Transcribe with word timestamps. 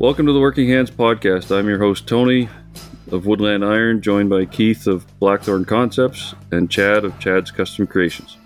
Welcome 0.00 0.26
to 0.26 0.32
the 0.32 0.38
Working 0.38 0.68
Hands 0.68 0.88
Podcast. 0.88 1.50
I'm 1.50 1.68
your 1.68 1.80
host, 1.80 2.06
Tony 2.06 2.48
of 3.10 3.26
Woodland 3.26 3.64
Iron, 3.64 4.00
joined 4.00 4.30
by 4.30 4.44
Keith 4.44 4.86
of 4.86 5.04
Blackthorn 5.18 5.64
Concepts 5.64 6.36
and 6.52 6.70
Chad 6.70 7.04
of 7.04 7.18
Chad's 7.18 7.50
Custom 7.50 7.84
Creations. 7.84 8.36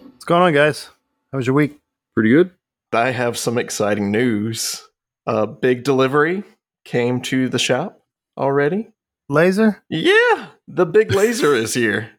What's 0.00 0.24
going 0.24 0.42
on, 0.42 0.52
guys? 0.52 0.90
How 1.32 1.38
was 1.38 1.46
your 1.48 1.56
week? 1.56 1.80
Pretty 2.14 2.30
good? 2.30 2.52
I 2.92 3.10
have 3.10 3.36
some 3.36 3.58
exciting 3.58 4.12
news. 4.12 4.86
A 5.26 5.44
big 5.44 5.82
delivery 5.82 6.44
came 6.84 7.20
to 7.22 7.48
the 7.48 7.58
shop 7.58 8.00
already. 8.38 8.92
Laser? 9.28 9.82
Yeah, 9.88 10.50
the 10.68 10.86
big 10.86 11.12
laser 11.12 11.52
is 11.52 11.74
here. 11.74 12.12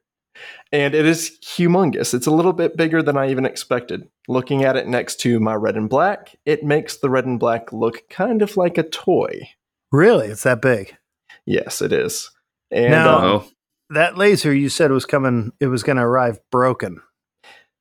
And 0.74 0.94
it 0.94 1.06
is 1.06 1.40
humongous. 1.42 2.14
It's 2.14 2.28
a 2.28 2.32
little 2.32 2.52
bit 2.52 2.76
bigger 2.76 3.02
than 3.02 3.16
I 3.16 3.32
even 3.32 3.46
expected. 3.46 4.10
Looking 4.28 4.64
at 4.64 4.76
it 4.76 4.88
next 4.88 5.22
to 5.22 5.40
my 5.40 5.54
red 5.56 5.78
and 5.78 5.90
black, 5.90 6.36
it 6.46 6.64
makes 6.64 6.98
the 6.98 7.10
red 7.10 7.26
and 7.26 7.40
black 7.40 7.72
look 7.72 8.04
kind 8.10 8.42
of 8.42 8.58
like 8.58 8.78
a 8.78 8.84
toy. 8.84 9.50
Really? 9.92 10.28
It's 10.28 10.44
that 10.44 10.62
big? 10.62 10.98
Yes, 11.46 11.82
it 11.82 11.94
is. 11.94 12.30
And 12.72 12.92
Now- 12.92 13.24
Oh, 13.24 13.46
That 13.90 14.18
laser 14.18 14.54
you 14.54 14.68
said 14.68 14.92
was 14.92 15.06
coming, 15.06 15.54
it 15.62 15.68
was 15.68 15.82
going 15.84 15.96
to 15.96 16.04
arrive 16.04 16.40
broken. 16.52 17.02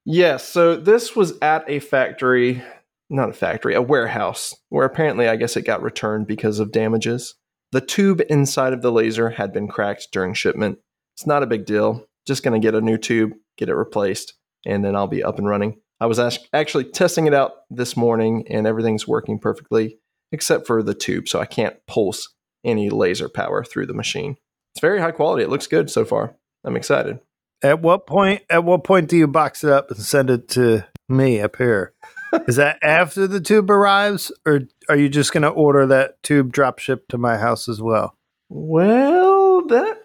Yes, 0.05 0.45
so 0.47 0.77
this 0.77 1.17
was 1.17 1.37
at 1.43 1.69
a 1.69 1.81
factory, 1.81 2.63
not 3.11 3.31
a 3.31 3.33
factory, 3.33 3.75
a 3.75 3.83
warehouse, 3.83 4.55
where 4.69 4.87
apparently 4.87 5.27
I 5.29 5.35
guess 5.35 5.57
it 5.57 5.63
got 5.63 5.83
returned 5.83 6.29
because 6.29 6.61
of 6.61 6.71
damages. 6.71 7.35
The 7.73 7.81
tube 7.81 8.23
inside 8.29 8.73
of 8.73 8.83
the 8.83 8.93
laser 8.93 9.31
had 9.31 9.53
been 9.53 9.67
cracked 9.67 10.09
during 10.13 10.33
shipment. 10.35 10.79
It's 11.17 11.27
not 11.27 11.43
a 11.43 11.47
big 11.47 11.67
deal. 11.67 12.07
Just 12.25 12.45
going 12.45 12.61
to 12.61 12.65
get 12.65 12.77
a 12.77 12.81
new 12.81 12.99
tube, 12.99 13.33
get 13.59 13.69
it 13.69 13.75
replaced, 13.75 14.35
and 14.65 14.85
then 14.85 14.95
I'll 14.95 15.09
be 15.09 15.25
up 15.25 15.39
and 15.39 15.49
running. 15.49 15.81
I 16.01 16.07
was 16.07 16.19
act- 16.19 16.49
actually 16.53 16.85
testing 16.85 17.27
it 17.27 17.35
out 17.35 17.53
this 17.71 17.97
morning, 17.97 18.47
and 18.51 18.67
everything's 18.67 19.09
working 19.09 19.39
perfectly 19.39 19.99
except 20.33 20.67
for 20.67 20.83
the 20.83 20.95
tube, 20.95 21.29
so 21.29 21.41
I 21.41 21.47
can't 21.47 21.77
pulse 21.87 22.35
any 22.65 22.91
laser 22.91 23.29
power 23.29 23.65
through 23.65 23.87
the 23.87 23.95
machine. 23.95 24.37
It's 24.75 24.81
very 24.81 25.01
high 25.01 25.13
quality. 25.13 25.45
It 25.45 25.51
looks 25.51 25.67
good 25.67 25.91
so 25.91 26.05
far. 26.05 26.37
I'm 26.65 26.77
excited. 26.77 27.21
At 27.63 27.81
what 27.81 28.07
point? 28.07 28.43
At 28.51 28.65
what 28.65 28.85
point 28.85 29.09
do 29.09 29.17
you 29.17 29.27
box 29.27 29.65
it 29.65 29.71
up 29.71 29.91
and 29.91 30.01
send 30.01 30.29
it 30.29 30.49
to 30.51 30.85
me 31.09 31.41
up 31.41 31.57
here? 31.57 31.95
Is 32.47 32.57
that 32.57 32.79
after 32.83 33.27
the 33.27 33.41
tube 33.41 33.71
arrives, 33.71 34.31
or 34.45 34.63
are 34.89 34.97
you 34.97 35.09
just 35.09 35.33
going 35.33 35.43
to 35.43 35.49
order 35.49 35.87
that 35.87 36.23
tube 36.23 36.53
drop 36.53 36.79
shipped 36.79 37.11
to 37.11 37.19
my 37.19 37.39
house 37.39 37.69
as 37.69 37.81
well? 37.81 38.15
Well, 38.49 39.67
that 39.67 40.05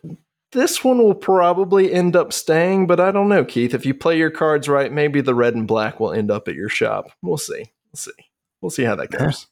this 0.52 0.83
one 0.83 0.97
will 0.97 1.16
probably 1.16 1.91
end 1.91 2.16
up 2.16 2.33
staying, 2.33 2.88
but 2.88 2.99
I 2.99 3.11
don't 3.11 3.30
know, 3.30 3.45
Keith. 3.45 3.73
If 3.73 3.85
you 3.85 3.94
play 3.94 4.17
your 4.17 4.31
cards 4.31 4.67
right, 4.67 4.91
maybe 4.91 5.21
the 5.21 5.35
red 5.35 5.55
and 5.55 5.67
black 5.67 5.99
will 5.99 6.11
end 6.11 6.30
up 6.30 6.47
at 6.47 6.55
your 6.55 6.69
shop. 6.69 7.11
We'll 7.21 7.38
see. 7.38 7.71
We'll 7.91 7.95
see. 7.95 8.11
We'll 8.61 8.69
see 8.69 8.83
how 8.83 8.95
that 8.95 9.11
goes. 9.11 9.47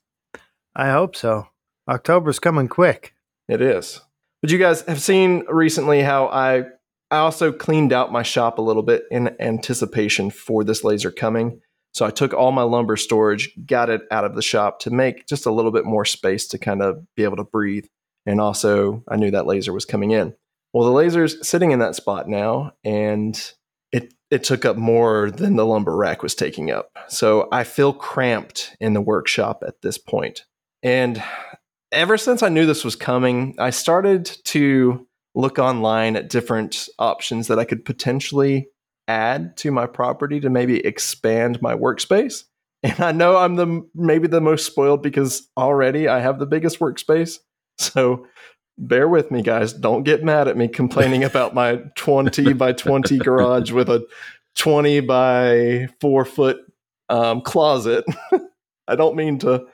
I 0.76 0.90
hope 0.90 1.16
so. 1.16 1.48
October's 1.88 2.38
coming 2.38 2.68
quick. 2.68 3.14
it 3.48 3.60
is. 3.60 4.00
But 4.42 4.50
you 4.50 4.58
guys 4.58 4.82
have 4.82 5.02
seen 5.02 5.44
recently 5.48 6.02
how 6.02 6.28
I 6.28 6.64
I 7.10 7.18
also 7.18 7.50
cleaned 7.50 7.92
out 7.92 8.12
my 8.12 8.22
shop 8.22 8.58
a 8.58 8.62
little 8.62 8.84
bit 8.84 9.04
in 9.10 9.34
anticipation 9.40 10.30
for 10.30 10.62
this 10.62 10.84
laser 10.84 11.10
coming. 11.10 11.60
So 11.92 12.06
I 12.06 12.10
took 12.10 12.32
all 12.32 12.52
my 12.52 12.62
lumber 12.62 12.96
storage, 12.96 13.50
got 13.66 13.90
it 13.90 14.02
out 14.12 14.24
of 14.24 14.36
the 14.36 14.42
shop 14.42 14.78
to 14.80 14.90
make 14.90 15.26
just 15.26 15.44
a 15.44 15.50
little 15.50 15.72
bit 15.72 15.84
more 15.84 16.04
space 16.04 16.46
to 16.48 16.58
kind 16.58 16.82
of 16.82 17.04
be 17.16 17.24
able 17.24 17.38
to 17.38 17.44
breathe. 17.44 17.86
And 18.26 18.40
also, 18.40 19.02
I 19.08 19.16
knew 19.16 19.32
that 19.32 19.46
laser 19.46 19.72
was 19.72 19.84
coming 19.84 20.12
in. 20.12 20.34
Well, 20.72 20.86
the 20.86 20.92
laser's 20.92 21.46
sitting 21.46 21.72
in 21.72 21.80
that 21.80 21.96
spot 21.96 22.28
now, 22.28 22.72
and 22.84 23.36
it 23.92 24.14
it 24.30 24.44
took 24.44 24.64
up 24.64 24.76
more 24.76 25.30
than 25.30 25.56
the 25.56 25.66
lumber 25.66 25.96
rack 25.96 26.22
was 26.22 26.34
taking 26.34 26.70
up. 26.70 26.90
So 27.08 27.48
I 27.50 27.64
feel 27.64 27.92
cramped 27.92 28.76
in 28.80 28.94
the 28.94 29.00
workshop 29.00 29.64
at 29.66 29.82
this 29.82 29.98
point. 29.98 30.44
And 30.82 31.22
ever 31.92 32.16
since 32.16 32.42
I 32.42 32.48
knew 32.48 32.66
this 32.66 32.84
was 32.84 32.96
coming, 32.96 33.56
I 33.58 33.70
started 33.70 34.26
to 34.44 35.06
look 35.34 35.58
online 35.58 36.16
at 36.16 36.28
different 36.28 36.88
options 36.98 37.48
that 37.48 37.58
I 37.58 37.64
could 37.64 37.84
potentially 37.84 38.68
add 39.08 39.56
to 39.58 39.70
my 39.70 39.86
property 39.86 40.40
to 40.40 40.50
maybe 40.50 40.84
expand 40.84 41.60
my 41.60 41.74
workspace. 41.74 42.44
And 42.82 42.98
I 43.00 43.12
know 43.12 43.36
I'm 43.36 43.56
the 43.56 43.86
maybe 43.94 44.26
the 44.26 44.40
most 44.40 44.64
spoiled 44.64 45.02
because 45.02 45.50
already 45.54 46.08
I 46.08 46.20
have 46.20 46.38
the 46.38 46.46
biggest 46.46 46.78
workspace. 46.78 47.38
So 47.76 48.26
bear 48.80 49.08
with 49.08 49.30
me 49.30 49.42
guys, 49.42 49.72
don't 49.72 50.02
get 50.02 50.24
mad 50.24 50.48
at 50.48 50.56
me 50.56 50.66
complaining 50.66 51.22
about 51.22 51.54
my 51.54 51.76
20 51.96 52.52
by 52.54 52.72
20 52.72 53.18
garage 53.18 53.70
with 53.70 53.88
a 53.88 54.06
20 54.56 55.00
by 55.00 55.88
4 56.00 56.24
foot 56.24 56.58
um, 57.08 57.42
closet. 57.42 58.04
I 58.88 58.96
don't 58.96 59.16
mean 59.16 59.38
to 59.40 59.66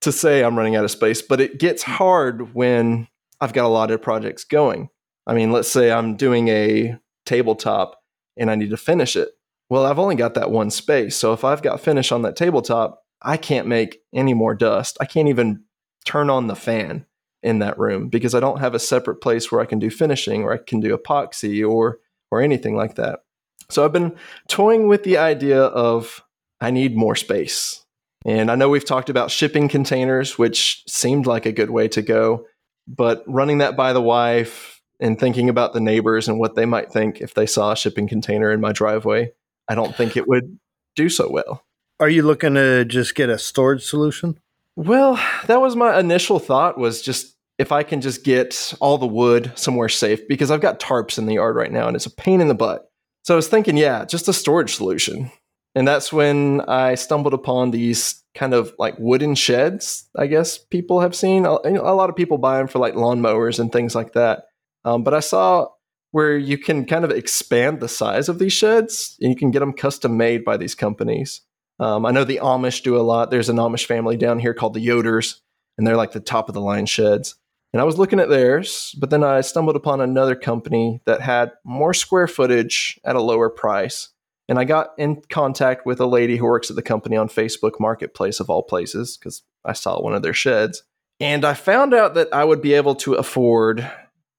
to 0.00 0.10
say 0.10 0.42
I'm 0.42 0.56
running 0.56 0.74
out 0.74 0.84
of 0.84 0.90
space, 0.90 1.22
but 1.22 1.40
it 1.40 1.60
gets 1.60 1.84
hard 1.84 2.54
when 2.54 3.06
I've 3.40 3.52
got 3.52 3.66
a 3.66 3.68
lot 3.68 3.92
of 3.92 4.02
projects 4.02 4.42
going. 4.42 4.88
I 5.28 5.34
mean, 5.34 5.52
let's 5.52 5.70
say 5.70 5.92
I'm 5.92 6.16
doing 6.16 6.48
a 6.48 6.98
tabletop 7.24 8.00
and 8.36 8.50
I 8.50 8.56
need 8.56 8.70
to 8.70 8.76
finish 8.76 9.14
it. 9.14 9.28
Well, 9.70 9.86
I've 9.86 10.00
only 10.00 10.16
got 10.16 10.34
that 10.34 10.50
one 10.50 10.70
space. 10.70 11.14
So 11.16 11.32
if 11.32 11.44
I've 11.44 11.62
got 11.62 11.80
finish 11.80 12.10
on 12.10 12.22
that 12.22 12.34
tabletop, 12.34 13.00
I 13.22 13.36
can't 13.36 13.68
make 13.68 14.00
any 14.12 14.34
more 14.34 14.56
dust. 14.56 14.98
I 15.00 15.04
can't 15.04 15.28
even 15.28 15.62
turn 16.04 16.28
on 16.28 16.48
the 16.48 16.56
fan 16.56 17.06
in 17.42 17.58
that 17.58 17.78
room 17.78 18.08
because 18.08 18.34
I 18.34 18.40
don't 18.40 18.60
have 18.60 18.74
a 18.74 18.78
separate 18.78 19.16
place 19.16 19.50
where 19.50 19.60
I 19.60 19.66
can 19.66 19.78
do 19.78 19.90
finishing 19.90 20.42
or 20.42 20.52
I 20.52 20.58
can 20.58 20.80
do 20.80 20.96
epoxy 20.96 21.68
or 21.68 21.98
or 22.30 22.40
anything 22.40 22.76
like 22.76 22.94
that. 22.94 23.20
So 23.68 23.84
I've 23.84 23.92
been 23.92 24.16
toying 24.48 24.88
with 24.88 25.02
the 25.02 25.18
idea 25.18 25.62
of 25.62 26.22
I 26.60 26.70
need 26.70 26.96
more 26.96 27.16
space. 27.16 27.84
And 28.24 28.50
I 28.50 28.54
know 28.54 28.68
we've 28.68 28.84
talked 28.84 29.10
about 29.10 29.30
shipping 29.30 29.68
containers, 29.68 30.38
which 30.38 30.84
seemed 30.86 31.26
like 31.26 31.44
a 31.44 31.52
good 31.52 31.70
way 31.70 31.88
to 31.88 32.02
go, 32.02 32.46
but 32.86 33.24
running 33.26 33.58
that 33.58 33.76
by 33.76 33.92
the 33.92 34.00
wife 34.00 34.80
and 35.00 35.18
thinking 35.18 35.48
about 35.48 35.72
the 35.72 35.80
neighbors 35.80 36.28
and 36.28 36.38
what 36.38 36.54
they 36.54 36.64
might 36.64 36.92
think 36.92 37.20
if 37.20 37.34
they 37.34 37.46
saw 37.46 37.72
a 37.72 37.76
shipping 37.76 38.06
container 38.06 38.52
in 38.52 38.60
my 38.60 38.72
driveway, 38.72 39.32
I 39.68 39.74
don't 39.74 39.96
think 39.96 40.16
it 40.16 40.28
would 40.28 40.58
do 40.94 41.08
so 41.08 41.28
well. 41.30 41.64
Are 41.98 42.08
you 42.08 42.22
looking 42.22 42.54
to 42.54 42.84
just 42.84 43.14
get 43.14 43.28
a 43.28 43.38
storage 43.38 43.84
solution? 43.84 44.38
Well, 44.76 45.20
that 45.46 45.60
was 45.60 45.76
my 45.76 45.98
initial 45.98 46.38
thought 46.38 46.78
was 46.78 47.02
just 47.02 47.36
if 47.58 47.72
I 47.72 47.82
can 47.82 48.00
just 48.00 48.24
get 48.24 48.74
all 48.80 48.98
the 48.98 49.06
wood 49.06 49.52
somewhere 49.54 49.88
safe 49.88 50.26
because 50.26 50.50
I've 50.50 50.62
got 50.62 50.80
tarps 50.80 51.18
in 51.18 51.26
the 51.26 51.34
yard 51.34 51.56
right 51.56 51.70
now 51.70 51.86
and 51.86 51.94
it's 51.94 52.06
a 52.06 52.10
pain 52.10 52.40
in 52.40 52.48
the 52.48 52.54
butt. 52.54 52.90
So 53.24 53.34
I 53.34 53.36
was 53.36 53.48
thinking, 53.48 53.76
yeah, 53.76 54.04
just 54.04 54.28
a 54.28 54.32
storage 54.32 54.74
solution. 54.74 55.30
And 55.74 55.86
that's 55.86 56.12
when 56.12 56.62
I 56.62 56.96
stumbled 56.96 57.34
upon 57.34 57.70
these 57.70 58.22
kind 58.34 58.54
of 58.54 58.74
like 58.78 58.94
wooden 58.98 59.34
sheds, 59.34 60.08
I 60.16 60.26
guess 60.26 60.58
people 60.58 61.00
have 61.00 61.14
seen. 61.14 61.44
A 61.46 61.50
lot 61.94 62.10
of 62.10 62.16
people 62.16 62.38
buy 62.38 62.58
them 62.58 62.66
for 62.66 62.78
like 62.78 62.94
lawnmowers 62.94 63.58
and 63.58 63.70
things 63.70 63.94
like 63.94 64.14
that. 64.14 64.44
Um, 64.84 65.04
but 65.04 65.14
I 65.14 65.20
saw 65.20 65.68
where 66.10 66.36
you 66.36 66.58
can 66.58 66.84
kind 66.84 67.04
of 67.04 67.10
expand 67.10 67.80
the 67.80 67.88
size 67.88 68.28
of 68.28 68.38
these 68.38 68.52
sheds 68.52 69.16
and 69.20 69.30
you 69.30 69.36
can 69.36 69.50
get 69.50 69.60
them 69.60 69.72
custom 69.72 70.16
made 70.16 70.44
by 70.44 70.56
these 70.56 70.74
companies. 70.74 71.42
Um, 71.78 72.06
I 72.06 72.10
know 72.10 72.24
the 72.24 72.40
Amish 72.42 72.82
do 72.82 72.96
a 72.96 73.02
lot. 73.02 73.30
There's 73.30 73.48
an 73.48 73.56
Amish 73.56 73.86
family 73.86 74.16
down 74.16 74.38
here 74.38 74.54
called 74.54 74.74
the 74.74 74.86
Yoders, 74.86 75.40
and 75.76 75.86
they're 75.86 75.96
like 75.96 76.12
the 76.12 76.20
top 76.20 76.48
of 76.48 76.54
the 76.54 76.60
line 76.60 76.86
sheds. 76.86 77.34
And 77.72 77.80
I 77.80 77.84
was 77.84 77.98
looking 77.98 78.20
at 78.20 78.28
theirs, 78.28 78.94
but 78.98 79.10
then 79.10 79.24
I 79.24 79.40
stumbled 79.40 79.76
upon 79.76 80.00
another 80.00 80.34
company 80.34 81.00
that 81.06 81.22
had 81.22 81.52
more 81.64 81.94
square 81.94 82.26
footage 82.26 83.00
at 83.04 83.16
a 83.16 83.22
lower 83.22 83.48
price. 83.48 84.10
And 84.48 84.58
I 84.58 84.64
got 84.64 84.90
in 84.98 85.22
contact 85.30 85.86
with 85.86 85.98
a 85.98 86.06
lady 86.06 86.36
who 86.36 86.44
works 86.44 86.68
at 86.68 86.76
the 86.76 86.82
company 86.82 87.16
on 87.16 87.28
Facebook 87.28 87.80
Marketplace, 87.80 88.40
of 88.40 88.50
all 88.50 88.62
places, 88.62 89.16
because 89.16 89.42
I 89.64 89.72
saw 89.72 90.00
one 90.00 90.14
of 90.14 90.22
their 90.22 90.34
sheds. 90.34 90.82
And 91.20 91.44
I 91.44 91.54
found 91.54 91.94
out 91.94 92.14
that 92.14 92.28
I 92.32 92.44
would 92.44 92.60
be 92.60 92.74
able 92.74 92.96
to 92.96 93.14
afford 93.14 93.90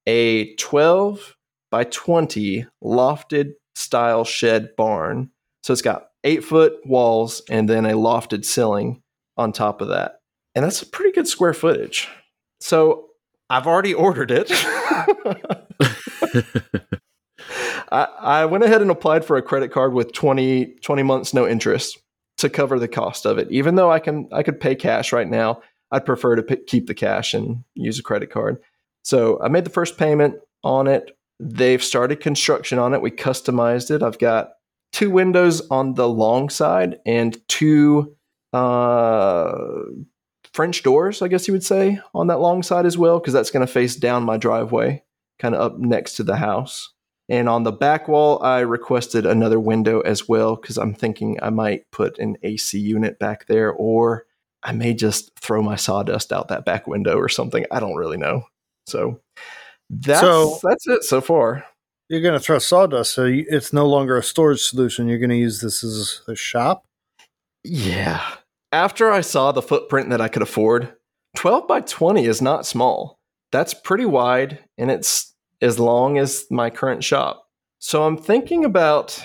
a 0.06 0.54
12 0.56 1.36
by 1.72 1.86
20 1.86 2.68
lofted 2.84 3.54
style 3.74 4.26
shed 4.26 4.76
barn. 4.76 5.32
So 5.64 5.74
it's 5.74 5.82
got 5.82 6.10
eight 6.24 6.44
foot 6.44 6.74
walls 6.86 7.42
and 7.50 7.70
then 7.70 7.86
a 7.86 7.94
lofted 7.94 8.46
ceiling 8.46 9.02
on 9.38 9.52
top 9.52 9.82
of 9.82 9.90
that. 9.90 10.20
And 10.56 10.64
that's 10.64 10.82
a 10.82 10.86
pretty 10.86 11.12
good 11.12 11.28
square 11.28 11.54
footage. 11.54 12.08
So 12.60 13.08
I've 13.50 13.68
already 13.68 13.94
ordered 13.94 14.32
it. 14.32 14.52
I, 17.92 18.08
I 18.20 18.46
went 18.46 18.64
ahead 18.64 18.82
and 18.82 18.92
applied 18.92 19.26
for 19.26 19.38
a 19.38 19.42
credit 19.42 19.72
card 19.72 19.94
with 19.94 20.14
20, 20.14 20.76
20 20.82 21.04
months 21.04 21.34
no 21.34 21.48
interest 21.48 22.00
to 22.38 22.50
cover 22.50 22.80
the 22.80 22.88
cost 22.88 23.26
of 23.26 23.38
it. 23.38 23.52
Even 23.52 23.76
though 23.76 23.92
I 23.92 24.00
can 24.00 24.28
I 24.32 24.44
could 24.44 24.60
pay 24.60 24.76
cash 24.76 25.14
right 25.14 25.30
now, 25.30 25.62
I'd 25.92 26.06
prefer 26.06 26.36
to 26.36 26.44
p- 26.44 26.64
keep 26.68 26.88
the 26.88 26.96
cash 26.96 27.34
and 27.34 27.64
use 27.76 28.00
a 28.00 28.04
credit 28.04 28.32
card. 28.32 28.58
So 29.04 29.40
I 29.42 29.50
made 29.50 29.66
the 29.66 29.70
first 29.70 29.98
payment 29.98 30.36
on 30.64 30.88
it. 30.88 31.12
They've 31.40 31.84
started 31.84 32.20
construction 32.20 32.80
on 32.80 32.94
it. 32.94 33.02
We 33.02 33.12
customized 33.12 33.92
it. 33.92 34.02
I've 34.02 34.18
got 34.18 34.54
two 34.94 35.10
windows 35.10 35.62
on 35.70 35.96
the 35.96 36.08
long 36.08 36.50
side 36.50 37.00
and 37.06 37.38
two 37.50 38.16
uh, 38.54 39.54
French 40.54 40.84
doors, 40.84 41.22
I 41.22 41.28
guess 41.28 41.48
you 41.48 41.54
would 41.54 41.64
say, 41.64 42.00
on 42.14 42.28
that 42.28 42.40
long 42.40 42.64
side 42.64 42.86
as 42.86 42.98
well, 42.98 43.20
because 43.20 43.34
that's 43.34 43.52
going 43.52 43.66
to 43.66 43.72
face 43.72 43.96
down 43.96 44.24
my 44.24 44.38
driveway, 44.38 45.04
kind 45.40 45.56
of 45.56 45.62
up 45.62 45.80
next 45.80 46.16
to 46.18 46.24
the 46.24 46.36
house. 46.38 46.92
And 47.30 47.50
on 47.50 47.64
the 47.64 47.72
back 47.72 48.08
wall, 48.08 48.42
I 48.44 48.60
requested 48.60 49.26
another 49.26 49.60
window 49.60 50.02
as 50.02 50.28
well, 50.30 50.56
because 50.56 50.78
I'm 50.78 50.94
thinking 50.94 51.40
I 51.42 51.50
might 51.50 51.90
put 51.92 52.20
an 52.20 52.38
AC 52.44 52.78
unit 52.78 53.18
back 53.18 53.48
there 53.48 53.72
or 53.72 54.26
I 54.62 54.72
may 54.74 54.94
just 54.94 55.32
throw 55.40 55.62
my 55.64 55.76
sawdust 55.76 56.32
out 56.32 56.50
that 56.50 56.66
back 56.66 56.86
window 56.88 57.18
or 57.18 57.30
something. 57.30 57.66
I 57.72 57.80
don't 57.80 57.96
really 57.96 58.18
know. 58.18 58.44
So 58.88 59.20
that's 59.90 60.22
So- 60.22 60.60
that's 60.62 60.88
it 60.88 61.04
so 61.04 61.20
far. 61.22 61.66
You're 62.14 62.22
going 62.22 62.36
to 62.36 62.40
throw 62.40 62.60
sawdust, 62.60 63.12
so 63.16 63.26
it's 63.28 63.74
no 63.74 63.88
longer 63.88 64.16
a 64.16 64.22
storage 64.22 64.62
solution. 64.62 65.08
You're 65.08 65.18
going 65.18 65.32
to 65.32 65.36
use 65.36 65.62
this 65.62 65.84
as 65.84 66.22
a 66.28 66.36
shop. 66.36 66.86
Yeah. 67.64 68.22
After 68.72 69.12
I 69.12 69.22
saw 69.22 69.52
the 69.52 69.64
footprint 69.64 70.12
that 70.12 70.22
I 70.22 70.28
could 70.28 70.44
afford, 70.44 70.94
12 71.38 71.68
by 71.68 71.82
20 71.82 72.24
is 72.24 72.40
not 72.40 72.68
small. 72.68 73.18
That's 73.52 73.74
pretty 73.74 74.06
wide 74.06 74.60
and 74.78 74.92
it's 74.92 75.34
as 75.60 75.80
long 75.80 76.20
as 76.20 76.46
my 76.52 76.70
current 76.70 77.04
shop. 77.04 77.48
So 77.80 78.04
I'm 78.04 78.18
thinking 78.18 78.64
about 78.64 79.20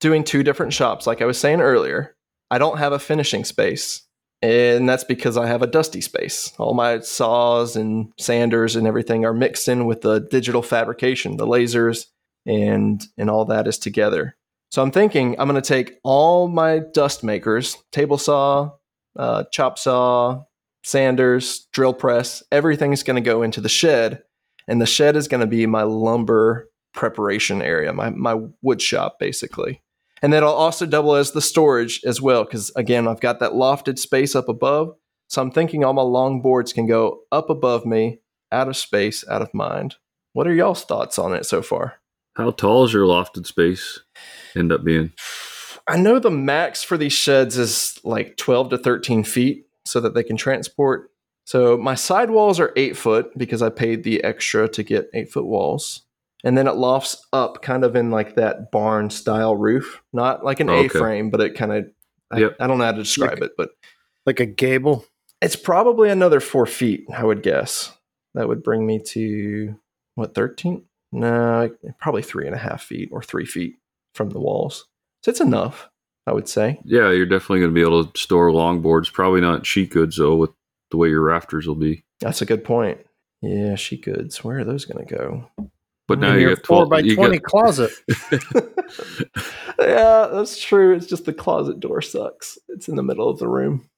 doing 0.00 0.24
two 0.24 0.42
different 0.42 0.72
shops 0.72 1.06
like 1.06 1.22
I 1.22 1.26
was 1.26 1.38
saying 1.38 1.60
earlier. 1.60 2.16
I 2.50 2.58
don't 2.58 2.78
have 2.78 2.92
a 2.92 2.98
finishing 2.98 3.44
space. 3.44 4.02
And 4.42 4.88
that's 4.88 5.04
because 5.04 5.36
I 5.36 5.46
have 5.46 5.62
a 5.62 5.68
dusty 5.68 6.00
space. 6.00 6.52
All 6.58 6.74
my 6.74 6.98
saws 6.98 7.76
and 7.76 8.12
sanders 8.18 8.74
and 8.74 8.88
everything 8.88 9.24
are 9.24 9.32
mixed 9.32 9.68
in 9.68 9.86
with 9.86 10.00
the 10.00 10.18
digital 10.18 10.62
fabrication, 10.62 11.36
the 11.36 11.46
lasers, 11.46 12.06
and 12.46 13.04
and 13.16 13.30
all 13.30 13.44
that 13.46 13.66
is 13.66 13.78
together. 13.78 14.36
So 14.70 14.82
I'm 14.82 14.90
thinking 14.90 15.36
I'm 15.38 15.48
going 15.48 15.60
to 15.60 15.66
take 15.66 15.98
all 16.02 16.48
my 16.48 16.80
dust 16.80 17.22
makers, 17.22 17.76
table 17.92 18.18
saw, 18.18 18.72
uh, 19.16 19.44
chop 19.52 19.78
saw, 19.78 20.44
sanders, 20.82 21.68
drill 21.72 21.94
press, 21.94 22.42
everything's 22.50 23.02
going 23.02 23.22
to 23.22 23.30
go 23.30 23.42
into 23.42 23.60
the 23.60 23.68
shed, 23.68 24.22
and 24.66 24.80
the 24.80 24.86
shed 24.86 25.16
is 25.16 25.28
going 25.28 25.40
to 25.40 25.46
be 25.46 25.66
my 25.66 25.82
lumber 25.82 26.68
preparation 26.92 27.62
area, 27.62 27.92
my 27.92 28.10
my 28.10 28.36
wood 28.62 28.82
shop 28.82 29.18
basically. 29.18 29.80
And 30.22 30.32
then 30.32 30.42
I'll 30.42 30.50
also 30.50 30.86
double 30.86 31.14
as 31.14 31.32
the 31.32 31.42
storage 31.42 32.00
as 32.04 32.20
well, 32.20 32.44
because 32.44 32.72
again, 32.76 33.06
I've 33.06 33.20
got 33.20 33.40
that 33.40 33.52
lofted 33.52 33.98
space 33.98 34.34
up 34.34 34.48
above. 34.48 34.94
So 35.28 35.42
I'm 35.42 35.50
thinking 35.50 35.84
all 35.84 35.92
my 35.92 36.02
long 36.02 36.40
boards 36.40 36.72
can 36.72 36.86
go 36.86 37.20
up 37.30 37.50
above 37.50 37.84
me, 37.84 38.20
out 38.50 38.68
of 38.68 38.76
space, 38.76 39.24
out 39.28 39.42
of 39.42 39.52
mind. 39.52 39.96
What 40.32 40.46
are 40.46 40.54
y'all's 40.54 40.84
thoughts 40.84 41.18
on 41.18 41.34
it 41.34 41.44
so 41.46 41.62
far? 41.62 42.00
How 42.34 42.50
tall 42.50 42.84
is 42.84 42.92
your 42.92 43.06
lofted 43.06 43.46
space 43.46 44.00
end 44.56 44.72
up 44.72 44.84
being? 44.84 45.12
I 45.86 45.96
know 45.96 46.18
the 46.18 46.30
max 46.30 46.82
for 46.82 46.96
these 46.96 47.12
sheds 47.12 47.58
is 47.58 47.98
like 48.04 48.36
12 48.36 48.70
to 48.70 48.78
13 48.78 49.22
feet 49.24 49.66
so 49.84 50.00
that 50.00 50.14
they 50.14 50.22
can 50.22 50.36
transport. 50.36 51.10
So 51.44 51.76
my 51.76 51.94
side 51.94 52.30
walls 52.30 52.58
are 52.58 52.72
eight 52.74 52.96
foot 52.96 53.36
because 53.36 53.60
I 53.62 53.68
paid 53.68 54.02
the 54.02 54.24
extra 54.24 54.66
to 54.70 54.82
get 54.82 55.10
eight 55.12 55.30
foot 55.30 55.44
walls. 55.44 56.02
And 56.42 56.56
then 56.58 56.66
it 56.66 56.76
lofts 56.76 57.24
up 57.32 57.62
kind 57.62 57.84
of 57.84 57.96
in 57.96 58.10
like 58.10 58.36
that 58.36 58.70
barn 58.70 59.10
style 59.10 59.54
roof, 59.56 60.02
not 60.12 60.44
like 60.44 60.60
an 60.60 60.70
Okay. 60.70 60.86
A 60.86 60.88
frame, 60.88 61.30
but 61.30 61.40
it 61.40 61.54
kind 61.54 61.72
of, 61.72 61.86
I, 62.32 62.38
Yep. 62.40 62.56
I 62.60 62.66
don't 62.66 62.78
know 62.78 62.84
how 62.84 62.92
to 62.92 62.98
describe 63.02 63.42
it, 63.42 63.52
but 63.56 63.70
Like 64.26 64.40
a 64.40 64.46
gable. 64.46 65.04
it's 65.42 65.56
probably 65.56 66.08
another 66.10 66.40
four 66.40 66.66
feet, 66.66 67.04
I 67.14 67.24
would 67.24 67.42
guess. 67.42 67.92
That 68.34 68.48
would 68.48 68.62
bring 68.62 68.86
me 68.86 69.00
to 69.10 69.78
what, 70.16 70.34
13? 70.34 70.84
No, 71.14 71.70
probably 72.00 72.22
three 72.22 72.46
and 72.46 72.54
a 72.56 72.58
half 72.58 72.82
feet 72.82 73.08
or 73.12 73.22
three 73.22 73.46
feet 73.46 73.76
from 74.16 74.30
the 74.30 74.40
walls. 74.40 74.86
So 75.22 75.30
it's 75.30 75.40
enough, 75.40 75.88
I 76.26 76.32
would 76.32 76.48
say. 76.48 76.80
Yeah, 76.84 77.10
you're 77.12 77.24
definitely 77.24 77.60
going 77.60 77.70
to 77.70 77.74
be 77.74 77.82
able 77.82 78.04
to 78.04 78.20
store 78.20 78.50
longboards. 78.50 79.12
Probably 79.12 79.40
not 79.40 79.64
sheet 79.64 79.90
goods 79.90 80.16
though, 80.16 80.34
with 80.34 80.50
the 80.90 80.96
way 80.96 81.08
your 81.08 81.22
rafters 81.22 81.68
will 81.68 81.76
be. 81.76 82.04
That's 82.18 82.42
a 82.42 82.46
good 82.46 82.64
point. 82.64 82.98
Yeah, 83.42 83.76
sheet 83.76 84.02
goods. 84.02 84.42
Where 84.42 84.58
are 84.58 84.64
those 84.64 84.86
going 84.86 85.06
to 85.06 85.14
go? 85.14 85.50
But 86.08 86.18
now 86.18 86.34
you 86.34 86.40
your 86.40 86.56
got 86.56 86.66
four 86.66 86.86
12, 86.86 86.90
by 86.90 86.98
you 86.98 87.14
twenty 87.14 87.38
got- 87.38 87.44
closet. 87.44 87.90
yeah, 89.78 90.28
that's 90.32 90.60
true. 90.60 90.94
It's 90.94 91.06
just 91.06 91.26
the 91.26 91.32
closet 91.32 91.78
door 91.80 92.02
sucks. 92.02 92.58
It's 92.68 92.88
in 92.88 92.96
the 92.96 93.02
middle 93.02 93.28
of 93.28 93.38
the 93.38 93.48
room. 93.48 93.88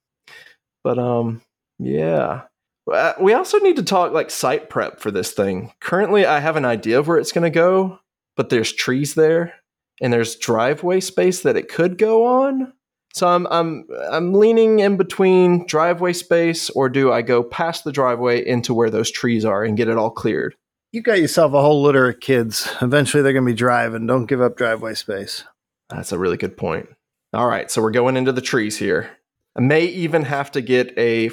But 0.83 0.99
um, 0.99 1.41
yeah. 1.79 2.43
Uh, 2.91 3.13
We 3.19 3.33
also 3.33 3.57
need 3.59 3.75
to 3.75 3.83
talk 3.83 4.13
like 4.13 4.31
site 4.31 4.69
prep 4.69 4.99
for 4.99 5.11
this 5.11 5.31
thing. 5.31 5.73
Currently, 5.79 6.25
I 6.25 6.39
have 6.39 6.55
an 6.55 6.65
idea 6.65 6.99
of 6.99 7.07
where 7.07 7.17
it's 7.17 7.31
going 7.31 7.43
to 7.43 7.49
go, 7.49 7.99
but 8.35 8.49
there's 8.49 8.71
trees 8.71 9.15
there, 9.15 9.53
and 10.01 10.13
there's 10.13 10.35
driveway 10.35 10.99
space 10.99 11.41
that 11.41 11.57
it 11.57 11.69
could 11.69 11.97
go 11.97 12.25
on. 12.25 12.73
So 13.13 13.27
I'm 13.27 13.47
I'm 13.47 13.87
I'm 14.11 14.33
leaning 14.33 14.79
in 14.79 14.95
between 14.95 15.65
driveway 15.65 16.13
space, 16.13 16.69
or 16.69 16.87
do 16.87 17.11
I 17.11 17.23
go 17.23 17.43
past 17.43 17.83
the 17.83 17.91
driveway 17.91 18.45
into 18.45 18.73
where 18.73 18.89
those 18.89 19.11
trees 19.11 19.43
are 19.43 19.63
and 19.63 19.75
get 19.77 19.87
it 19.87 19.97
all 19.97 20.11
cleared? 20.11 20.55
You 20.91 21.01
got 21.01 21.19
yourself 21.19 21.53
a 21.53 21.61
whole 21.61 21.81
litter 21.81 22.09
of 22.09 22.19
kids. 22.19 22.73
Eventually, 22.81 23.23
they're 23.23 23.33
going 23.33 23.45
to 23.45 23.51
be 23.51 23.57
driving. 23.57 24.07
Don't 24.07 24.25
give 24.25 24.41
up 24.41 24.55
driveway 24.55 24.93
space. 24.93 25.43
That's 25.89 26.11
a 26.11 26.19
really 26.19 26.37
good 26.37 26.57
point. 26.57 26.89
All 27.33 27.47
right, 27.47 27.69
so 27.69 27.81
we're 27.81 27.91
going 27.91 28.17
into 28.17 28.31
the 28.31 28.41
trees 28.41 28.77
here. 28.77 29.09
I 29.57 29.61
may 29.61 29.85
even 29.85 30.23
have 30.23 30.51
to 30.51 30.61
get 30.61 30.97
a 30.97 31.31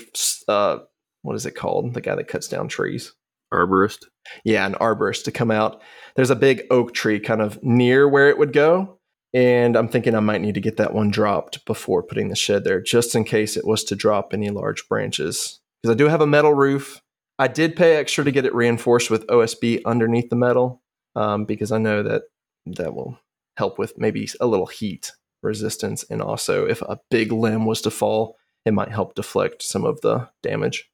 uh, 0.48 0.78
what 1.24 1.36
is 1.36 1.46
it 1.46 1.56
called? 1.56 1.94
The 1.94 2.02
guy 2.02 2.14
that 2.14 2.28
cuts 2.28 2.48
down 2.48 2.68
trees. 2.68 3.12
arborist. 3.52 4.04
Yeah, 4.44 4.66
an 4.66 4.74
arborist 4.74 5.24
to 5.24 5.32
come 5.32 5.50
out. 5.50 5.80
There's 6.16 6.30
a 6.30 6.36
big 6.36 6.64
oak 6.70 6.92
tree 6.92 7.18
kind 7.18 7.40
of 7.40 7.62
near 7.62 8.08
where 8.08 8.28
it 8.28 8.38
would 8.38 8.52
go, 8.52 8.98
and 9.32 9.74
I'm 9.74 9.88
thinking 9.88 10.14
I 10.14 10.20
might 10.20 10.42
need 10.42 10.54
to 10.54 10.60
get 10.60 10.76
that 10.76 10.92
one 10.92 11.10
dropped 11.10 11.64
before 11.64 12.02
putting 12.02 12.28
the 12.28 12.36
shed 12.36 12.64
there, 12.64 12.80
just 12.80 13.14
in 13.14 13.24
case 13.24 13.56
it 13.56 13.66
was 13.66 13.84
to 13.84 13.96
drop 13.96 14.32
any 14.32 14.50
large 14.50 14.86
branches. 14.86 15.60
Because 15.82 15.94
I 15.94 15.96
do 15.96 16.08
have 16.08 16.20
a 16.20 16.26
metal 16.26 16.52
roof. 16.52 17.00
I 17.38 17.48
did 17.48 17.74
pay 17.74 17.96
extra 17.96 18.22
to 18.24 18.30
get 18.30 18.44
it 18.44 18.54
reinforced 18.54 19.10
with 19.10 19.26
OSB 19.26 19.80
underneath 19.86 20.28
the 20.28 20.36
metal, 20.36 20.82
um, 21.16 21.46
because 21.46 21.72
I 21.72 21.78
know 21.78 22.02
that 22.02 22.22
that 22.66 22.94
will 22.94 23.18
help 23.56 23.78
with 23.78 23.94
maybe 23.96 24.28
a 24.40 24.46
little 24.46 24.66
heat 24.66 25.10
resistance, 25.42 26.04
and 26.10 26.20
also 26.20 26.66
if 26.66 26.82
a 26.82 26.98
big 27.10 27.32
limb 27.32 27.64
was 27.64 27.80
to 27.82 27.90
fall, 27.90 28.36
it 28.66 28.74
might 28.74 28.90
help 28.90 29.14
deflect 29.14 29.62
some 29.62 29.84
of 29.84 30.00
the 30.02 30.28
damage. 30.42 30.90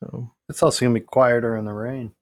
So 0.00 0.30
It's 0.48 0.62
also 0.62 0.84
going 0.84 0.94
to 0.94 1.00
be 1.00 1.06
quieter 1.06 1.56
in 1.56 1.64
the 1.64 1.72
rain. 1.72 2.12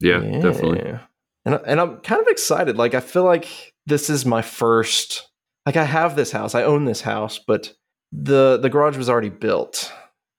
Yeah, 0.00 0.20
definitely. 0.40 0.98
And 1.44 1.60
and 1.66 1.80
I'm 1.80 1.98
kind 1.98 2.20
of 2.20 2.28
excited. 2.28 2.76
Like 2.76 2.94
I 2.94 3.00
feel 3.00 3.24
like 3.24 3.74
this 3.86 4.08
is 4.08 4.24
my 4.24 4.42
first. 4.42 5.28
Like 5.66 5.76
I 5.76 5.84
have 5.84 6.16
this 6.16 6.30
house, 6.30 6.54
I 6.54 6.62
own 6.62 6.84
this 6.84 7.00
house, 7.00 7.38
but 7.38 7.72
the 8.12 8.58
the 8.60 8.70
garage 8.70 8.96
was 8.96 9.08
already 9.10 9.30
built. 9.30 9.92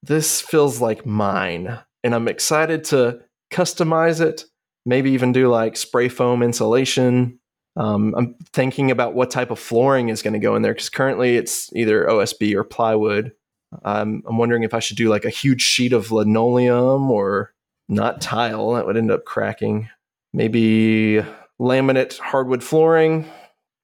This 0.03 0.41
feels 0.41 0.81
like 0.81 1.05
mine, 1.05 1.79
and 2.03 2.15
I'm 2.15 2.27
excited 2.27 2.83
to 2.85 3.21
customize 3.51 4.21
it. 4.21 4.45
Maybe 4.85 5.11
even 5.11 5.31
do 5.31 5.47
like 5.47 5.77
spray 5.77 6.09
foam 6.09 6.43
insulation. 6.43 7.39
Um, 7.77 8.13
I'm 8.15 8.35
thinking 8.53 8.89
about 8.89 9.15
what 9.15 9.31
type 9.31 9.51
of 9.51 9.59
flooring 9.59 10.09
is 10.09 10.21
going 10.21 10.33
to 10.33 10.39
go 10.39 10.55
in 10.55 10.61
there 10.61 10.73
because 10.73 10.89
currently 10.89 11.35
it's 11.35 11.73
either 11.75 12.05
OSB 12.05 12.53
or 12.53 12.63
plywood. 12.63 13.33
Um, 13.83 14.23
I'm 14.27 14.37
wondering 14.37 14.63
if 14.63 14.73
I 14.73 14.79
should 14.79 14.97
do 14.97 15.09
like 15.09 15.25
a 15.25 15.29
huge 15.29 15.61
sheet 15.61 15.93
of 15.93 16.11
linoleum 16.11 17.09
or 17.11 17.53
not 17.87 18.21
tile. 18.21 18.73
That 18.73 18.85
would 18.85 18.97
end 18.97 19.11
up 19.11 19.25
cracking. 19.25 19.89
Maybe 20.33 21.23
laminate 21.59 22.17
hardwood 22.19 22.63
flooring. 22.63 23.25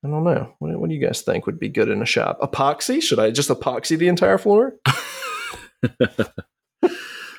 I 0.04 0.08
don't 0.08 0.24
know. 0.24 0.54
What, 0.60 0.80
what 0.80 0.89
do 0.89 0.96
you 0.96 1.06
guys 1.06 1.22
think 1.22 1.46
would 1.46 1.60
be 1.60 1.70
good 1.70 1.89
in 1.89 2.01
a 2.01 2.06
shop? 2.06 2.39
Epoxy? 2.42 3.01
Should 3.01 3.20
I 3.20 3.32
just 3.32 3.50
epoxy 3.50 3.98
the 3.98 4.08
entire 4.08 4.38
floor? 4.38 4.75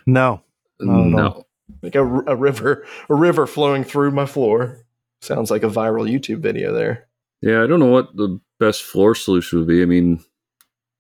No. 0.06 0.42
No, 0.80 1.04
no. 1.04 1.16
no. 1.16 1.46
Like 1.82 1.94
a, 1.94 2.00
r- 2.00 2.24
a 2.26 2.36
river, 2.36 2.86
a 3.08 3.14
river 3.14 3.46
flowing 3.46 3.84
through 3.84 4.10
my 4.10 4.26
floor. 4.26 4.84
Sounds 5.20 5.50
like 5.50 5.62
a 5.62 5.68
viral 5.68 6.10
YouTube 6.10 6.40
video 6.40 6.72
there. 6.72 7.08
Yeah, 7.40 7.62
I 7.62 7.66
don't 7.66 7.80
know 7.80 7.86
what 7.86 8.16
the 8.16 8.40
best 8.58 8.82
floor 8.82 9.14
solution 9.14 9.60
would 9.60 9.68
be. 9.68 9.82
I 9.82 9.86
mean, 9.86 10.22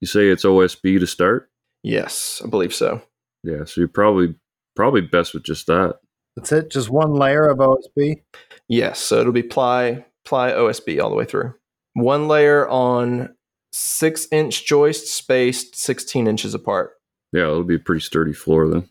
you 0.00 0.06
say 0.06 0.28
it's 0.28 0.44
OSB 0.44 1.00
to 1.00 1.06
start. 1.06 1.50
Yes, 1.82 2.40
I 2.44 2.48
believe 2.48 2.74
so. 2.74 3.02
Yeah, 3.42 3.64
so 3.64 3.80
you're 3.80 3.88
probably 3.88 4.34
probably 4.76 5.00
best 5.00 5.34
with 5.34 5.42
just 5.42 5.66
that. 5.66 5.96
That's 6.36 6.52
it. 6.52 6.70
Just 6.70 6.88
one 6.90 7.14
layer 7.14 7.48
of 7.48 7.58
OSB. 7.58 8.22
Yes, 8.68 8.98
so 8.98 9.20
it'll 9.20 9.32
be 9.32 9.42
ply 9.42 10.04
ply 10.24 10.52
OSB 10.52 11.02
all 11.02 11.10
the 11.10 11.16
way 11.16 11.24
through. 11.24 11.54
One 11.94 12.28
layer 12.28 12.68
on 12.68 13.34
six 13.72 14.26
inch 14.30 14.66
joist 14.66 15.08
spaced 15.08 15.76
16 15.76 16.26
inches 16.26 16.54
apart. 16.54 16.92
Yeah, 17.32 17.42
it'll 17.42 17.64
be 17.64 17.76
a 17.76 17.80
pretty 17.80 18.00
sturdy 18.00 18.32
floor 18.32 18.68
then. 18.68 18.88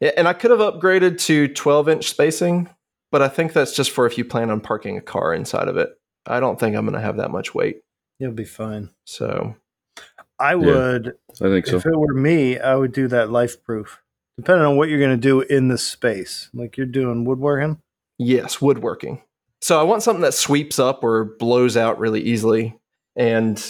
Yeah, 0.00 0.12
and 0.16 0.28
I 0.28 0.32
could 0.32 0.50
have 0.50 0.60
upgraded 0.60 1.18
to 1.22 1.48
12 1.48 1.88
inch 1.88 2.08
spacing, 2.08 2.68
but 3.10 3.22
I 3.22 3.28
think 3.28 3.52
that's 3.52 3.74
just 3.74 3.90
for 3.90 4.06
if 4.06 4.18
you 4.18 4.24
plan 4.24 4.50
on 4.50 4.60
parking 4.60 4.96
a 4.96 5.02
car 5.02 5.34
inside 5.34 5.68
of 5.68 5.76
it. 5.76 5.90
I 6.26 6.40
don't 6.40 6.60
think 6.60 6.76
I'm 6.76 6.84
going 6.84 6.94
to 6.94 7.00
have 7.00 7.16
that 7.16 7.30
much 7.30 7.54
weight. 7.54 7.80
You'll 8.18 8.32
be 8.32 8.44
fine. 8.44 8.90
So, 9.04 9.56
I 10.40 10.54
would, 10.54 11.14
I 11.40 11.44
think 11.44 11.66
so. 11.66 11.76
if 11.76 11.86
it 11.86 11.96
were 11.98 12.14
me, 12.14 12.58
I 12.58 12.74
would 12.74 12.92
do 12.92 13.08
that 13.08 13.30
life 13.30 13.62
proof. 13.64 14.02
Depending 14.36 14.64
on 14.66 14.76
what 14.76 14.88
you're 14.88 15.00
going 15.00 15.10
to 15.10 15.16
do 15.16 15.40
in 15.40 15.68
the 15.68 15.78
space. 15.78 16.48
Like 16.54 16.76
you're 16.76 16.86
doing 16.86 17.24
woodworking. 17.24 17.78
yes, 18.18 18.60
woodworking. 18.60 19.22
So, 19.60 19.80
I 19.80 19.82
want 19.82 20.04
something 20.04 20.22
that 20.22 20.34
sweeps 20.34 20.78
up 20.78 21.02
or 21.02 21.24
blows 21.24 21.76
out 21.76 21.98
really 21.98 22.20
easily. 22.20 22.78
And 23.16 23.60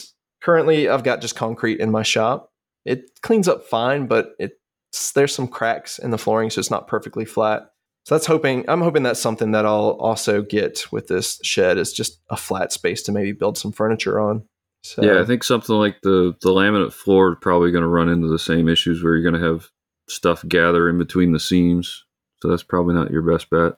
currently, 0.42 0.88
I've 0.88 1.04
got 1.04 1.22
just 1.22 1.34
concrete 1.36 1.80
in 1.80 1.90
my 1.90 2.02
shop. 2.02 2.52
It 2.84 3.20
cleans 3.22 3.48
up 3.48 3.64
fine, 3.64 4.06
but 4.06 4.32
it's 4.38 5.12
there's 5.12 5.34
some 5.34 5.48
cracks 5.48 5.98
in 5.98 6.10
the 6.10 6.18
flooring, 6.18 6.50
so 6.50 6.58
it's 6.58 6.70
not 6.70 6.88
perfectly 6.88 7.24
flat. 7.24 7.70
So 8.04 8.14
that's 8.14 8.26
hoping 8.26 8.68
I'm 8.68 8.80
hoping 8.80 9.02
that's 9.02 9.20
something 9.20 9.52
that 9.52 9.66
I'll 9.66 9.96
also 10.00 10.42
get 10.42 10.86
with 10.90 11.08
this 11.08 11.38
shed 11.42 11.78
is 11.78 11.92
just 11.92 12.20
a 12.30 12.36
flat 12.36 12.72
space 12.72 13.02
to 13.04 13.12
maybe 13.12 13.32
build 13.32 13.58
some 13.58 13.72
furniture 13.72 14.18
on. 14.20 14.44
So, 14.82 15.02
yeah, 15.02 15.20
I 15.20 15.24
think 15.24 15.44
something 15.44 15.74
like 15.74 16.00
the 16.02 16.34
the 16.40 16.50
laminate 16.50 16.92
floor 16.92 17.32
is 17.32 17.38
probably 17.40 17.72
going 17.72 17.82
to 17.82 17.88
run 17.88 18.08
into 18.08 18.28
the 18.28 18.38
same 18.38 18.68
issues 18.68 19.02
where 19.02 19.16
you're 19.16 19.28
going 19.28 19.40
to 19.40 19.46
have 19.46 19.68
stuff 20.08 20.44
gather 20.46 20.88
in 20.88 20.98
between 20.98 21.32
the 21.32 21.40
seams. 21.40 22.04
So 22.42 22.48
that's 22.48 22.62
probably 22.62 22.94
not 22.94 23.10
your 23.10 23.22
best 23.22 23.50
bet. 23.50 23.74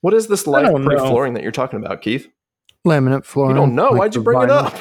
what 0.00 0.14
is 0.14 0.28
this 0.28 0.46
I 0.46 0.50
life-proof 0.52 1.00
flooring 1.00 1.34
that 1.34 1.42
you're 1.42 1.52
talking 1.52 1.84
about, 1.84 2.02
Keith? 2.02 2.28
Laminate 2.86 3.24
flooring. 3.24 3.56
You 3.56 3.62
don't 3.62 3.74
know. 3.74 3.90
like 3.90 3.98
Why'd 3.98 4.14
you 4.14 4.20
the 4.20 4.24
bring 4.24 4.42
it 4.42 4.50
up? 4.50 4.78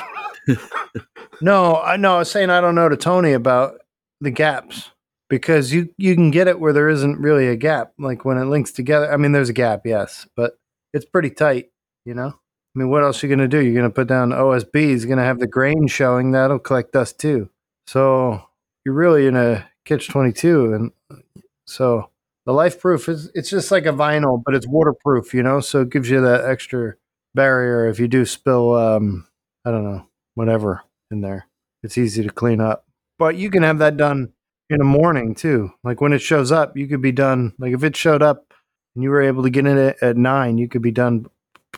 No, 1.42 1.82
I 1.82 1.98
know. 1.98 2.16
I 2.16 2.20
was 2.20 2.32
saying 2.32 2.50
I 2.50 2.62
don't 2.62 2.76
know 2.76 2.88
to 2.88 2.96
Tony 2.96 3.34
about 3.34 3.82
the 4.22 4.32
gaps 4.32 4.92
because 5.30 5.74
you 5.74 5.90
you 5.98 6.16
can 6.16 6.32
get 6.32 6.48
it 6.48 6.60
where 6.60 6.74
there 6.74 6.90
isn't 6.90 7.20
really 7.20 7.48
a 7.48 7.56
gap. 7.56 7.92
Like 8.00 8.24
when 8.26 8.38
it 8.38 8.46
links 8.46 8.72
together. 8.72 9.12
I 9.12 9.18
mean, 9.18 9.32
there's 9.32 9.50
a 9.50 9.54
gap, 9.54 9.82
yes, 9.86 10.28
but 10.36 10.58
it's 10.94 11.06
pretty 11.06 11.30
tight. 11.30 11.72
You 12.06 12.14
know. 12.14 12.40
I 12.76 12.80
mean, 12.80 12.90
what 12.90 13.04
else 13.04 13.24
are 13.24 13.28
you 13.28 13.36
gonna 13.36 13.48
do? 13.48 13.62
You're 13.64 13.76
gonna 13.76 13.90
put 13.90 14.08
down 14.08 14.32
OSB. 14.32 14.76
Is 14.76 15.06
gonna 15.06 15.24
have 15.24 15.40
the 15.40 15.48
grain 15.48 15.88
showing. 15.88 16.32
That'll 16.32 16.60
collect 16.60 16.92
dust 16.92 17.20
too. 17.20 17.50
So 17.88 18.44
you're 18.84 18.96
really 18.96 19.28
in 19.28 19.36
a 19.36 19.70
catch 19.86 20.10
twenty 20.10 20.34
two, 20.34 20.74
and 20.74 21.24
so 21.66 22.10
the 22.46 22.52
life 22.52 22.80
proof 22.80 23.08
is 23.08 23.32
it's 23.34 23.50
just 23.50 23.72
like 23.72 23.86
a 23.86 23.94
vinyl, 23.94 24.42
but 24.44 24.56
it's 24.56 24.68
waterproof. 24.68 25.34
You 25.34 25.44
know, 25.44 25.62
so 25.62 25.82
it 25.82 25.90
gives 25.90 26.10
you 26.10 26.20
that 26.22 26.46
extra 26.46 26.96
barrier 27.34 27.88
if 27.88 28.00
you 28.00 28.10
do 28.10 28.26
spill. 28.26 28.74
Um, 28.76 29.28
I 29.64 29.72
don't 29.72 29.84
know, 29.84 30.08
whatever 30.34 30.84
in 31.12 31.22
there. 31.22 31.48
It's 31.82 31.98
easy 31.98 32.24
to 32.24 32.30
clean 32.30 32.60
up. 32.60 32.86
But 33.18 33.38
you 33.38 33.50
can 33.50 33.64
have 33.64 33.78
that 33.78 33.96
done 33.96 34.34
in 34.70 34.80
the 34.80 34.84
morning 34.84 35.34
too. 35.34 35.72
Like 35.84 36.02
when 36.02 36.12
it 36.12 36.22
shows 36.22 36.52
up, 36.52 36.76
you 36.76 36.88
could 36.88 37.02
be 37.02 37.12
done. 37.14 37.54
Like 37.58 37.74
if 37.74 37.84
it 37.84 37.96
showed 37.96 38.22
up 38.22 38.54
and 38.96 39.04
you 39.04 39.10
were 39.12 39.22
able 39.22 39.44
to 39.44 39.50
get 39.50 39.66
in 39.66 39.78
it 39.78 39.98
at 40.02 40.18
nine, 40.18 40.58
you 40.58 40.68
could 40.68 40.82
be 40.82 40.92
done 40.92 41.28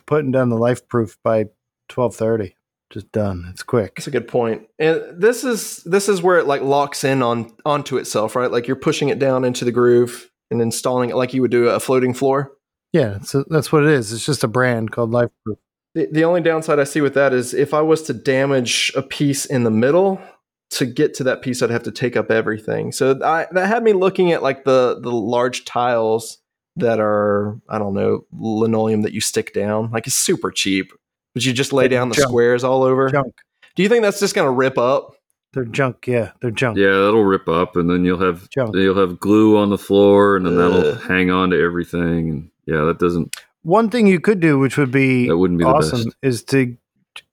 putting 0.06 0.30
down 0.30 0.48
the 0.48 0.58
life 0.58 0.86
proof 0.88 1.18
by 1.22 1.46
twelve 1.88 2.14
thirty. 2.14 2.54
Just 2.90 3.12
done. 3.12 3.46
It's 3.50 3.62
quick. 3.62 3.96
That's 3.96 4.06
a 4.06 4.10
good 4.10 4.28
point. 4.28 4.62
And 4.78 5.02
this 5.14 5.44
is 5.44 5.82
this 5.84 6.08
is 6.08 6.22
where 6.22 6.38
it 6.38 6.46
like 6.46 6.62
locks 6.62 7.04
in 7.04 7.22
on 7.22 7.52
onto 7.66 7.98
itself, 7.98 8.34
right? 8.34 8.50
Like 8.50 8.66
you're 8.66 8.76
pushing 8.76 9.10
it 9.10 9.18
down 9.18 9.44
into 9.44 9.66
the 9.66 9.72
groove 9.72 10.30
and 10.50 10.62
installing 10.62 11.10
it 11.10 11.16
like 11.16 11.34
you 11.34 11.42
would 11.42 11.50
do 11.50 11.68
a 11.68 11.80
floating 11.80 12.14
floor. 12.14 12.52
Yeah, 12.94 13.20
so 13.20 13.44
that's 13.50 13.70
what 13.70 13.84
it 13.84 13.90
is. 13.90 14.12
It's 14.12 14.24
just 14.24 14.42
a 14.42 14.48
brand 14.48 14.90
called 14.90 15.10
Life 15.10 15.28
Proof. 15.44 15.58
The, 15.94 16.08
the 16.10 16.24
only 16.24 16.40
downside 16.40 16.78
I 16.78 16.84
see 16.84 17.02
with 17.02 17.12
that 17.14 17.34
is 17.34 17.52
if 17.52 17.74
I 17.74 17.82
was 17.82 18.02
to 18.04 18.14
damage 18.14 18.90
a 18.96 19.02
piece 19.02 19.44
in 19.44 19.64
the 19.64 19.70
middle, 19.70 20.18
to 20.70 20.86
get 20.86 21.12
to 21.14 21.24
that 21.24 21.42
piece, 21.42 21.62
I'd 21.62 21.68
have 21.68 21.82
to 21.82 21.92
take 21.92 22.16
up 22.16 22.30
everything. 22.30 22.92
So 22.92 23.18
I, 23.22 23.46
that 23.52 23.66
had 23.66 23.82
me 23.82 23.92
looking 23.92 24.32
at 24.32 24.42
like 24.42 24.64
the 24.64 24.98
the 25.02 25.12
large 25.12 25.66
tiles 25.66 26.38
that 26.80 27.00
are 27.00 27.58
I 27.68 27.78
don't 27.78 27.94
know 27.94 28.24
linoleum 28.32 29.02
that 29.02 29.12
you 29.12 29.20
stick 29.20 29.52
down. 29.54 29.90
Like 29.90 30.06
it's 30.06 30.16
super 30.16 30.50
cheap, 30.50 30.92
but 31.34 31.44
you 31.44 31.52
just 31.52 31.72
lay 31.72 31.84
Like 31.84 31.90
down 31.90 32.08
the 32.08 32.14
junk. 32.16 32.28
squares 32.28 32.64
all 32.64 32.82
over. 32.82 33.08
Junk. 33.10 33.34
Do 33.76 33.82
you 33.82 33.88
think 33.88 34.02
that's 34.02 34.20
just 34.20 34.34
gonna 34.34 34.50
rip 34.52 34.78
up? 34.78 35.14
They're 35.54 35.64
junk. 35.64 36.06
Yeah, 36.06 36.32
they're 36.42 36.50
junk. 36.50 36.76
Yeah, 36.76 36.90
that'll 36.90 37.24
rip 37.24 37.48
up, 37.48 37.74
and 37.76 37.88
then 37.88 38.04
you'll 38.04 38.20
have 38.20 38.48
Junk. 38.50 38.74
you'll 38.74 38.98
have 38.98 39.18
glue 39.18 39.56
on 39.56 39.70
the 39.70 39.78
floor, 39.78 40.36
and 40.36 40.44
then 40.44 40.56
that'll 40.56 40.94
hang 40.96 41.30
on 41.30 41.50
to 41.50 41.60
everything. 41.62 42.28
And 42.30 42.50
yeah, 42.66 42.84
that 42.84 42.98
doesn't 42.98 43.34
One 43.62 43.88
thing 43.88 44.06
you 44.06 44.20
could 44.20 44.40
do, 44.40 44.58
which 44.58 44.76
would 44.76 44.90
be 44.90 45.26
that 45.28 45.38
wouldn't 45.38 45.58
be 45.58 45.64
the 45.64 45.70
awesome 45.70 46.04
best. 46.04 46.16
is 46.22 46.42
to, 46.44 46.76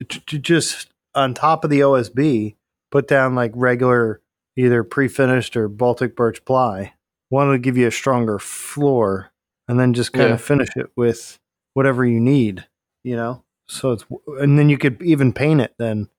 to, 0.07 0.19
to 0.27 0.37
just 0.39 0.87
on 1.13 1.33
top 1.33 1.63
of 1.65 1.69
the 1.69 1.81
OSB 1.81 2.55
put 2.89 3.07
down 3.07 3.35
like 3.35 3.51
regular 3.53 4.21
either 4.57 4.83
pre-finished 4.85 5.57
or 5.57 5.67
Baltic 5.67 6.15
birch 6.15 6.45
ply. 6.45 6.93
One 7.27 7.49
would 7.49 7.63
give 7.63 7.75
you 7.75 7.87
a 7.87 7.91
stronger 7.91 8.39
floor, 8.39 9.29
and 9.67 9.79
then 9.79 9.93
just 9.93 10.13
kind 10.13 10.29
Yeah. 10.29 10.35
of 10.35 10.41
finish 10.41 10.69
it 10.75 10.87
with 10.95 11.39
whatever 11.73 12.05
you 12.05 12.19
need. 12.19 12.65
You 13.03 13.15
know, 13.15 13.43
so 13.67 13.91
it's 13.91 14.05
and 14.39 14.57
then 14.57 14.69
you 14.69 14.77
could 14.77 15.01
even 15.03 15.31
paint 15.31 15.61
it 15.61 15.75
then 15.77 16.09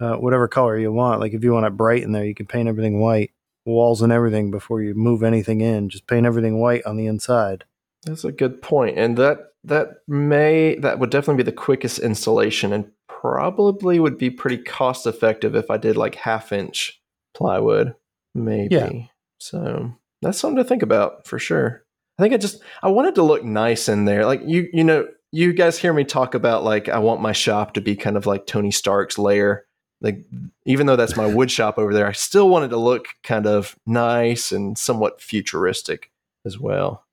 uh, 0.00 0.14
whatever 0.14 0.48
color 0.48 0.78
you 0.78 0.90
want. 0.92 1.20
Like 1.20 1.32
if 1.34 1.44
you 1.44 1.52
want 1.52 1.66
it 1.66 1.76
bright 1.76 2.02
in 2.02 2.12
there, 2.12 2.24
you 2.24 2.34
can 2.34 2.46
paint 2.46 2.68
everything 2.68 3.00
white, 3.00 3.30
walls 3.66 4.00
and 4.02 4.12
everything 4.12 4.50
before 4.50 4.82
you 4.82 4.94
move 4.94 5.22
anything 5.22 5.60
in. 5.60 5.88
Just 5.90 6.06
paint 6.06 6.24
everything 6.26 6.60
white 6.60 6.84
on 6.86 6.96
the 6.96 7.06
inside. 7.06 7.64
That's 8.04 8.24
a 8.24 8.32
good 8.32 8.60
point, 8.62 8.98
and 8.98 9.16
that 9.18 9.52
that 9.64 9.88
may 10.08 10.76
that 10.76 10.98
would 10.98 11.10
definitely 11.10 11.42
be 11.42 11.50
the 11.50 11.56
quickest 11.56 11.98
installation, 11.98 12.72
and 12.72 12.90
probably 13.08 13.98
would 14.00 14.18
be 14.18 14.30
pretty 14.30 14.58
cost 14.58 15.06
effective 15.06 15.54
if 15.54 15.70
I 15.70 15.76
did 15.78 15.96
like 15.96 16.14
half 16.16 16.52
inch 16.52 17.00
plywood, 17.34 17.94
maybe. 18.34 18.74
Yeah. 18.74 18.90
So 19.38 19.92
that's 20.22 20.38
something 20.38 20.56
to 20.62 20.64
think 20.68 20.82
about 20.82 21.26
for 21.26 21.38
sure. 21.38 21.83
I 22.18 22.22
think 22.22 22.34
I 22.34 22.36
just 22.36 22.62
I 22.82 22.88
wanted 22.88 23.16
to 23.16 23.22
look 23.22 23.44
nice 23.44 23.88
in 23.88 24.04
there, 24.04 24.24
like 24.26 24.42
you 24.44 24.68
you 24.72 24.84
know 24.84 25.06
you 25.32 25.52
guys 25.52 25.78
hear 25.78 25.92
me 25.92 26.04
talk 26.04 26.34
about 26.34 26.62
like 26.62 26.88
I 26.88 26.98
want 26.98 27.20
my 27.20 27.32
shop 27.32 27.74
to 27.74 27.80
be 27.80 27.96
kind 27.96 28.16
of 28.16 28.26
like 28.26 28.46
Tony 28.46 28.70
Stark's 28.70 29.18
lair. 29.18 29.64
Like 30.00 30.24
even 30.64 30.86
though 30.86 30.96
that's 30.96 31.16
my 31.16 31.26
wood 31.26 31.50
shop 31.50 31.78
over 31.78 31.92
there, 31.92 32.06
I 32.06 32.12
still 32.12 32.48
wanted 32.48 32.70
to 32.70 32.76
look 32.76 33.08
kind 33.22 33.46
of 33.46 33.76
nice 33.86 34.52
and 34.52 34.78
somewhat 34.78 35.20
futuristic 35.20 36.12
as 36.44 36.58
well. 36.58 37.04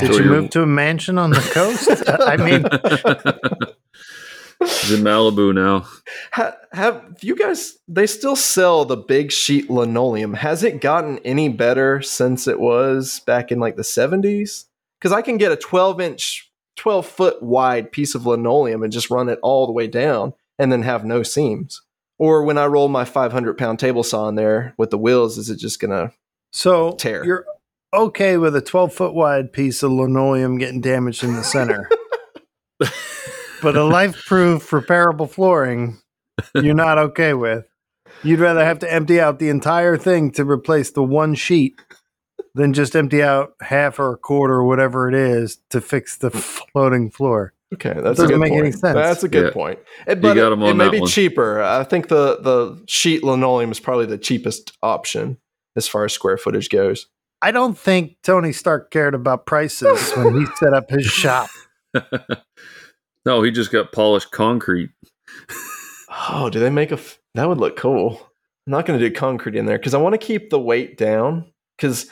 Did 0.00 0.14
So 0.14 0.20
you 0.20 0.30
move 0.30 0.50
to 0.50 0.62
a 0.62 0.66
mansion 0.66 1.18
on 1.18 1.30
the 1.30 1.40
coast? 1.40 1.88
I 2.08 2.36
mean, 2.36 2.64
He's 4.60 4.92
in 4.92 5.02
Malibu 5.02 5.54
now. 5.54 5.86
Ha, 6.32 6.54
have 6.72 7.04
you 7.20 7.36
guys? 7.36 7.78
They 7.88 8.06
still 8.06 8.36
sell 8.36 8.84
the 8.84 8.96
big 8.96 9.30
sheet 9.30 9.68
linoleum. 9.70 10.34
Has 10.34 10.62
it 10.62 10.80
gotten 10.80 11.18
any 11.18 11.48
better 11.48 12.00
since 12.02 12.46
it 12.46 12.58
was 12.58 13.20
back 13.26 13.52
in 13.52 13.60
like 13.60 13.76
the 13.76 13.84
seventies? 13.84 14.66
Because 14.98 15.12
I 15.12 15.22
can 15.22 15.36
get 15.36 15.52
a 15.52 15.56
twelve 15.56 16.00
inch, 16.00 16.50
twelve 16.76 17.06
foot 17.06 17.42
wide 17.42 17.92
piece 17.92 18.14
of 18.14 18.26
linoleum 18.26 18.82
and 18.82 18.92
just 18.92 19.10
run 19.10 19.28
it 19.28 19.38
all 19.42 19.66
the 19.66 19.72
way 19.72 19.86
down, 19.86 20.32
and 20.58 20.72
then 20.72 20.82
have 20.82 21.04
no 21.04 21.22
seams. 21.22 21.82
Or 22.18 22.42
when 22.44 22.56
I 22.56 22.64
roll 22.66 22.88
my 22.88 23.04
five 23.04 23.32
hundred 23.32 23.58
pound 23.58 23.78
table 23.78 24.02
saw 24.02 24.28
in 24.28 24.36
there 24.36 24.74
with 24.78 24.90
the 24.90 24.98
wheels, 24.98 25.36
is 25.36 25.50
it 25.50 25.56
just 25.56 25.80
gonna? 25.80 26.12
so 26.52 26.92
Tear. 26.92 27.24
you're 27.24 27.44
okay 27.92 28.36
with 28.38 28.56
a 28.56 28.60
12 28.62 28.92
foot 28.94 29.14
wide 29.14 29.52
piece 29.52 29.82
of 29.82 29.90
linoleum 29.92 30.56
getting 30.58 30.80
damaged 30.80 31.22
in 31.22 31.34
the 31.34 31.44
center, 31.44 31.88
but 33.66 33.76
a 33.76 33.82
life 33.84 34.24
proof 34.26 34.70
repairable 34.70 35.28
flooring, 35.28 35.98
you're 36.54 36.72
not 36.74 36.98
okay 36.98 37.34
with. 37.34 37.64
You'd 38.22 38.38
rather 38.38 38.64
have 38.64 38.78
to 38.80 38.92
empty 38.92 39.20
out 39.20 39.40
the 39.40 39.48
entire 39.48 39.96
thing 39.96 40.30
to 40.32 40.44
replace 40.44 40.92
the 40.92 41.02
one 41.02 41.34
sheet 41.34 41.80
than 42.54 42.72
just 42.72 42.94
empty 42.94 43.22
out 43.24 43.54
half 43.60 43.98
or 43.98 44.12
a 44.12 44.16
quarter 44.16 44.54
or 44.54 44.64
whatever 44.64 45.08
it 45.08 45.14
is 45.14 45.58
to 45.70 45.80
fix 45.80 46.16
the 46.16 46.30
floating 46.30 47.10
floor. 47.10 47.52
Okay, 47.74 47.92
that 47.94 48.02
Doesn't 48.04 48.26
a 48.26 48.28
good 48.28 48.38
make 48.38 48.50
point. 48.52 48.62
any 48.62 48.70
sense. 48.72 48.94
That's 48.94 49.24
a 49.24 49.28
good 49.28 49.46
Yeah. 49.46 49.50
point. 49.52 49.80
It, 50.06 50.20
but 50.20 50.34
got 50.34 50.50
it, 50.50 50.52
'em 50.52 50.62
it 50.62 50.70
on 50.70 50.76
may 50.76 50.88
be 50.88 51.00
one. 51.00 51.08
cheaper. 51.08 51.60
I 51.60 51.82
think 51.82 52.06
the 52.06 52.38
the 52.40 52.80
sheet 52.86 53.24
linoleum 53.24 53.72
is 53.72 53.80
probably 53.80 54.06
the 54.06 54.16
cheapest 54.18 54.72
option 54.84 55.38
as 55.74 55.88
far 55.88 56.04
as 56.04 56.12
square 56.12 56.38
footage 56.38 56.70
goes. 56.70 57.08
I 57.42 57.50
don't 57.50 57.76
think 57.76 58.18
Tony 58.22 58.52
Stark 58.52 58.92
cared 58.92 59.14
about 59.16 59.44
prices 59.46 60.12
when 60.12 60.36
he 60.40 60.46
set 60.54 60.72
up 60.72 60.88
his 60.90 61.04
shop. 61.04 61.50
no, 63.26 63.42
he 63.42 63.50
just 63.50 63.72
got 63.72 63.92
polished 63.92 64.30
concrete. 64.30 64.90
Oh, 66.28 66.48
do 66.48 66.60
they 66.60 66.70
make 66.70 66.92
a? 66.92 66.94
F- 66.94 67.18
that 67.34 67.48
would 67.48 67.58
look 67.58 67.76
cool. 67.76 68.18
I'm 68.66 68.70
not 68.70 68.86
going 68.86 68.98
to 68.98 69.08
do 69.08 69.14
concrete 69.14 69.56
in 69.56 69.66
there 69.66 69.78
because 69.78 69.94
I 69.94 69.98
want 69.98 70.14
to 70.14 70.26
keep 70.26 70.48
the 70.48 70.58
weight 70.58 70.96
down. 70.96 71.52
Because 71.76 72.08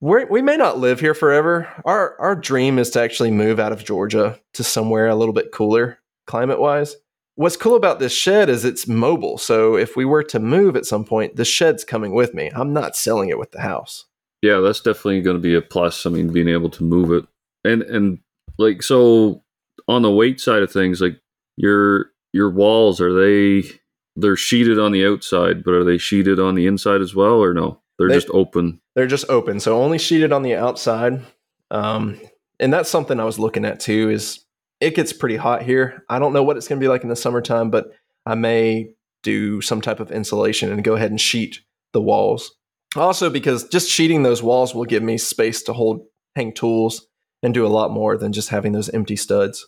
we 0.00 0.24
we 0.24 0.42
may 0.42 0.56
not 0.56 0.78
live 0.78 1.00
here 1.00 1.14
forever. 1.14 1.68
Our 1.84 2.18
our 2.20 2.34
dream 2.34 2.78
is 2.78 2.90
to 2.90 3.00
actually 3.00 3.30
move 3.30 3.60
out 3.60 3.72
of 3.72 3.84
Georgia 3.84 4.40
to 4.54 4.64
somewhere 4.64 5.06
a 5.06 5.14
little 5.14 5.34
bit 5.34 5.52
cooler, 5.52 5.98
climate 6.26 6.60
wise. 6.60 6.96
What's 7.36 7.56
cool 7.56 7.76
about 7.76 8.00
this 8.00 8.12
shed 8.12 8.48
is 8.48 8.64
it's 8.64 8.88
mobile. 8.88 9.38
So 9.38 9.76
if 9.76 9.96
we 9.96 10.04
were 10.04 10.24
to 10.24 10.40
move 10.40 10.74
at 10.74 10.86
some 10.86 11.04
point, 11.04 11.36
the 11.36 11.44
shed's 11.44 11.84
coming 11.84 12.12
with 12.12 12.34
me. 12.34 12.50
I'm 12.52 12.72
not 12.72 12.96
selling 12.96 13.28
it 13.28 13.38
with 13.38 13.52
the 13.52 13.60
house. 13.60 14.06
Yeah, 14.42 14.58
that's 14.58 14.80
definitely 14.80 15.20
going 15.20 15.36
to 15.36 15.42
be 15.42 15.54
a 15.54 15.62
plus. 15.62 16.04
I 16.04 16.10
mean, 16.10 16.32
being 16.32 16.48
able 16.48 16.70
to 16.70 16.82
move 16.82 17.12
it, 17.12 17.24
and 17.64 17.82
and 17.82 18.18
like 18.58 18.82
so 18.82 19.42
on 19.88 20.02
the 20.02 20.10
weight 20.12 20.40
side 20.40 20.62
of 20.62 20.70
things, 20.70 21.00
like 21.00 21.18
your 21.56 22.10
your 22.32 22.50
walls 22.50 23.00
are 23.00 23.12
they 23.12 23.68
they're 24.16 24.36
sheeted 24.36 24.78
on 24.78 24.92
the 24.92 25.06
outside, 25.06 25.62
but 25.64 25.74
are 25.74 25.84
they 25.84 25.98
sheeted 25.98 26.38
on 26.40 26.54
the 26.54 26.66
inside 26.66 27.00
as 27.00 27.14
well, 27.14 27.42
or 27.42 27.54
no? 27.54 27.80
They're 27.98 28.08
They- 28.08 28.14
just 28.16 28.30
open. 28.30 28.80
They're 28.94 29.06
just 29.06 29.28
open, 29.30 29.60
so 29.60 29.80
only 29.80 29.98
sheeted 29.98 30.32
on 30.32 30.42
the 30.42 30.54
outside. 30.56 31.22
Um, 31.70 32.20
and 32.58 32.72
that's 32.72 32.90
something 32.90 33.20
I 33.20 33.24
was 33.24 33.38
looking 33.38 33.64
at 33.64 33.78
too. 33.80 34.10
Is 34.10 34.44
it 34.80 34.94
gets 34.94 35.12
pretty 35.12 35.36
hot 35.36 35.62
here. 35.62 36.04
I 36.08 36.18
don't 36.18 36.32
know 36.32 36.42
what 36.42 36.56
it's 36.56 36.66
going 36.68 36.80
to 36.80 36.84
be 36.84 36.88
like 36.88 37.02
in 37.02 37.08
the 37.08 37.16
summertime, 37.16 37.70
but 37.70 37.86
I 38.26 38.34
may 38.34 38.90
do 39.24 39.60
some 39.60 39.80
type 39.80 39.98
of 40.00 40.10
insulation 40.12 40.70
and 40.72 40.84
go 40.84 40.94
ahead 40.94 41.10
and 41.10 41.20
sheet 41.20 41.60
the 41.92 42.00
walls. 42.00 42.52
Also, 42.96 43.28
because 43.30 43.68
just 43.68 43.88
sheeting 43.90 44.22
those 44.22 44.42
walls 44.42 44.74
will 44.74 44.84
give 44.84 45.02
me 45.02 45.18
space 45.18 45.62
to 45.64 45.72
hold 45.72 46.06
hang 46.36 46.52
tools 46.52 47.06
and 47.42 47.52
do 47.54 47.66
a 47.66 47.68
lot 47.68 47.90
more 47.90 48.16
than 48.16 48.32
just 48.32 48.48
having 48.50 48.72
those 48.72 48.88
empty 48.90 49.16
studs. 49.16 49.66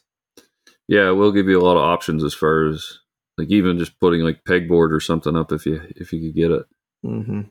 Yeah, 0.90 1.08
it 1.08 1.12
will 1.12 1.30
give 1.30 1.46
you 1.46 1.56
a 1.56 1.62
lot 1.62 1.76
of 1.76 1.84
options 1.84 2.24
as 2.24 2.34
far 2.34 2.66
as 2.66 2.98
like 3.38 3.48
even 3.48 3.78
just 3.78 3.98
putting 4.00 4.22
like 4.22 4.42
pegboard 4.42 4.90
or 4.92 4.98
something 4.98 5.36
up 5.36 5.52
if 5.52 5.64
you 5.64 5.80
if 5.94 6.12
you 6.12 6.20
could 6.20 6.34
get 6.34 6.50
it. 6.50 6.66
hmm 7.04 7.42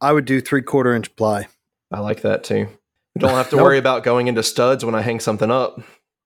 I 0.00 0.12
would 0.12 0.24
do 0.24 0.40
three 0.40 0.62
quarter 0.62 0.94
inch 0.94 1.14
ply. 1.14 1.48
I 1.92 2.00
like 2.00 2.22
that 2.22 2.44
too. 2.44 2.56
You 3.14 3.20
don't 3.20 3.36
have 3.36 3.50
to 3.50 3.56
Nope. 3.58 3.64
worry 3.66 3.76
about 3.76 4.04
going 4.04 4.26
into 4.26 4.42
studs 4.42 4.86
when 4.86 4.94
I 4.94 5.02
hang 5.02 5.20
something 5.20 5.50
up. 5.50 5.80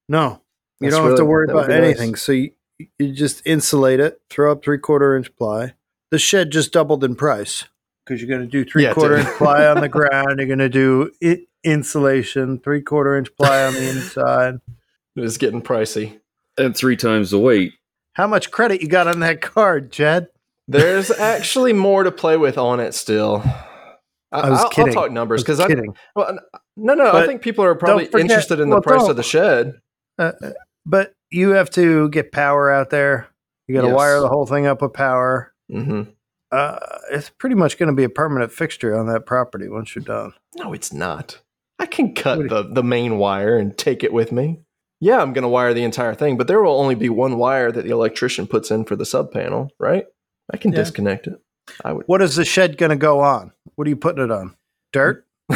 No, 0.09 0.41
you 0.81 0.89
That's 0.89 0.97
don't 0.97 1.09
have 1.09 1.17
to 1.19 1.25
worry 1.25 1.47
about 1.51 1.67
be 1.67 1.75
nice. 1.75 1.85
anything. 1.99 2.15
So 2.15 2.31
you, 2.31 2.53
you 3.01 3.13
just 3.13 3.45
insulate 3.45 3.99
it, 3.99 4.21
throw 4.31 4.53
up 4.53 4.63
three 4.63 4.79
quarter 4.79 5.17
inch 5.17 5.35
ply. 5.37 5.75
The 6.13 6.19
shed 6.21 6.53
just 6.53 6.73
doubled 6.73 7.03
in 7.03 7.17
price 7.17 7.65
because 8.05 8.23
you're 8.23 8.29
going 8.29 8.49
to 8.49 8.65
do 8.65 8.65
three 8.65 8.85
Yeah, 8.85 8.95
quarter 8.95 9.17
dude. 9.17 9.27
inch 9.27 9.37
ply 9.37 9.67
on 9.67 9.81
the 9.81 9.89
ground. 9.99 10.39
You're 10.39 10.47
going 10.47 10.61
to 10.61 10.69
do 10.69 11.11
it, 11.21 11.49
insulation, 11.65 12.61
three 12.61 12.83
quarter 12.83 13.17
inch 13.17 13.35
ply 13.37 13.65
on 13.65 13.75
the 13.75 13.89
inside. 13.89 14.55
It's 15.17 15.39
getting 15.39 15.63
pricey. 15.63 16.21
And 16.59 16.77
three 16.77 16.97
times 16.97 17.31
the 17.31 17.39
weight. 17.39 17.73
How 18.15 18.27
much 18.27 18.51
credit 18.51 18.81
you 18.81 18.89
got 18.89 19.09
on 19.09 19.21
that 19.21 19.41
card, 19.43 19.93
Jed? 19.93 20.29
There's 20.69 21.11
actually 21.11 21.73
more 21.75 22.03
to 22.03 22.11
play 22.11 22.37
with 22.37 22.57
on 22.59 22.81
it 22.81 22.95
still. 22.95 23.43
I, 24.33 24.41
I 24.41 24.51
was 24.51 24.63
will 24.63 24.71
kidding. 24.71 24.93
talk 24.95 25.11
numbers 25.13 25.43
because 25.43 25.61
I 25.61 25.69
kidding. 25.69 25.95
well, 26.17 26.29
n- 26.31 26.39
no 26.77 26.95
no 26.95 27.13
I 27.15 27.27
think 27.27 27.43
people 27.43 27.65
are 27.65 27.75
probably 27.75 28.07
forget- 28.07 28.23
interested 28.23 28.59
in 28.59 28.69
the 28.71 28.77
well, 28.77 28.83
price 28.83 29.07
of 29.09 29.17
the 29.17 29.23
shed. 29.23 29.75
Uh, 30.19 30.33
uh, 30.43 30.51
but 30.85 31.13
you 31.31 31.51
have 31.51 31.71
to 31.71 32.09
get 32.09 32.33
power 32.33 32.71
out 32.71 32.91
there. 32.91 33.29
You 33.69 33.75
got 33.75 33.83
to 33.83 33.89
Yes. 33.89 33.97
wire 33.97 34.21
the 34.21 34.29
whole 34.29 34.47
thing 34.47 34.67
up 34.67 34.81
with 34.83 34.93
power. 34.93 35.53
hmm 35.71 36.03
Uh, 36.51 36.79
it's 37.13 37.29
pretty 37.31 37.55
much 37.57 37.79
going 37.79 37.89
to 37.89 37.95
be 37.95 38.05
a 38.05 38.09
permanent 38.09 38.51
fixture 38.53 38.97
on 38.99 39.07
that 39.07 39.27
property 39.27 39.69
once 39.69 39.95
you're 39.95 40.05
done. 40.05 40.33
No, 40.57 40.73
it's 40.73 40.93
not. 40.93 41.41
I 41.79 41.87
can 41.87 42.15
cut 42.15 42.49
the, 42.49 42.63
the 42.63 42.83
main 42.83 43.19
wire 43.19 43.57
and 43.59 43.77
take 43.77 44.03
it 44.03 44.13
with 44.13 44.33
me. 44.33 44.61
Yeah, 45.01 45.21
I'm 45.21 45.33
going 45.33 45.43
to 45.43 45.49
wire 45.49 45.75
the 45.75 45.85
entire 45.85 46.15
thing, 46.15 46.37
but 46.37 46.47
there 46.47 46.63
will 46.63 46.79
only 46.81 46.95
be 46.95 47.09
one 47.09 47.37
wire 47.39 47.71
that 47.71 47.85
the 47.85 47.91
electrician 47.91 48.47
puts 48.47 48.71
in 48.71 48.85
for 48.85 48.97
the 48.97 49.05
sub 49.05 49.31
panel, 49.31 49.71
right? 49.79 50.07
I 50.53 50.57
can 50.57 50.73
Yeah. 50.73 50.79
disconnect 50.79 51.27
it. 51.27 51.41
I 51.85 51.93
would. 51.93 52.07
What 52.07 52.23
is 52.23 52.37
the 52.37 52.45
shed 52.45 52.79
going 52.79 52.91
to 52.91 52.97
go 52.97 53.21
on? 53.21 53.53
What 53.75 53.87
are 53.87 53.91
you 53.91 53.97
putting 53.97 54.25
it 54.25 54.31
on? 54.31 54.57
Dirt? 54.93 55.27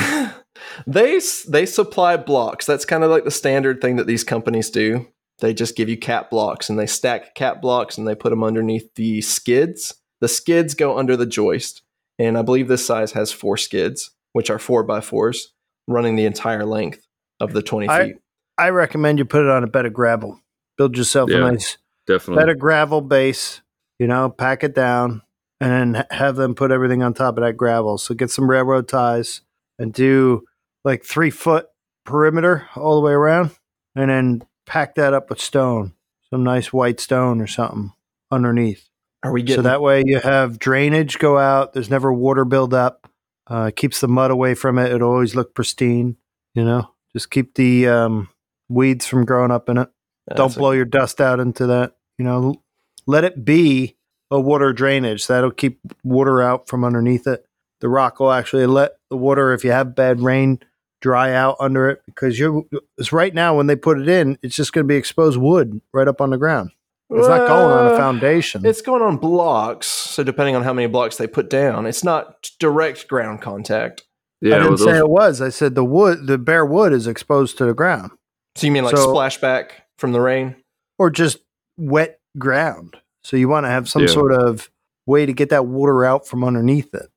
they 0.87 1.21
they 1.49 1.67
supply 1.67 2.17
blocks. 2.17 2.67
That's 2.67 2.85
kind 2.85 3.05
of 3.05 3.11
like 3.11 3.25
the 3.25 3.31
standard 3.31 3.81
thing 3.81 3.97
that 3.97 4.07
these 4.07 4.25
companies 4.25 4.71
do. 4.71 5.07
They 5.39 5.55
just 5.55 5.77
give 5.77 5.89
you 5.89 5.97
cat 5.97 6.29
blocks 6.31 6.69
and 6.69 6.79
they 6.79 6.87
stack 6.87 7.35
cat 7.35 7.63
blocks 7.63 7.97
and 7.97 8.07
they 8.07 8.15
put 8.15 8.31
them 8.31 8.45
underneath 8.45 8.95
the 8.95 9.23
skids. 9.23 9.95
The 10.21 10.29
skids 10.29 10.75
go 10.75 10.99
under 10.99 11.17
the 11.17 11.25
joist, 11.27 11.81
and 12.19 12.37
I 12.37 12.43
believe 12.43 12.69
this 12.69 12.85
size 12.85 13.13
has 13.13 13.33
four 13.33 13.57
skids, 13.57 14.11
which 14.35 14.51
are 14.51 14.59
four 14.59 14.83
by 14.83 15.01
fours, 15.01 15.55
running 15.89 16.17
the 16.17 16.27
entire 16.27 16.67
length 16.67 17.07
of 17.41 17.53
the 17.55 17.63
twenty 17.63 17.89
I- 17.89 18.05
feet. 18.09 18.17
I 18.61 18.71
recommend 18.71 19.19
you 19.19 19.25
put 19.25 19.43
it 19.43 19.51
on 19.51 19.65
a 19.65 19.67
bed 19.67 19.87
of 19.87 19.93
gravel. 19.93 20.41
Build 20.77 20.97
yourself 20.97 21.31
Yeah. 21.31 21.39
a 21.39 21.53
nice 21.53 21.79
Definitely. 22.07 22.43
bed 22.43 22.49
of 22.51 22.59
gravel 22.59 23.01
base. 23.01 23.63
You 23.99 24.07
know, 24.07 24.31
pack 24.31 24.65
it 24.65 24.75
down, 24.75 25.23
and 25.61 25.95
then 25.95 26.07
have 26.11 26.37
them 26.37 26.55
put 26.55 26.71
everything 26.71 27.03
on 27.03 27.13
top 27.13 27.37
of 27.37 27.45
that 27.45 27.57
gravel. 27.59 27.99
So 27.99 28.15
get 28.15 28.31
some 28.31 28.49
railroad 28.49 28.89
ties 28.89 29.43
and 29.79 29.93
do 29.93 30.45
like 30.85 31.05
three 31.05 31.29
foot 31.31 31.67
perimeter 32.07 32.67
all 32.77 32.95
the 32.95 33.05
way 33.07 33.13
around, 33.13 33.51
and 33.95 34.11
then 34.11 34.43
pack 34.67 34.95
that 34.95 35.13
up 35.13 35.29
with 35.29 35.39
stone, 35.41 35.93
some 36.31 36.43
nice 36.43 36.73
white 36.73 36.99
stone 36.99 37.41
or 37.43 37.47
something 37.47 37.93
underneath. 38.31 38.89
Are 39.23 39.33
we 39.33 39.43
getting 39.43 39.65
so 39.65 39.69
that 39.69 39.83
way 39.83 40.03
you 40.07 40.19
have 40.21 40.59
drainage 40.59 41.19
go 41.19 41.37
out. 41.37 41.75
There's 41.75 41.91
never 41.91 42.11
water 42.11 42.47
build 42.47 42.73
up. 42.73 43.07
Uh, 43.47 43.71
keeps 43.75 44.01
the 44.01 44.09
mud 44.09 44.31
away 44.31 44.55
from 44.55 44.79
it. 44.79 44.91
It'll 44.93 45.11
always 45.11 45.35
look 45.35 45.55
pristine. 45.55 46.17
You 46.55 46.65
know, 46.65 46.89
just 47.13 47.31
keep 47.31 47.55
the 47.55 47.87
um, 47.89 48.29
weeds 48.71 49.07
from 49.07 49.25
growing 49.27 49.51
up 49.51 49.69
in 49.69 49.77
it. 49.77 49.89
Don't 50.35 50.47
That's 50.47 50.57
a- 50.57 50.59
blow 50.59 50.71
your 50.71 50.85
dust 50.87 51.21
out 51.21 51.41
into 51.41 51.67
that. 51.67 51.97
You 52.19 52.25
know, 52.25 52.63
let 53.07 53.25
it 53.25 53.45
be 53.45 53.97
a 54.31 54.41
water 54.41 54.73
drainage. 54.73 55.27
That'll 55.27 55.51
keep 55.51 55.81
water 56.05 56.41
out 56.41 56.69
from 56.69 56.85
underneath 56.85 57.27
it. 57.27 57.45
The 57.81 57.89
rock 57.89 58.21
will 58.21 58.31
actually 58.33 58.67
let 58.67 58.93
the 59.09 59.17
water, 59.17 59.53
if 59.53 59.65
you 59.65 59.73
have 59.73 59.95
bad 59.95 60.21
rain, 60.21 60.61
dry 61.01 61.33
out 61.33 61.57
under 61.61 61.89
it 61.89 62.03
because 62.07 62.39
you're. 62.39 62.63
It's 62.99 63.11
right 63.13 63.35
now 63.35 63.57
when 63.57 63.67
they 63.67 63.77
put 63.77 63.99
it 63.99 64.09
in, 64.09 64.39
it's 64.43 64.55
just 64.55 64.73
going 64.73 64.85
to 64.87 64.89
be 64.89 64.97
exposed 64.97 65.39
wood 65.39 65.81
right 65.93 66.07
up 66.07 66.21
on 66.21 66.31
the 66.31 66.37
ground. 66.39 66.71
It's 67.13 67.27
not 67.27 67.49
going 67.49 67.73
on 67.73 67.87
a 67.87 67.95
uh, 67.95 67.97
foundation. 67.97 68.65
It's 68.65 68.83
going 68.83 69.03
on 69.03 69.17
blocks. 69.17 69.89
So 69.89 70.23
depending 70.23 70.55
on 70.55 70.63
how 70.63 70.73
many 70.73 70.87
blocks 70.87 71.17
they 71.17 71.27
put 71.27 71.51
down, 71.51 71.87
it's 71.87 72.05
not 72.05 72.51
direct 72.61 73.09
ground 73.09 73.41
contact. 73.41 74.05
yeah, 74.41 74.55
I 74.55 74.59
didn't 74.59 74.69
well, 74.73 74.79
say 74.79 74.85
those- 74.93 75.01
it 75.01 75.09
was. 75.09 75.41
I 75.41 75.49
said 75.49 75.75
the 75.75 75.85
wood, 75.85 76.27
the 76.29 76.39
bare 76.39 76.65
wood 76.65 76.93
is 76.93 77.09
exposed 77.09 77.59
to 77.59 77.65
the 77.65 77.75
ground, 77.75 78.13
So 78.57 78.67
you 78.67 78.73
mean 78.73 78.85
like 78.85 78.97
So- 78.97 79.13
splashback 79.15 79.71
from 79.99 80.13
the 80.13 80.21
rain? 80.21 80.57
or 80.99 81.09
just 81.09 81.39
wet 81.79 82.21
ground. 82.39 82.95
So 83.23 83.37
you 83.39 83.49
want 83.49 83.65
to 83.65 83.71
have 83.71 83.89
some 83.89 84.03
Yeah. 84.03 84.09
sort 84.09 84.33
of 84.35 84.71
way 85.07 85.25
to 85.25 85.33
get 85.33 85.49
that 85.49 85.65
water 85.67 86.05
out 86.05 86.27
from 86.27 86.45
underneath 86.45 86.93
it. 86.95 87.09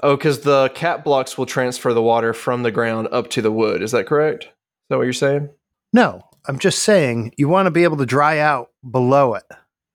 Oh, 0.00 0.16
because 0.16 0.40
the 0.40 0.68
cat 0.74 1.04
blocks 1.04 1.38
will 1.38 1.46
transfer 1.46 1.94
the 1.94 2.02
water 2.02 2.32
from 2.32 2.64
the 2.64 2.72
ground 2.72 3.06
up 3.12 3.30
to 3.30 3.40
the 3.42 3.52
wood. 3.52 3.82
Is 3.82 3.92
that 3.92 4.06
correct? 4.08 4.44
Is 4.44 4.50
that 4.88 4.96
what 4.96 5.04
you're 5.04 5.12
saying? 5.12 5.48
No, 5.92 6.22
I'm 6.46 6.58
just 6.58 6.80
saying 6.82 7.32
you 7.36 7.48
want 7.48 7.66
to 7.66 7.70
be 7.70 7.84
able 7.84 7.98
to 7.98 8.06
dry 8.06 8.38
out 8.40 8.70
below 8.90 9.34
it. 9.34 9.44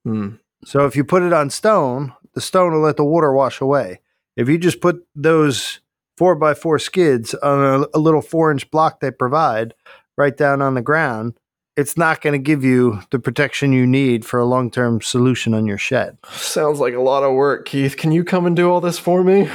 Hmm. 0.06 0.30
So 0.64 0.86
if 0.86 0.96
you 0.96 1.04
put 1.04 1.22
it 1.24 1.34
on 1.34 1.50
stone, 1.50 2.14
the 2.36 2.42
stone 2.42 2.72
will 2.72 2.80
let 2.82 2.96
the 2.96 3.04
water 3.04 3.34
wash 3.34 3.60
away. 3.60 4.00
If 4.38 4.48
you 4.48 4.58
just 4.58 4.80
put 4.80 5.06
those 5.14 5.82
four 6.18 6.36
by 6.36 6.54
four 6.54 6.80
skids 6.80 7.34
on 7.34 7.82
a, 7.84 7.98
a 7.98 8.00
little 8.00 8.22
four 8.22 8.50
inch 8.50 8.72
block 8.72 9.02
they 9.02 9.12
provide 9.12 9.74
right 10.18 10.36
down 10.36 10.62
on 10.62 10.74
the 10.76 10.82
ground, 10.82 11.38
it's 11.78 11.98
not 11.98 12.22
going 12.22 12.34
to 12.34 12.40
give 12.40 12.64
you 12.64 13.02
the 13.12 13.20
protection 13.20 13.74
you 13.74 13.86
need 13.86 14.26
for 14.26 14.40
a 14.40 14.46
long 14.46 14.72
term 14.72 15.02
solution 15.02 15.54
on 15.54 15.66
your 15.66 15.78
shed. 15.78 16.18
Sounds 16.32 16.80
like 16.80 16.94
a 16.94 17.02
lot 17.02 17.24
of 17.24 17.34
work, 17.34 17.66
Keith. 17.66 17.98
Can 17.98 18.12
you 18.12 18.24
come 18.24 18.46
and 18.46 18.56
do 18.56 18.70
all 18.72 18.80
this 18.82 18.98
for 19.00 19.24
me? 19.24 19.50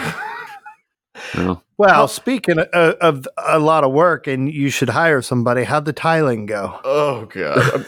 no. 1.36 1.62
Well, 1.78 1.94
How- 1.94 2.06
speaking 2.06 2.58
of, 2.58 2.68
of 2.94 3.28
a 3.38 3.58
lot 3.58 3.84
of 3.84 3.92
work, 3.92 4.26
and 4.26 4.52
you 4.52 4.68
should 4.70 4.90
hire 4.90 5.22
somebody, 5.22 5.64
how'd 5.64 5.86
the 5.86 5.92
tiling 5.94 6.46
go? 6.46 6.78
oh 6.84 7.24
god, 7.26 7.58
I'm, 7.74 7.86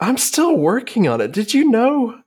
I'm 0.00 0.16
still 0.16 0.56
working 0.56 1.06
on 1.06 1.20
it. 1.20 1.32
Did 1.32 1.54
you 1.54 1.70
know? 1.70 2.18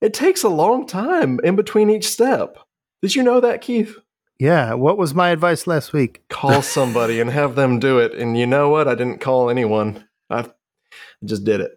It 0.00 0.12
takes 0.12 0.42
a 0.42 0.48
long 0.50 0.86
time 0.86 1.40
in 1.44 1.56
between 1.56 1.88
each 1.88 2.06
step. 2.08 2.58
Did 3.00 3.14
you 3.14 3.22
know 3.22 3.40
that, 3.40 3.62
Keith? 3.62 3.96
Yeah, 4.38 4.74
what 4.74 4.98
was 4.98 5.14
my 5.14 5.30
advice 5.30 5.66
last 5.66 5.92
week? 5.92 6.22
Call 6.28 6.60
somebody 6.62 7.20
and 7.20 7.30
have 7.30 7.54
them 7.54 7.78
do 7.78 7.98
it. 7.98 8.14
And 8.14 8.36
you 8.36 8.46
know 8.46 8.68
what? 8.68 8.88
I 8.88 8.94
didn't 8.94 9.20
call 9.20 9.48
anyone. 9.48 10.08
I 10.28 10.50
just 11.24 11.44
did 11.44 11.60
it. 11.60 11.72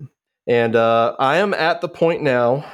And 0.47 0.75
uh, 0.75 1.15
I 1.19 1.37
am 1.37 1.53
at 1.53 1.81
the 1.81 1.89
point 1.89 2.23
now 2.23 2.65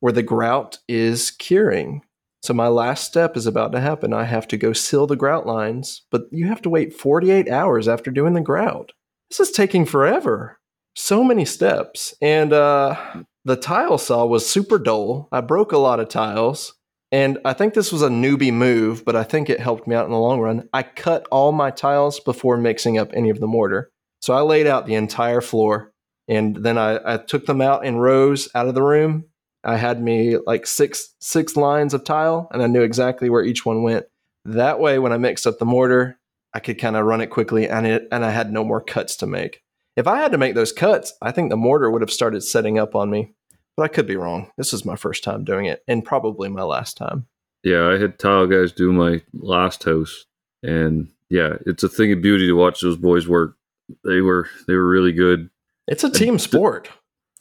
where 0.00 0.12
the 0.12 0.22
grout 0.22 0.78
is 0.88 1.30
curing. 1.30 2.02
So 2.42 2.54
my 2.54 2.68
last 2.68 3.04
step 3.04 3.36
is 3.36 3.46
about 3.46 3.72
to 3.72 3.80
happen. 3.80 4.12
I 4.12 4.24
have 4.24 4.48
to 4.48 4.56
go 4.56 4.72
seal 4.72 5.06
the 5.06 5.16
grout 5.16 5.46
lines, 5.46 6.02
but 6.10 6.22
you 6.30 6.46
have 6.48 6.62
to 6.62 6.70
wait 6.70 6.94
48 6.94 7.48
hours 7.50 7.86
after 7.86 8.10
doing 8.10 8.32
the 8.32 8.40
grout. 8.40 8.92
This 9.28 9.40
is 9.40 9.50
taking 9.50 9.84
forever. 9.84 10.58
So 10.96 11.22
many 11.22 11.44
steps. 11.44 12.14
And 12.22 12.52
uh, 12.52 12.96
the 13.44 13.56
tile 13.56 13.98
saw 13.98 14.24
was 14.24 14.48
super 14.48 14.78
dull. 14.78 15.28
I 15.30 15.42
broke 15.42 15.72
a 15.72 15.78
lot 15.78 16.00
of 16.00 16.08
tiles. 16.08 16.74
And 17.12 17.38
I 17.44 17.54
think 17.54 17.74
this 17.74 17.92
was 17.92 18.02
a 18.02 18.08
newbie 18.08 18.52
move, 18.52 19.04
but 19.04 19.16
I 19.16 19.24
think 19.24 19.50
it 19.50 19.58
helped 19.58 19.88
me 19.88 19.96
out 19.96 20.04
in 20.04 20.12
the 20.12 20.18
long 20.18 20.40
run. 20.40 20.68
I 20.72 20.84
cut 20.84 21.26
all 21.30 21.50
my 21.50 21.70
tiles 21.70 22.20
before 22.20 22.56
mixing 22.56 22.98
up 22.98 23.10
any 23.12 23.30
of 23.30 23.40
the 23.40 23.48
mortar. 23.48 23.90
So 24.20 24.34
I 24.34 24.42
laid 24.42 24.66
out 24.66 24.86
the 24.86 24.94
entire 24.94 25.40
floor 25.40 25.92
and 26.28 26.56
then 26.56 26.78
I, 26.78 27.14
I 27.14 27.16
took 27.16 27.46
them 27.46 27.60
out 27.60 27.84
in 27.84 27.96
rows 27.96 28.48
out 28.54 28.68
of 28.68 28.74
the 28.74 28.82
room. 28.82 29.24
I 29.64 29.76
had 29.76 30.00
me 30.00 30.36
like 30.46 30.66
six 30.66 31.14
six 31.20 31.56
lines 31.56 31.92
of 31.92 32.04
tile 32.04 32.48
and 32.52 32.62
I 32.62 32.66
knew 32.66 32.82
exactly 32.82 33.28
where 33.28 33.42
each 33.42 33.66
one 33.66 33.82
went. 33.82 34.06
That 34.44 34.78
way 34.78 34.98
when 34.98 35.12
I 35.12 35.18
mixed 35.18 35.46
up 35.46 35.58
the 35.58 35.66
mortar, 35.66 36.18
I 36.54 36.60
could 36.60 36.78
kind 36.78 36.96
of 36.96 37.04
run 37.04 37.20
it 37.20 37.28
quickly 37.28 37.68
and 37.68 37.86
it 37.86 38.08
and 38.12 38.24
I 38.24 38.30
had 38.30 38.52
no 38.52 38.62
more 38.62 38.80
cuts 38.80 39.16
to 39.16 39.26
make. 39.26 39.62
If 39.96 40.06
I 40.06 40.18
had 40.18 40.32
to 40.32 40.38
make 40.38 40.54
those 40.54 40.72
cuts, 40.72 41.12
I 41.20 41.32
think 41.32 41.50
the 41.50 41.56
mortar 41.56 41.90
would 41.90 42.02
have 42.02 42.12
started 42.12 42.42
setting 42.42 42.78
up 42.78 42.94
on 42.94 43.10
me. 43.10 43.34
But 43.80 43.84
I 43.84 43.94
could 43.94 44.06
be 44.06 44.16
wrong. 44.16 44.50
This 44.58 44.74
is 44.74 44.84
my 44.84 44.94
first 44.94 45.24
time 45.24 45.42
doing 45.42 45.64
it 45.64 45.82
and 45.88 46.04
probably 46.04 46.50
my 46.50 46.60
last 46.64 46.98
time. 46.98 47.24
Yeah, 47.64 47.88
I 47.88 47.96
had 47.96 48.18
tile 48.18 48.46
guys 48.46 48.72
do 48.72 48.92
my 48.92 49.22
last 49.32 49.84
house, 49.84 50.26
and 50.62 51.08
yeah, 51.30 51.54
it's 51.64 51.82
a 51.82 51.88
thing 51.88 52.12
of 52.12 52.20
beauty 52.20 52.46
to 52.46 52.52
watch 52.52 52.82
those 52.82 52.98
boys 52.98 53.26
work. 53.26 53.56
They 54.04 54.20
were 54.20 54.50
they 54.66 54.74
were 54.74 54.86
really 54.86 55.12
good. 55.12 55.48
It's 55.88 56.04
a 56.04 56.10
team 56.10 56.38
sport. 56.38 56.90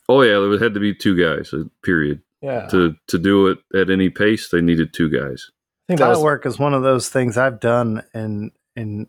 Oh 0.08 0.22
yeah, 0.22 0.40
there 0.40 0.58
had 0.60 0.74
to 0.76 0.80
be 0.80 0.96
two 0.96 1.14
guys. 1.22 1.54
uh, 1.54 1.66
Period. 1.84 2.22
Yeah. 2.42 2.68
To 2.68 2.96
to 3.08 3.18
do 3.20 3.48
it 3.48 3.58
at 3.76 3.90
any 3.90 4.10
pace, 4.10 4.48
they 4.48 4.62
needed 4.62 4.94
two 4.94 5.10
guys. 5.10 5.52
I 5.52 5.92
think 5.92 6.00
that 6.00 6.06
Tile 6.06 6.10
was 6.16 6.24
work 6.24 6.46
is 6.46 6.58
one 6.58 6.74
of 6.74 6.84
those 6.84 7.10
things 7.10 7.38
I've 7.38 7.60
done, 7.60 8.02
and 8.14 8.52
and 8.78 9.08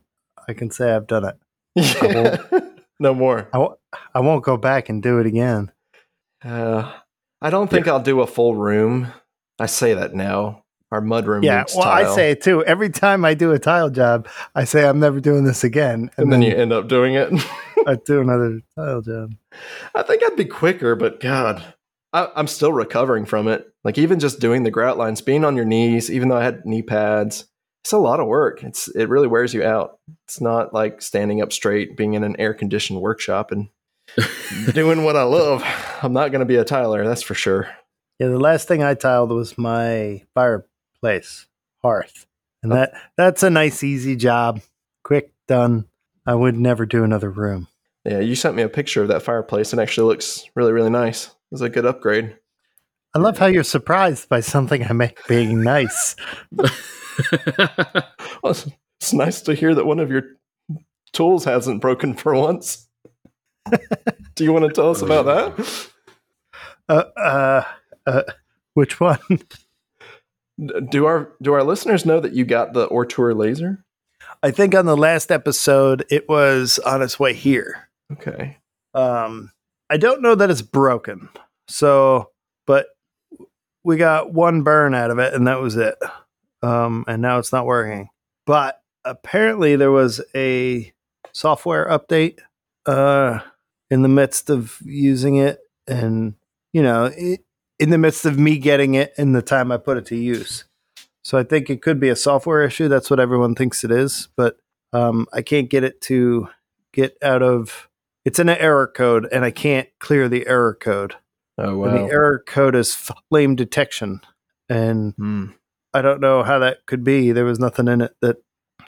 I 0.49 0.53
can 0.53 0.73
say 0.73 0.93
I've 0.93 1.07
done 1.07 1.27
it. 1.27 1.37
Yeah. 1.77 2.39
no 2.99 3.15
more. 3.15 3.49
I 3.53 3.59
w- 3.59 3.77
I 4.15 4.19
won't 4.19 4.43
go 4.43 4.57
back 4.57 4.89
and 4.89 5.01
do 5.01 5.21
it 5.21 5.27
again. 5.27 5.71
Uh, 6.45 6.93
I 7.43 7.51
don't 7.51 7.71
think 7.71 7.89
I'll 7.89 8.01
do 8.01 8.21
a 8.21 8.27
full 8.27 8.55
room. 8.55 9.09
I 9.59 9.67
say 9.67 9.95
that 9.95 10.15
now. 10.15 10.65
Our 10.93 11.01
mud 11.01 11.29
room 11.29 11.45
Yeah, 11.45 11.65
well, 11.75 11.85
tile. 11.85 12.13
I 12.13 12.15
say 12.17 12.31
it 12.33 12.43
too. 12.43 12.65
Every 12.65 12.91
time 12.91 13.25
I 13.25 13.35
do 13.35 13.53
a 13.53 13.61
tile 13.61 13.91
job, 13.91 14.27
I 14.57 14.65
say 14.65 14.89
I'm 14.89 14.99
never 14.99 15.21
doing 15.21 15.45
this 15.45 15.63
again, 15.63 16.11
and 16.17 16.33
then 16.33 16.43
you 16.43 16.53
end 16.53 16.73
up 16.73 16.89
doing 16.89 17.15
it. 17.15 17.33
I 17.87 17.95
do 18.05 18.21
another 18.21 18.61
tile 18.75 19.01
job. 19.01 19.35
I 19.95 20.03
think 20.03 20.25
I'd 20.25 20.35
be 20.35 20.47
quicker, 20.47 20.97
but 20.97 21.21
God, 21.21 21.63
I, 22.13 22.29
I'm 22.35 22.49
still 22.49 22.73
recovering 22.73 23.25
from 23.25 23.47
it. 23.47 23.73
Like 23.85 23.99
even 23.99 24.19
just 24.19 24.41
doing 24.41 24.65
the 24.65 24.71
grout 24.73 24.99
lines, 24.99 25.21
being 25.21 25.45
on 25.45 25.55
your 25.55 25.65
knees, 25.65 26.11
even 26.11 26.29
though 26.29 26.39
I 26.39 26.45
had 26.45 26.67
knee 26.67 26.83
pads, 26.83 27.47
it's 27.85 27.93
a 27.93 27.99
lot 27.99 28.19
of 28.19 28.27
work. 28.27 28.65
It's 28.65 28.89
it 28.89 29.09
really 29.09 29.29
wears 29.29 29.55
you 29.55 29.63
out. 29.63 29.99
It's 30.27 30.41
not 30.41 30.75
like 30.75 31.01
standing 31.03 31.41
up 31.41 31.53
straight, 31.53 31.97
being 31.97 32.15
in 32.15 32.25
an 32.25 32.35
air 32.41 32.53
conditioned 32.53 33.01
workshop, 33.01 33.53
and 33.53 33.69
doing 34.73 35.05
what 35.05 35.17
I 35.17 35.23
love. 35.23 35.63
I'm 36.03 36.13
not 36.13 36.31
going 36.31 36.41
to 36.41 36.47
be 36.47 36.57
a 36.57 36.65
tiler, 36.65 37.05
that's 37.05 37.23
for 37.23 37.35
sure. 37.35 37.69
Yeah, 38.19 38.29
the 38.29 38.39
last 38.39 38.69
thing 38.69 38.83
I 38.83 38.95
tiled 38.95 39.31
was 39.31 39.57
my 39.57 40.23
fireplace 40.35 41.47
hearth, 41.83 42.27
and 42.63 42.73
that 42.73 42.93
that's 43.17 43.43
a 43.43 43.51
nice, 43.51 43.83
easy 43.83 44.17
job, 44.17 44.61
quick 45.05 45.33
done. 45.49 45.87
I 46.27 46.35
would 46.35 46.57
never 46.57 46.85
do 46.85 47.03
another 47.03 47.31
room. 47.31 47.69
Yeah, 48.05 48.21
you 48.21 48.35
sent 48.35 48.57
me 48.57 48.63
a 48.63 48.69
picture 48.69 49.03
of 49.03 49.09
that 49.09 49.23
fireplace. 49.23 49.73
It 49.73 49.79
actually 49.79 50.09
looks 50.09 50.45
really, 50.55 50.73
really 50.73 50.91
nice. 50.91 51.27
It 51.27 51.33
was 51.51 51.63
a 51.63 51.69
good 51.69 51.87
upgrade. 51.87 52.37
I 53.15 53.19
love 53.19 53.39
how 53.39 53.47
you're 53.47 53.65
surprised 53.65 54.29
by 54.29 54.41
something 54.41 54.85
I 54.85 54.93
make 54.93 55.27
being 55.27 55.63
nice. 55.63 56.15
Well, 58.43 58.53
it's, 58.53 58.69
it's 59.01 59.13
nice 59.13 59.43
to 59.43 59.55
hear 59.55 59.75
that 59.75 59.87
one 59.87 59.99
of 59.99 60.11
your 60.11 60.23
tools 61.13 61.45
hasn't 61.45 61.81
broken 61.81 62.15
for 62.15 62.35
once. 62.35 62.89
Do 64.35 64.45
you 64.45 64.53
want 64.53 64.67
to 64.67 64.73
tell 64.73 64.91
us 64.91 65.03
about 65.03 65.27
that? 65.27 65.91
Uh, 66.89 67.05
uh, 67.17 67.65
uh, 68.07 68.23
which 68.75 69.01
one? 69.01 69.19
Do 70.91 71.07
our 71.07 71.33
do 71.41 71.55
our 71.55 71.65
listeners 71.65 72.05
know 72.05 72.21
that 72.21 72.35
you 72.35 72.45
got 72.45 72.75
the 72.75 72.87
Ortur 72.89 73.35
laser? 73.35 73.83
I 74.43 74.51
think 74.51 74.75
on 74.75 74.85
the 74.85 74.97
last 74.97 75.31
episode 75.31 76.05
it 76.11 76.29
was 76.29 76.79
on 76.81 77.01
its 77.01 77.19
way 77.19 77.33
here. 77.33 77.89
Okay. 78.13 78.59
Um, 78.93 79.53
I 79.89 79.97
don't 79.97 80.21
know 80.21 80.35
that 80.35 80.51
it's 80.51 80.63
broken. 80.63 81.31
So, 81.69 82.31
but 82.67 82.89
we 83.85 83.97
got 83.97 84.33
one 84.33 84.63
burn 84.63 84.95
out 84.95 85.11
of 85.11 85.19
it, 85.19 85.33
and 85.33 85.47
that 85.47 85.61
was 85.61 85.77
it. 85.77 85.97
Um, 86.63 87.05
and 87.09 87.23
now 87.23 87.39
it's 87.39 87.53
not 87.53 87.65
working. 87.65 88.09
But 88.47 88.83
apparently, 89.05 89.77
there 89.77 89.91
was 89.91 90.21
a 90.35 90.93
software 91.33 91.89
update 91.89 92.39
uh, 92.87 93.41
in 93.91 94.03
the 94.03 94.09
midst 94.09 94.51
of 94.51 94.79
using 94.85 95.37
it, 95.37 95.59
and 95.87 96.35
you 96.73 96.83
know, 96.83 97.11
it, 97.17 97.41
in 97.79 97.91
the 97.91 97.99
midst 97.99 98.25
of 98.25 98.39
me 98.39 98.59
getting 98.59 98.95
it 98.95 99.13
in 99.17 99.33
the 99.33 99.43
time 99.43 99.73
I 99.73 99.77
put 99.79 99.97
it 99.97 100.07
to 100.07 100.17
use. 100.17 100.65
So 101.23 101.39
I 101.39 101.43
think 101.43 101.69
it 101.69 101.83
could 101.83 102.01
be 102.01 102.09
a 102.09 102.17
software 102.17 102.63
issue. 102.63 102.89
That's 102.89 103.11
what 103.11 103.21
everyone 103.21 103.55
thinks 103.55 103.85
it 103.85 103.91
is, 103.91 104.29
but 104.37 104.57
um, 104.93 105.27
I 105.33 105.43
can't 105.43 105.69
get 105.71 105.85
it 105.85 106.01
to 106.03 106.49
get 106.93 107.17
out 107.23 107.43
of. 107.43 107.89
It's 108.25 108.39
in 108.39 108.49
an 108.49 108.59
error 108.59 108.87
code, 108.87 109.27
and 109.33 109.45
I 109.45 109.51
can't 109.51 109.89
clear 109.99 110.29
the 110.29 110.47
error 110.47 110.75
code. 110.75 111.15
Oh 111.59 111.83
And 111.85 111.97
the 111.97 112.13
error 112.13 112.43
code 112.47 112.75
is 112.75 112.95
flame 112.95 113.57
detection, 113.57 114.21
and 114.69 115.15
Hmm. 115.17 115.47
I 115.93 116.03
don't 116.03 116.21
know 116.21 116.43
how 116.43 116.61
that 116.61 116.87
could 116.87 117.03
be. 117.03 117.33
There 117.33 117.45
was 117.45 117.59
nothing 117.59 117.89
in 117.89 118.01
it 118.01 118.15
that 118.23 118.37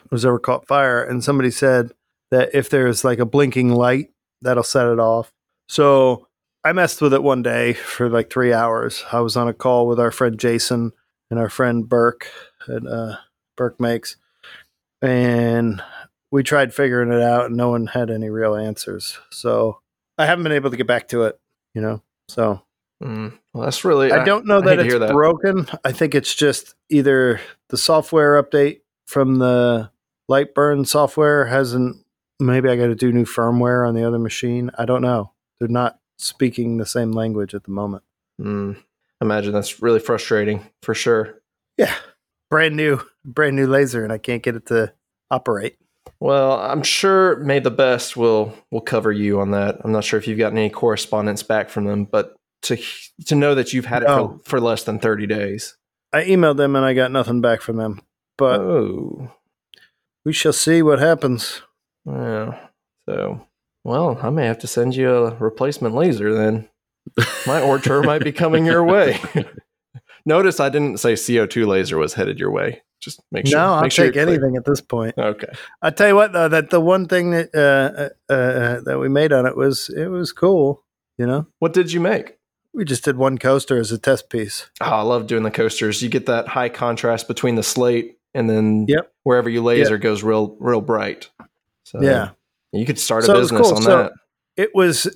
was 0.09 0.25
ever 0.25 0.39
caught 0.39 0.67
fire, 0.67 1.03
and 1.03 1.23
somebody 1.23 1.51
said 1.51 1.91
that 2.31 2.53
if 2.53 2.69
there's 2.69 3.03
like 3.03 3.19
a 3.19 3.25
blinking 3.25 3.69
light, 3.69 4.09
that'll 4.43 4.63
set 4.63 4.87
it 4.87 4.99
off. 4.99 5.33
So 5.67 6.27
I 6.63 6.71
messed 6.73 7.01
with 7.01 7.13
it 7.13 7.23
one 7.23 7.41
day 7.41 7.73
for 7.73 8.09
like 8.09 8.29
three 8.31 8.53
hours. 8.53 9.03
I 9.11 9.21
was 9.21 9.35
on 9.35 9.47
a 9.47 9.53
call 9.53 9.87
with 9.87 9.99
our 9.99 10.11
friend 10.11 10.37
Jason 10.39 10.91
and 11.29 11.39
our 11.39 11.49
friend 11.49 11.87
Burke 11.87 12.27
at 12.67 12.85
uh, 12.85 13.17
Burke 13.57 13.79
Makes, 13.79 14.17
and 15.01 15.81
we 16.31 16.43
tried 16.43 16.73
figuring 16.73 17.11
it 17.11 17.21
out, 17.21 17.47
and 17.47 17.57
no 17.57 17.69
one 17.69 17.87
had 17.87 18.09
any 18.09 18.29
real 18.29 18.55
answers. 18.55 19.17
So 19.31 19.79
I 20.17 20.25
haven't 20.25 20.43
been 20.43 20.51
able 20.53 20.71
to 20.71 20.77
get 20.77 20.87
back 20.87 21.07
to 21.09 21.23
it. 21.23 21.39
You 21.73 21.81
know, 21.81 22.03
so 22.27 22.61
Hmm. 23.03 23.29
Well, 23.53 23.65
that's 23.65 23.83
really. 23.83 24.11
I 24.13 24.23
don't 24.23 24.45
know 24.45 24.59
I 24.59 24.61
that 24.61 24.79
it's 24.79 24.93
that. 24.97 25.11
broken. 25.11 25.67
I 25.83 25.91
think 25.91 26.15
it's 26.15 26.33
just 26.33 26.73
either 26.89 27.41
the 27.69 27.77
software 27.77 28.41
update 28.41 28.79
from 29.07 29.39
the 29.39 29.91
Lightburn 30.31 30.87
software 30.87 31.45
hasn't. 31.45 32.02
Maybe 32.39 32.69
I 32.69 32.75
got 32.75 32.87
to 32.87 32.95
do 32.95 33.11
new 33.11 33.25
firmware 33.25 33.87
on 33.87 33.95
the 33.95 34.05
other 34.05 34.19
machine. 34.19 34.71
I 34.77 34.85
don't 34.85 35.01
know. 35.01 35.31
They're 35.59 35.67
not 35.67 35.99
speaking 36.17 36.77
the 36.77 36.85
same 36.85 37.11
language 37.11 37.53
at 37.53 37.63
the 37.63 37.71
moment. 37.71 38.03
Hmm. 38.39 38.73
Imagine 39.21 39.53
that's 39.53 39.81
really 39.81 39.99
frustrating 39.99 40.67
for 40.81 40.93
sure. 40.93 41.41
Yeah, 41.77 41.93
brand 42.49 42.75
new, 42.75 43.01
brand 43.23 43.55
new 43.55 43.67
laser, 43.67 44.03
and 44.03 44.11
I 44.11 44.17
can't 44.17 44.43
get 44.43 44.55
it 44.55 44.65
to 44.67 44.93
operate. 45.31 45.77
Well, 46.19 46.59
I'm 46.59 46.83
sure 46.83 47.37
May 47.37 47.59
the 47.59 47.71
Best 47.71 48.17
will 48.17 48.53
will 48.71 48.81
cover 48.81 49.11
you 49.11 49.39
on 49.39 49.51
that. 49.51 49.79
I'm 49.83 49.91
not 49.91 50.03
sure 50.03 50.19
if 50.19 50.27
you've 50.27 50.37
gotten 50.37 50.57
any 50.57 50.69
correspondence 50.69 51.43
back 51.43 51.69
from 51.69 51.85
them, 51.85 52.05
but 52.05 52.35
to 52.63 52.77
to 53.25 53.35
know 53.35 53.55
that 53.55 53.73
you've 53.73 53.85
had 53.85 54.03
it 54.03 54.07
for, 54.07 54.39
for 54.43 54.61
less 54.61 54.83
than 54.83 54.99
30 54.99 55.27
days. 55.27 55.77
I 56.11 56.23
emailed 56.23 56.57
them 56.57 56.75
and 56.75 56.85
I 56.85 56.93
got 56.93 57.11
nothing 57.11 57.41
back 57.41 57.61
from 57.61 57.77
them. 57.77 58.01
But 58.37 58.59
oh, 58.59 59.31
we 60.25 60.33
shall 60.33 60.53
see 60.53 60.81
what 60.81 60.99
happens. 60.99 61.61
Yeah. 62.05 62.67
So, 63.07 63.45
well, 63.83 64.17
I 64.21 64.29
may 64.29 64.45
have 64.45 64.59
to 64.59 64.67
send 64.67 64.95
you 64.95 65.09
a 65.13 65.35
replacement 65.35 65.95
laser 65.95 66.33
then. 66.33 66.69
My 67.45 67.61
orchard 67.61 68.03
might 68.05 68.23
be 68.23 68.31
coming 68.31 68.65
your 68.65 68.83
way. 68.83 69.19
Notice 70.25 70.59
I 70.61 70.69
didn't 70.69 70.99
say 70.99 71.13
CO2 71.13 71.67
laser 71.67 71.97
was 71.97 72.13
headed 72.13 72.39
your 72.39 72.51
way. 72.51 72.81
Just 73.01 73.19
make 73.31 73.45
sure. 73.45 73.59
no, 73.59 73.73
I'll 73.73 73.81
make 73.81 73.91
sure 73.91 74.05
take 74.05 74.13
clear. 74.13 74.27
anything 74.27 74.55
at 74.55 74.63
this 74.63 74.79
point. 74.79 75.15
Okay. 75.17 75.47
I 75.81 75.89
tell 75.89 76.07
you 76.07 76.15
what, 76.15 76.31
though, 76.31 76.47
that 76.47 76.69
the 76.69 76.79
one 76.79 77.07
thing 77.09 77.31
that 77.31 77.53
uh, 77.53 78.09
uh, 78.31 78.33
uh, 78.33 78.81
that 78.81 78.99
we 78.99 79.09
made 79.09 79.33
on 79.33 79.45
it 79.45 79.57
was 79.57 79.89
it 79.89 80.07
was 80.07 80.31
cool. 80.31 80.83
You 81.17 81.27
know, 81.27 81.47
What 81.59 81.73
did 81.73 81.91
you 81.91 81.99
make? 81.99 82.37
we 82.73 82.85
just 82.85 83.03
did 83.03 83.17
one 83.17 83.37
coaster 83.37 83.77
as 83.77 83.91
a 83.91 83.99
test 83.99 84.29
piece. 84.31 84.71
Oh, 84.81 84.85
I 84.85 85.01
love 85.01 85.27
doing 85.27 85.43
the 85.43 85.51
coasters. 85.51 86.01
You 86.01 86.09
get 86.09 86.25
that 86.25 86.47
high 86.47 86.69
contrast 86.69 87.27
between 87.27 87.53
the 87.53 87.61
slate 87.61 88.17
and 88.33 88.49
then 88.49 88.85
Yep. 88.87 89.11
wherever 89.21 89.47
you 89.47 89.61
laser 89.61 89.97
goes 89.99 90.23
real 90.23 90.55
real 90.59 90.81
bright. 90.81 91.29
So 91.95 92.01
Yeah, 92.01 92.29
you 92.71 92.85
could 92.85 92.99
start 92.99 93.23
a 93.23 93.27
So 93.27 93.33
business 93.35 93.61
cool. 93.61 93.75
on 93.77 93.81
So- 93.83 93.97
that. 93.97 94.11
it 94.57 94.71
was. 94.75 95.07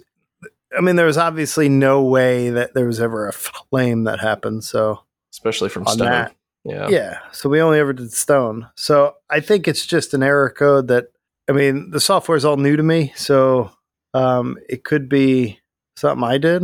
I 0.77 0.81
mean, 0.81 0.95
there 0.97 1.05
was 1.05 1.17
obviously 1.17 1.69
no 1.69 2.03
way 2.03 2.49
that 2.49 2.73
there 2.73 2.85
was 2.85 2.99
ever 2.99 3.27
a 3.27 3.33
flame 3.33 4.03
that 4.03 4.19
happened. 4.19 4.63
So 4.63 4.99
especially 5.31 5.69
from 5.69 5.85
stone. 5.87 6.07
that, 6.07 6.35
Yeah. 6.65 6.89
yeah. 6.89 7.17
So 7.31 7.47
we 7.49 7.61
only 7.61 7.79
ever 7.79 7.93
did 7.93 8.11
stone. 8.13 8.67
So 8.75 9.15
I 9.29 9.39
think 9.39 9.67
it's 9.67 9.85
just 9.85 10.13
an 10.13 10.23
error 10.23 10.49
code 10.49 10.87
that. 10.89 11.07
I 11.49 11.53
mean, 11.53 11.91
the 11.91 12.01
software 12.01 12.35
is 12.35 12.43
all 12.43 12.57
new 12.57 12.75
to 12.75 12.83
me, 12.83 13.13
so 13.15 13.71
um, 14.13 14.57
it 14.67 14.83
could 14.83 15.07
be 15.07 15.59
something 15.95 16.21
I 16.27 16.37
did, 16.37 16.63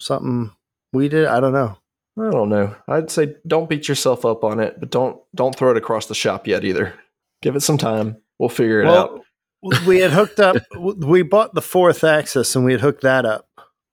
something 0.00 0.50
we 0.92 1.08
did. 1.08 1.26
I 1.26 1.38
don't 1.38 1.52
know. 1.52 1.78
I 2.18 2.30
don't 2.30 2.48
know. 2.48 2.74
I'd 2.88 3.10
say 3.12 3.36
don't 3.46 3.68
beat 3.68 3.86
yourself 3.86 4.24
up 4.24 4.42
on 4.42 4.58
it, 4.58 4.80
but 4.80 4.90
don't 4.90 5.20
don't 5.36 5.54
throw 5.54 5.70
it 5.70 5.76
across 5.76 6.06
the 6.06 6.16
shop 6.16 6.48
yet 6.48 6.64
either. 6.64 6.94
Give 7.42 7.54
it 7.54 7.60
some 7.60 7.78
time. 7.78 8.16
We'll 8.40 8.48
figure 8.48 8.80
it 8.82 8.88
out. 8.88 9.23
We 9.86 10.00
had 10.00 10.12
hooked 10.12 10.40
up 10.40 10.56
we 10.76 11.22
bought 11.22 11.54
the 11.54 11.62
fourth 11.62 12.04
axis 12.04 12.54
and 12.54 12.64
we 12.64 12.72
had 12.72 12.80
hooked 12.80 13.02
that 13.02 13.24
up. 13.24 13.48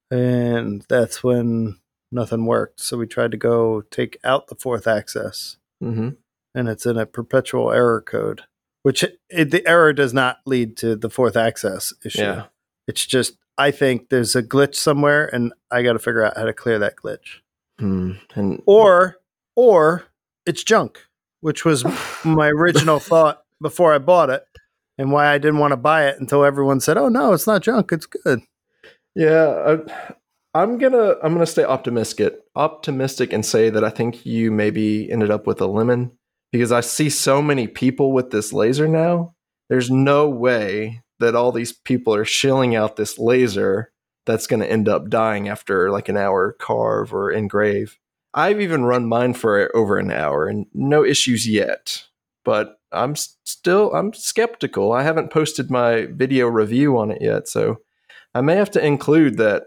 And 0.10 0.84
that's 0.90 1.24
when 1.24 1.80
nothing 2.12 2.46
worked. 2.46 2.82
So 2.82 2.98
we 2.98 3.08
tried 3.08 3.32
to 3.32 3.38
go 3.38 3.82
take 3.90 4.18
out 4.24 4.48
the 4.48 4.56
fourth 4.56 4.88
axis. 4.88 5.58
Hmm 5.80 6.10
and 6.54 6.68
it's 6.68 6.86
in 6.86 6.98
a 6.98 7.06
perpetual 7.06 7.72
error 7.72 8.02
code 8.02 8.42
which 8.84 9.04
it, 9.30 9.52
the 9.52 9.66
error 9.68 9.94
does 9.94 10.14
not 10.14 10.40
lead 10.46 10.76
to 10.78 10.96
the 10.96 11.10
fourth 11.10 11.38
axis 11.38 11.94
issue. 12.04 12.22
Yeah. 12.22 12.46
it's 12.88 13.06
just 13.06 13.38
i 13.58 13.72
think 13.72 14.10
there's 14.10 14.36
a 14.36 14.44
glitch 14.44 14.76
somewhere 14.76 15.34
and 15.34 15.54
i 15.70 15.82
got 15.82 15.94
to 15.94 16.00
figure 16.00 16.24
out 16.24 16.38
how 16.38 16.46
to 16.46 16.54
clear 16.54 16.80
that 16.80 16.96
glitch. 16.96 17.40
Hmm. 17.80 18.14
And 18.36 18.62
or 18.66 19.18
or 19.56 20.06
it's 20.46 20.64
junk 20.64 21.00
which 21.42 21.66
was 21.66 21.84
my 22.24 22.48
original 22.50 23.00
thought 23.12 23.44
before 23.62 23.94
i 23.94 23.98
bought 23.98 24.30
it 24.30 24.44
and 25.02 25.12
why 25.12 25.28
i 25.28 25.38
didn't 25.38 25.60
want 25.60 25.72
to 25.72 25.78
buy 25.78 26.06
it 26.06 26.20
until 26.20 26.46
everyone 26.46 26.80
said 26.80 26.98
oh 26.98 27.10
no 27.10 27.34
it's 27.34 27.48
not 27.48 27.62
junk 27.62 27.92
it's 27.92 28.06
good 28.06 28.42
yeah, 29.16 29.78
I, 29.86 30.60
I'm 30.60 30.78
gonna 30.78 31.16
I'm 31.22 31.34
gonna 31.34 31.46
stay 31.46 31.64
optimistic 31.64 32.40
optimistic 32.56 33.34
and 33.34 33.46
say 33.46 33.70
that 33.70 33.84
I 33.84 33.90
think 33.90 34.26
you 34.26 34.52
maybe 34.52 35.12
ended 35.12 35.32
up 35.32 35.48
with 35.48 35.62
a 35.62 35.68
lemon 35.68 36.12
because 36.52 36.72
I 36.72 36.82
see 36.82 37.10
so 37.10 37.42
many 37.42 37.68
people 37.68 38.12
with 38.12 38.32
this 38.32 38.54
laser 38.54 38.88
now. 38.88 39.36
There's 39.70 39.90
no 39.90 40.30
way 40.30 41.02
that 41.20 41.36
all 41.36 41.52
these 41.52 41.72
people 41.72 42.14
are 42.16 42.26
shilling 42.26 42.76
out 42.76 42.96
this 42.96 43.18
laser 43.18 43.92
that's 44.26 44.48
going 44.48 44.60
to 44.60 44.70
end 44.70 44.90
up 44.90 45.10
dying 45.10 45.48
after 45.48 45.90
like 45.92 46.10
an 46.10 46.18
hour 46.18 46.54
carve 46.60 47.14
or 47.14 47.32
engrave. 47.32 47.98
I've 48.34 48.60
even 48.60 48.84
run 48.84 49.08
mine 49.08 49.34
for 49.34 49.76
over 49.76 49.98
an 49.98 50.12
hour 50.12 50.48
and 50.48 50.66
no 50.74 51.06
issues 51.06 51.48
yet. 51.48 52.06
But 52.44 52.80
I'm 52.92 53.16
still 53.16 53.94
I'm 53.94 54.14
skeptical. 54.14 54.92
I 54.92 55.04
haven't 55.04 55.32
posted 55.32 55.70
my 55.72 56.08
video 56.08 56.48
review 56.48 56.98
on 56.98 57.12
it 57.12 57.22
yet, 57.22 57.48
so 57.48 57.78
I 58.36 58.42
may 58.42 58.56
have 58.56 58.72
to 58.72 58.86
include 58.86 59.38
that 59.38 59.64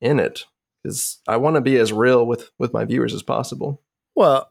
in 0.00 0.18
it 0.20 0.44
because 0.82 1.18
I 1.28 1.36
want 1.36 1.56
to 1.56 1.60
be 1.60 1.76
as 1.76 1.92
real 1.92 2.26
with 2.26 2.50
with 2.58 2.72
my 2.72 2.84
viewers 2.84 3.12
as 3.14 3.22
possible. 3.22 3.82
well 4.16 4.50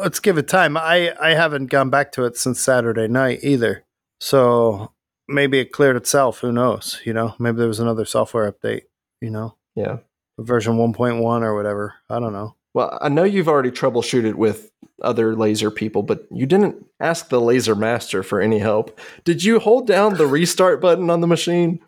let's 0.00 0.20
give 0.20 0.36
it 0.38 0.46
time 0.48 0.76
i 0.76 1.14
i 1.20 1.30
haven't 1.34 1.66
gone 1.70 1.88
back 1.90 2.12
to 2.12 2.24
it 2.24 2.36
since 2.36 2.60
saturday 2.60 3.08
night 3.08 3.38
either 3.42 3.84
so 4.20 4.92
maybe 5.26 5.58
it 5.58 5.72
cleared 5.72 5.96
itself 5.96 6.40
who 6.40 6.52
knows 6.52 7.00
you 7.04 7.12
know 7.12 7.34
maybe 7.38 7.56
there 7.58 7.66
was 7.68 7.80
another 7.80 8.04
software 8.04 8.50
update 8.52 8.82
you 9.22 9.30
know 9.30 9.56
Yeah. 9.74 9.98
version 10.38 10.74
1.1 10.76 11.42
or 11.42 11.54
whatever 11.54 11.94
i 12.10 12.20
don't 12.20 12.32
know 12.34 12.56
Well, 12.74 12.98
I 13.00 13.08
know 13.08 13.22
you've 13.24 13.48
already 13.48 13.70
troubleshooted 13.70 14.34
with 14.34 14.72
other 15.00 15.36
laser 15.36 15.70
people, 15.70 16.02
but 16.02 16.26
you 16.32 16.44
didn't 16.44 16.84
ask 17.00 17.28
the 17.28 17.40
laser 17.40 17.74
master 17.76 18.22
for 18.24 18.40
any 18.40 18.58
help. 18.58 18.98
Did 19.24 19.44
you 19.44 19.60
hold 19.60 19.86
down 19.86 20.16
the 20.16 20.26
restart 20.26 20.80
button 20.80 21.08
on 21.08 21.20
the 21.20 21.26
machine? 21.28 21.80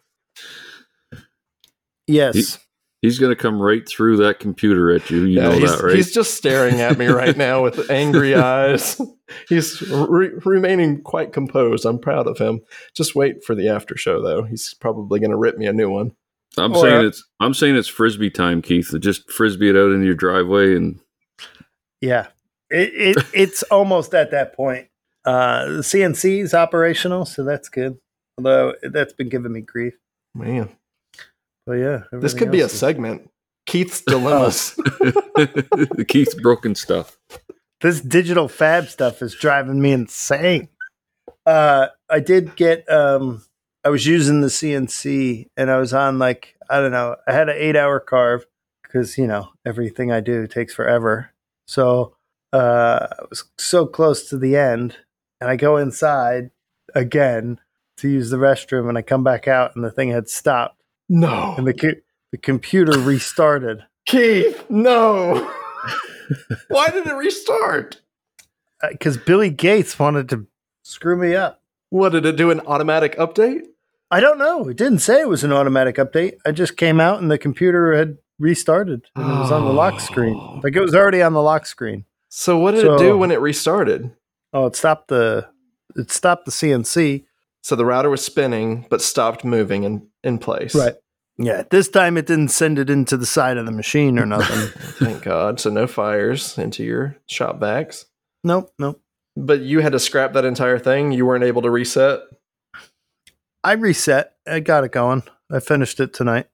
Yes. 2.06 2.58
He's 3.02 3.18
going 3.18 3.30
to 3.34 3.40
come 3.40 3.60
right 3.60 3.86
through 3.86 4.16
that 4.18 4.40
computer 4.40 4.90
at 4.92 5.10
you. 5.10 5.24
You 5.24 5.36
Yeah, 5.40 5.48
know 5.48 5.58
he's, 5.58 5.76
that, 5.76 5.84
right? 5.84 5.94
he's 5.96 6.12
just 6.12 6.34
staring 6.34 6.80
at 6.80 6.98
me 6.98 7.06
right 7.06 7.36
now 7.36 7.62
with 7.62 7.90
angry 7.90 8.34
eyes. 8.34 9.00
He's 9.48 9.82
re- 9.82 10.30
remaining 10.44 11.02
quite 11.02 11.32
composed. 11.32 11.84
I'm 11.84 11.98
proud 11.98 12.26
of 12.26 12.38
him. 12.38 12.62
Just 12.94 13.14
wait 13.14 13.44
for 13.44 13.54
the 13.54 13.68
after 13.68 13.96
show, 13.96 14.22
though. 14.22 14.44
He's 14.44 14.74
probably 14.74 15.20
going 15.20 15.30
to 15.30 15.36
rip 15.36 15.56
me 15.58 15.66
a 15.66 15.72
new 15.72 15.90
one. 15.90 16.12
I'm 16.58 16.72
Or- 16.74 16.80
saying 16.80 17.06
it's 17.06 17.24
I'm 17.40 17.54
saying 17.54 17.76
it's 17.76 17.88
frisbee 17.88 18.30
time, 18.30 18.62
Keith. 18.62 18.92
Just 19.00 19.30
frisbee 19.30 19.68
it 19.70 19.76
out 19.76 19.92
into 19.92 20.06
your 20.06 20.14
driveway 20.14 20.74
and 20.76 20.98
Yeah. 22.00 22.28
It, 22.70 23.16
it 23.18 23.24
it's 23.34 23.62
almost 23.64 24.14
at 24.14 24.30
that 24.30 24.54
point. 24.54 24.88
Uh 25.24 25.66
the 25.66 25.82
CNC 25.82 26.42
is 26.42 26.54
operational, 26.54 27.24
so 27.26 27.44
that's 27.44 27.68
good. 27.68 27.98
Although 28.38 28.74
that's 28.82 29.12
been 29.12 29.28
giving 29.28 29.52
me 29.52 29.60
grief. 29.60 29.94
Man, 30.34 30.68
But 31.66 31.74
yeah. 31.74 32.02
this 32.12 32.34
could 32.34 32.50
be 32.50 32.60
a 32.60 32.66
is- 32.66 32.72
segment. 32.78 33.30
Keith's 33.66 34.00
dilemmas. 34.06 34.78
Keith's 36.08 36.34
broken 36.34 36.74
stuff. 36.74 37.16
this 37.80 38.00
digital 38.00 38.46
fab 38.48 38.88
stuff 38.88 39.22
is 39.22 39.34
driving 39.34 39.80
me 39.82 39.92
insane. 39.92 40.68
Uh, 41.44 41.88
I 42.08 42.20
did 42.20 42.54
get. 42.56 42.88
Um, 42.90 43.42
I 43.86 43.88
was 43.88 44.04
using 44.04 44.40
the 44.40 44.48
CNC, 44.48 45.48
and 45.56 45.70
I 45.70 45.78
was 45.78 45.94
on 45.94 46.18
like 46.18 46.56
I 46.68 46.80
don't 46.80 46.90
know. 46.90 47.14
I 47.28 47.32
had 47.32 47.48
an 47.48 47.54
eight-hour 47.56 48.00
carve 48.00 48.44
because 48.82 49.16
you 49.16 49.28
know 49.28 49.50
everything 49.64 50.10
I 50.10 50.18
do 50.18 50.48
takes 50.48 50.74
forever. 50.74 51.30
So 51.68 52.16
uh, 52.52 53.06
I 53.08 53.24
was 53.30 53.44
so 53.58 53.86
close 53.86 54.28
to 54.30 54.38
the 54.38 54.56
end, 54.56 54.96
and 55.40 55.48
I 55.48 55.54
go 55.54 55.76
inside 55.76 56.50
again 56.96 57.60
to 57.98 58.08
use 58.08 58.30
the 58.30 58.38
restroom, 58.38 58.88
and 58.88 58.98
I 58.98 59.02
come 59.02 59.22
back 59.22 59.46
out, 59.46 59.76
and 59.76 59.84
the 59.84 59.92
thing 59.92 60.10
had 60.10 60.28
stopped, 60.28 60.82
no. 61.08 61.54
and 61.56 61.64
the 61.64 61.72
co- 61.72 62.00
the 62.32 62.38
computer 62.38 62.98
restarted. 62.98 63.84
Keith, 64.04 64.64
no. 64.68 65.48
Why 66.68 66.88
did 66.88 67.06
it 67.06 67.14
restart? 67.14 68.00
Because 68.90 69.16
Billy 69.16 69.50
Gates 69.50 69.96
wanted 69.96 70.28
to 70.30 70.48
screw 70.82 71.16
me 71.16 71.36
up. 71.36 71.62
What 71.90 72.08
did 72.08 72.26
it 72.26 72.34
do? 72.34 72.50
An 72.50 72.58
automatic 72.66 73.16
update? 73.16 73.66
I 74.10 74.20
don't 74.20 74.38
know. 74.38 74.68
It 74.68 74.76
didn't 74.76 75.00
say 75.00 75.20
it 75.20 75.28
was 75.28 75.44
an 75.44 75.52
automatic 75.52 75.96
update. 75.96 76.34
I 76.46 76.52
just 76.52 76.76
came 76.76 77.00
out 77.00 77.20
and 77.20 77.30
the 77.30 77.38
computer 77.38 77.94
had 77.94 78.18
restarted 78.38 79.06
and 79.16 79.24
it 79.24 79.38
was 79.38 79.50
on 79.50 79.64
the 79.64 79.72
lock 79.72 79.94
oh. 79.94 79.98
screen. 79.98 80.36
Oh. 80.36 80.60
Like 80.62 80.76
it 80.76 80.80
was 80.80 80.94
already 80.94 81.22
on 81.22 81.32
the 81.32 81.42
lock 81.42 81.66
screen. 81.66 82.04
So 82.28 82.58
what 82.58 82.72
did 82.72 82.82
So- 82.82 82.94
it 82.94 82.98
do 82.98 83.18
when 83.18 83.30
it 83.30 83.40
restarted? 83.40 84.12
Oh, 84.52 84.66
it 84.66 84.76
stopped 84.76 85.08
the 85.08 85.48
it 85.96 86.10
stopped 86.10 86.44
the 86.44 86.50
CNC. 86.50 87.24
So 87.62 87.74
the 87.74 87.84
router 87.84 88.10
was 88.10 88.24
spinning 88.24 88.86
but 88.88 89.02
stopped 89.02 89.44
moving 89.44 89.82
in, 89.84 90.06
in 90.22 90.38
place. 90.38 90.74
Right. 90.74 90.94
Yeah. 91.38 91.64
This 91.68 91.88
time 91.88 92.16
it 92.16 92.26
didn't 92.26 92.48
send 92.48 92.78
it 92.78 92.88
into 92.88 93.16
the 93.16 93.26
side 93.26 93.56
of 93.56 93.66
the 93.66 93.72
machine 93.72 94.18
or 94.18 94.26
nothing. 94.26 94.68
Thank 95.04 95.22
God. 95.24 95.58
So 95.58 95.70
no 95.70 95.86
fires 95.86 96.56
into 96.58 96.84
your 96.84 97.16
shop 97.26 97.58
vacs. 97.58 98.04
nope, 98.44 98.70
nope. 98.78 99.02
But 99.38 99.60
you 99.60 99.80
had 99.80 99.92
to 99.92 99.98
scrap 99.98 100.32
that 100.32 100.46
entire 100.46 100.78
thing. 100.78 101.12
You 101.12 101.26
weren't 101.26 101.44
able 101.44 101.62
to 101.62 101.70
reset. 101.70 102.20
I 103.66 103.72
reset. 103.72 104.36
I 104.46 104.60
got 104.60 104.84
it 104.84 104.92
going. 104.92 105.24
I 105.50 105.58
finished 105.58 105.98
it 105.98 106.14
tonight. 106.14 106.46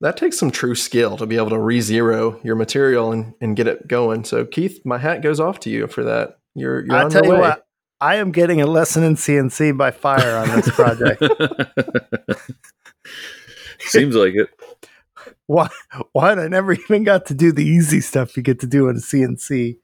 That 0.00 0.16
takes 0.16 0.36
some 0.36 0.50
true 0.50 0.74
skill 0.74 1.16
to 1.18 1.24
be 1.24 1.36
able 1.36 1.50
to 1.50 1.58
re-zero 1.60 2.40
your 2.42 2.56
material 2.56 3.12
and, 3.12 3.34
and 3.40 3.54
get 3.54 3.68
it 3.68 3.86
going. 3.86 4.24
So 4.24 4.44
Keith, 4.44 4.80
my 4.84 4.98
hat 4.98 5.22
goes 5.22 5.38
off 5.38 5.60
to 5.60 5.70
you 5.70 5.86
for 5.86 6.02
that. 6.02 6.38
You're 6.56 6.84
you're 6.84 6.96
I 6.96 7.04
on 7.04 7.10
tell 7.10 7.24
your 7.24 7.34
you 7.34 7.40
way. 7.40 7.48
what, 7.50 7.66
I 8.00 8.16
am 8.16 8.32
getting 8.32 8.60
a 8.60 8.66
lesson 8.66 9.04
in 9.04 9.14
CNC 9.14 9.78
by 9.78 9.92
fire 9.92 10.38
on 10.38 10.48
this 10.48 10.68
project. 10.70 11.22
Seems 13.78 14.16
like 14.16 14.34
it. 14.34 14.48
Why? 15.46 15.68
What? 16.10 16.40
I 16.40 16.48
never 16.48 16.72
even 16.72 17.04
got 17.04 17.26
to 17.26 17.34
do 17.34 17.52
the 17.52 17.64
easy 17.64 18.00
stuff 18.00 18.36
you 18.36 18.42
get 18.42 18.58
to 18.60 18.66
do 18.66 18.88
in 18.88 18.96
a 18.96 19.00
CNC. 19.00 19.76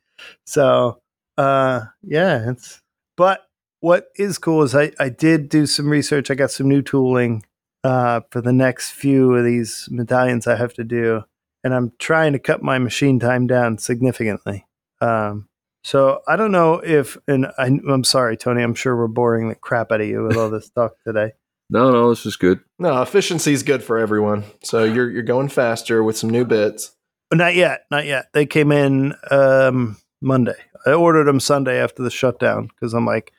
So, 0.44 1.00
uh, 1.38 1.83
yeah, 2.02 2.50
it's. 2.50 2.83
But 3.16 3.46
what 3.81 4.09
is 4.17 4.39
cool 4.39 4.62
is 4.62 4.75
I 4.75 4.93
I 4.99 5.09
did 5.09 5.49
do 5.49 5.67
some 5.67 5.89
research. 5.89 6.31
I 6.31 6.35
got 6.35 6.51
some 6.51 6.69
new 6.69 6.83
tooling 6.83 7.45
uh, 7.85 8.21
for 8.31 8.41
the 8.41 8.53
next 8.53 8.91
few 8.91 9.35
of 9.35 9.45
these 9.45 9.89
medallions 9.91 10.47
I 10.47 10.57
have 10.57 10.75
to 10.75 10.85
do, 10.85 11.25
and 11.62 11.75
I'm 11.75 11.93
trying 11.99 12.33
to 12.33 12.39
cut 12.39 12.62
my 12.62 12.79
machine 12.79 13.19
time 13.19 13.47
down 13.47 13.79
significantly. 13.79 14.67
Um, 15.01 15.49
so 15.85 16.21
I 16.27 16.35
don't 16.35 16.51
know 16.51 16.81
if, 16.85 17.17
and 17.29 17.47
I, 17.59 17.67
I'm 17.67 18.03
sorry, 18.03 18.37
Tony. 18.37 18.62
I'm 18.62 18.75
sure 18.75 18.97
we're 18.97 19.07
boring 19.07 19.49
the 19.49 19.55
crap 19.55 19.93
out 19.93 20.01
of 20.01 20.09
you 20.09 20.25
with 20.25 20.37
all 20.37 20.51
this 20.51 20.69
talk 20.71 20.97
today. 21.07 21.33
No, 21.69 21.91
no, 21.91 22.11
this 22.11 22.25
is 22.27 22.37
good. 22.37 22.61
No, 22.79 23.03
efficiency 23.03 23.53
is 23.53 23.65
good 23.65 23.83
for 23.83 23.99
everyone. 23.99 24.45
So 24.62 24.85
you're 24.85 25.11
you're 25.11 25.25
going 25.25 25.49
faster 25.49 26.01
with 26.01 26.17
some 26.17 26.31
new 26.31 26.45
bits. 26.45 26.95
Not 27.33 27.57
yet, 27.57 27.87
not 27.91 28.07
yet. 28.07 28.27
They 28.33 28.47
came 28.47 28.71
in 28.71 29.17
um, 29.33 29.97
Monday. 30.21 30.55
I 30.87 30.93
ordered 30.93 31.25
them 31.25 31.41
Sunday 31.41 31.81
after 31.81 32.05
the 32.05 32.11
shutdown 32.11 32.69
because 32.69 32.95
I'm 32.95 33.05
like, 33.05 33.33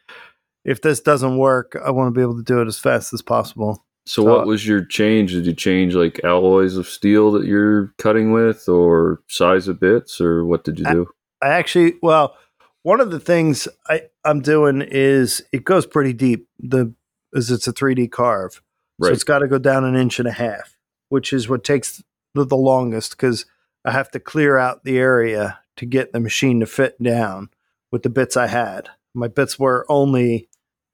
if 0.67 0.81
this 0.81 0.99
doesn't 0.99 1.37
work, 1.37 1.75
I 1.83 1.89
want 1.89 2.13
to 2.13 2.17
be 2.17 2.21
able 2.21 2.35
to 2.37 2.43
do 2.43 2.61
it 2.61 2.67
as 2.67 2.77
fast 2.77 3.13
as 3.13 3.23
possible. 3.23 3.83
So, 4.05 4.21
So- 4.21 4.29
what 4.29 4.45
was 4.45 4.67
your 4.67 4.83
change? 4.85 5.31
Did 5.31 5.47
you 5.47 5.53
change 5.53 5.95
like 5.95 6.23
alloys 6.23 6.77
of 6.77 6.87
steel 6.87 7.31
that 7.31 7.45
you're 7.45 7.93
cutting 7.97 8.31
with, 8.31 8.69
or 8.69 9.21
size 9.27 9.67
of 9.67 9.79
bits, 9.79 10.21
or 10.21 10.45
what 10.45 10.63
did 10.63 10.79
you 10.79 10.85
I- 10.87 10.93
do? 10.93 11.07
I 11.41 11.47
actually, 11.49 11.95
well, 12.01 12.35
one 12.83 12.99
of 12.99 13.11
the 13.11 13.19
things 13.19 13.67
I, 13.89 14.03
I'm 14.23 14.41
doing 14.41 14.81
is 14.81 15.41
it 15.51 15.63
goes 15.63 15.85
pretty 15.85 16.13
deep. 16.13 16.47
The 16.59 16.93
is 17.33 17.51
it's 17.51 17.67
a 17.67 17.73
3D 17.73 18.07
carve, 18.11 18.61
so 19.01 19.09
it's 19.11 19.23
got 19.25 19.39
to 19.39 19.47
go 19.47 19.57
down 19.59 19.83
an 19.83 19.95
inch 19.95 20.19
and 20.19 20.27
a 20.27 20.31
half, 20.31 20.77
which 21.09 21.33
is 21.33 21.47
what 21.49 21.63
takes 21.63 22.01
the, 22.33 22.45
the 22.45 22.55
longest 22.57 23.11
because 23.11 23.45
I 23.85 23.91
have 23.91 24.09
to 24.11 24.19
clear 24.19 24.57
out 24.57 24.83
the 24.85 24.97
area 24.97 25.59
to 25.75 25.85
get 25.85 26.13
the 26.13 26.19
machine 26.19 26.59
to 26.61 26.65
fit 26.65 27.01
down 27.01 27.49
with 27.91 28.03
the 28.03 28.09
bits 28.09 28.35
I 28.37 28.47
had. 28.47 28.89
My 29.13 29.27
bits 29.27 29.59
were 29.59 29.85
only 29.89 30.47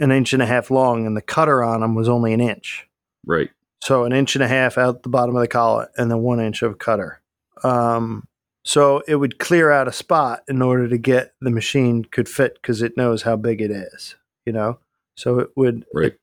an 0.04 0.12
inch 0.12 0.34
and 0.34 0.42
a 0.42 0.46
half 0.46 0.70
long, 0.70 1.08
and 1.08 1.16
the 1.18 1.22
cutter 1.22 1.64
on 1.64 1.82
them 1.82 1.96
was 1.96 2.10
only 2.10 2.34
an 2.34 2.42
inch. 2.42 2.88
right. 3.26 3.50
So 3.82 4.06
an 4.06 4.14
inch 4.14 4.36
and 4.36 4.44
a 4.44 4.48
half 4.48 4.78
out 4.78 5.04
the 5.04 5.10
bottom 5.10 5.36
of 5.36 5.42
the 5.42 5.48
collet, 5.48 5.90
and 5.98 6.10
then 6.10 6.20
one 6.20 6.40
inch 6.40 6.62
of 6.62 6.78
cutter. 6.78 7.22
Um, 7.64 8.26
so 8.64 9.04
it 9.10 9.16
would 9.18 9.40
clear 9.40 9.72
out 9.72 9.90
a 9.90 9.92
spot 9.92 10.44
in 10.48 10.62
order 10.62 10.88
to 10.88 10.98
get 10.98 11.34
the 11.42 11.50
machine 11.52 12.06
could 12.06 12.30
fit 12.30 12.54
because 12.56 12.82
it 12.82 12.96
knows 12.96 13.24
how 13.24 13.36
big 13.36 13.60
it 13.62 13.72
is. 13.72 14.16
You 14.46 14.54
know, 14.54 14.80
so 15.16 15.40
it 15.40 15.50
would 15.58 15.86
Right. 15.94 16.14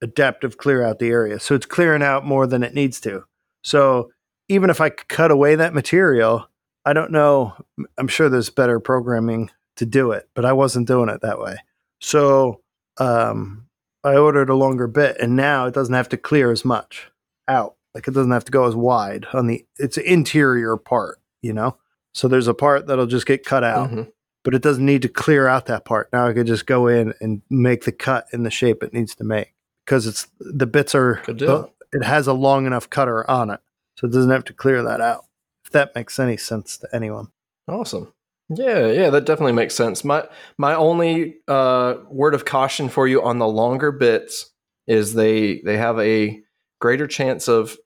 adaptive 0.00 0.58
clear 0.58 0.84
out 0.84 0.98
the 1.00 1.10
area. 1.10 1.40
So 1.40 1.54
it's 1.56 1.66
clearing 1.66 2.02
out 2.02 2.24
more 2.24 2.46
than 2.46 2.62
it 2.62 2.74
needs 2.74 3.00
to. 3.00 3.24
So 3.64 4.12
even 4.48 4.70
if 4.70 4.80
I 4.80 4.88
could 4.90 5.08
cut 5.08 5.30
away 5.32 5.54
that 5.56 5.74
material, 5.74 6.48
I 6.84 6.92
don't 6.92 7.10
know. 7.12 7.54
I'm 7.98 8.08
sure 8.08 8.28
there's 8.28 8.50
better 8.50 8.78
programming 8.80 9.50
to 9.76 9.86
do 9.86 10.12
it, 10.12 10.28
but 10.34 10.44
I 10.44 10.52
wasn't 10.52 10.86
doing 10.88 11.08
it 11.08 11.20
that 11.22 11.40
way. 11.40 11.56
So 12.00 12.60
um, 12.98 13.66
I 14.04 14.16
ordered 14.16 14.48
a 14.50 14.54
longer 14.54 14.86
bit, 14.86 15.16
and 15.20 15.36
now 15.36 15.66
it 15.66 15.74
doesn't 15.74 15.94
have 15.94 16.08
to 16.10 16.16
clear 16.16 16.50
as 16.50 16.64
much 16.64 17.10
out. 17.48 17.76
Like 17.94 18.08
it 18.08 18.14
doesn't 18.14 18.30
have 18.32 18.44
to 18.46 18.52
go 18.52 18.66
as 18.66 18.74
wide 18.74 19.26
on 19.32 19.46
the. 19.46 19.64
It's 19.78 19.96
interior 19.98 20.76
part, 20.76 21.18
you 21.42 21.52
know. 21.52 21.76
So 22.14 22.26
there's 22.28 22.48
a 22.48 22.54
part 22.54 22.86
that'll 22.86 23.06
just 23.06 23.26
get 23.26 23.44
cut 23.44 23.64
out, 23.64 23.90
Mhm. 23.90 24.12
but 24.44 24.54
it 24.54 24.62
doesn't 24.62 24.84
need 24.84 25.02
to 25.02 25.08
clear 25.08 25.46
out 25.48 25.66
that 25.66 25.84
part. 25.84 26.08
Now 26.12 26.26
I 26.26 26.32
could 26.32 26.46
just 26.46 26.66
go 26.66 26.86
in 26.86 27.14
and 27.20 27.42
make 27.50 27.84
the 27.84 27.92
cut 27.92 28.26
in 28.32 28.42
the 28.42 28.50
shape 28.50 28.82
it 28.82 28.92
needs 28.92 29.14
to 29.16 29.24
make 29.24 29.54
because 29.84 30.06
it's 30.06 30.26
the 30.40 30.66
bits 30.66 30.94
are. 30.94 31.22
Deal. 31.26 31.72
it 31.92 32.02
has 32.04 32.26
a 32.26 32.32
long 32.32 32.64
enough 32.66 32.88
cutter 32.88 33.28
on 33.30 33.50
it, 33.50 33.60
so 33.98 34.06
it 34.06 34.12
doesn't 34.12 34.30
have 34.30 34.44
to 34.44 34.52
clear 34.54 34.82
that 34.82 35.00
out. 35.02 35.26
If 35.64 35.70
that 35.72 35.94
makes 35.94 36.18
any 36.18 36.36
sense 36.38 36.78
to 36.78 36.88
anyone. 36.94 37.28
Awesome. 37.68 38.12
Yeah, 38.54 38.88
yeah, 38.88 39.10
that 39.10 39.24
definitely 39.24 39.52
makes 39.52 39.74
sense. 39.74 40.04
My 40.04 40.28
my 40.58 40.74
only 40.74 41.36
uh, 41.48 41.94
word 42.10 42.34
of 42.34 42.44
caution 42.44 42.88
for 42.88 43.06
you 43.06 43.22
on 43.22 43.38
the 43.38 43.46
longer 43.46 43.92
bits 43.92 44.50
is 44.86 45.14
they 45.14 45.60
they 45.60 45.76
have 45.76 45.98
a 45.98 46.40
greater 46.80 47.06
chance 47.06 47.48
of 47.48 47.76